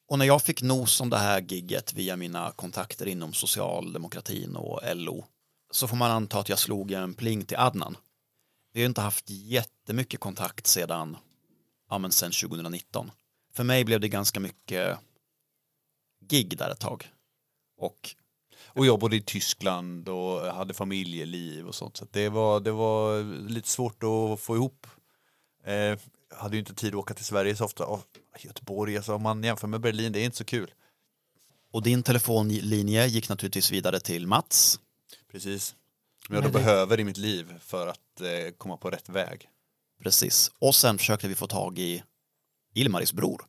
Och 0.08 0.18
när 0.18 0.26
jag 0.26 0.42
fick 0.42 0.62
nos 0.62 1.00
om 1.00 1.10
det 1.10 1.16
här 1.16 1.40
gigget 1.40 1.94
via 1.94 2.16
mina 2.16 2.50
kontakter 2.50 3.06
inom 3.06 3.32
socialdemokratin 3.32 4.56
och 4.56 4.80
LO 4.94 5.24
så 5.70 5.88
får 5.88 5.96
man 5.96 6.10
anta 6.10 6.38
att 6.38 6.48
jag 6.48 6.58
slog 6.58 6.92
en 6.92 7.14
pling 7.14 7.44
till 7.44 7.56
Adnan. 7.56 7.96
Vi 8.72 8.80
har 8.80 8.88
inte 8.88 9.00
haft 9.00 9.30
jättemycket 9.30 10.20
kontakt 10.20 10.66
sedan, 10.66 11.16
ja 11.90 11.98
men 11.98 12.12
sedan 12.12 12.32
2019. 12.32 13.10
För 13.54 13.64
mig 13.64 13.84
blev 13.84 14.00
det 14.00 14.08
ganska 14.08 14.40
mycket 14.40 14.98
gig 16.28 16.58
där 16.58 16.70
ett 16.70 16.80
tag. 16.80 17.10
Och 17.76 18.16
och 18.76 18.86
jag 18.86 18.98
bodde 18.98 19.16
i 19.16 19.20
Tyskland 19.20 20.08
och 20.08 20.40
hade 20.40 20.74
familjeliv 20.74 21.66
och 21.66 21.74
sånt. 21.74 21.96
Så 21.96 22.06
det, 22.10 22.28
var, 22.28 22.60
det 22.60 22.72
var 22.72 23.22
lite 23.48 23.68
svårt 23.68 24.02
att 24.02 24.40
få 24.40 24.56
ihop. 24.56 24.86
Eh, 25.64 25.98
hade 26.36 26.56
ju 26.56 26.60
inte 26.60 26.74
tid 26.74 26.94
att 26.94 26.98
åka 26.98 27.14
till 27.14 27.24
Sverige 27.24 27.56
så 27.56 27.64
ofta. 27.64 27.86
Och 27.86 28.18
Göteborg, 28.38 28.96
alltså 28.96 29.14
om 29.14 29.22
man 29.22 29.44
jämför 29.44 29.68
med 29.68 29.80
Berlin, 29.80 30.12
det 30.12 30.20
är 30.20 30.24
inte 30.24 30.36
så 30.36 30.44
kul. 30.44 30.74
Och 31.72 31.82
din 31.82 32.02
telefonlinje 32.02 33.06
gick 33.06 33.28
naturligtvis 33.28 33.70
vidare 33.70 34.00
till 34.00 34.26
Mats. 34.26 34.80
Precis. 35.32 35.74
Som 36.26 36.34
jag 36.34 36.44
då 36.44 36.48
det... 36.48 36.52
behöver 36.52 37.00
i 37.00 37.04
mitt 37.04 37.16
liv 37.16 37.58
för 37.60 37.86
att 37.86 38.20
eh, 38.20 38.52
komma 38.58 38.76
på 38.76 38.90
rätt 38.90 39.08
väg. 39.08 39.48
Precis. 40.02 40.50
Och 40.58 40.74
sen 40.74 40.98
försökte 40.98 41.28
vi 41.28 41.34
få 41.34 41.46
tag 41.46 41.78
i 41.78 42.02
Ilmaris 42.74 43.12
bror. 43.12 43.44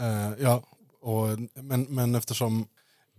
Uh, 0.00 0.42
ja, 0.42 0.62
och, 1.00 1.28
men, 1.54 1.82
men 1.82 2.14
eftersom 2.14 2.68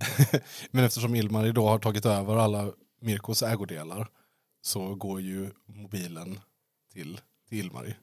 Men 0.71 0.83
eftersom 0.83 1.15
Ilmar 1.15 1.51
då 1.51 1.67
har 1.67 1.79
tagit 1.79 2.05
över 2.05 2.35
alla 2.35 2.71
Mirkos 3.01 3.43
ägodelar 3.43 4.07
så 4.61 4.95
går 4.95 5.21
ju 5.21 5.51
mobilen 5.65 6.39
till, 6.93 7.21
till 7.49 7.59
Ilmari. 7.59 7.95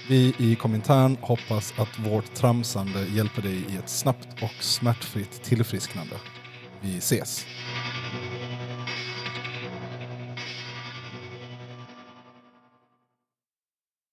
Vi 0.09 0.35
i 0.39 0.55
Komintern 0.55 1.17
hoppas 1.21 1.75
att 1.77 1.99
vårt 1.99 2.35
tramsande 2.35 3.07
hjälper 3.07 3.43
dig 3.43 3.57
i 3.57 3.77
ett 3.77 3.89
snabbt 3.89 4.43
och 4.43 4.65
smärtfritt 4.65 5.43
tillfrisknande. 5.43 6.15
Vi 6.81 6.99
ses! 6.99 7.47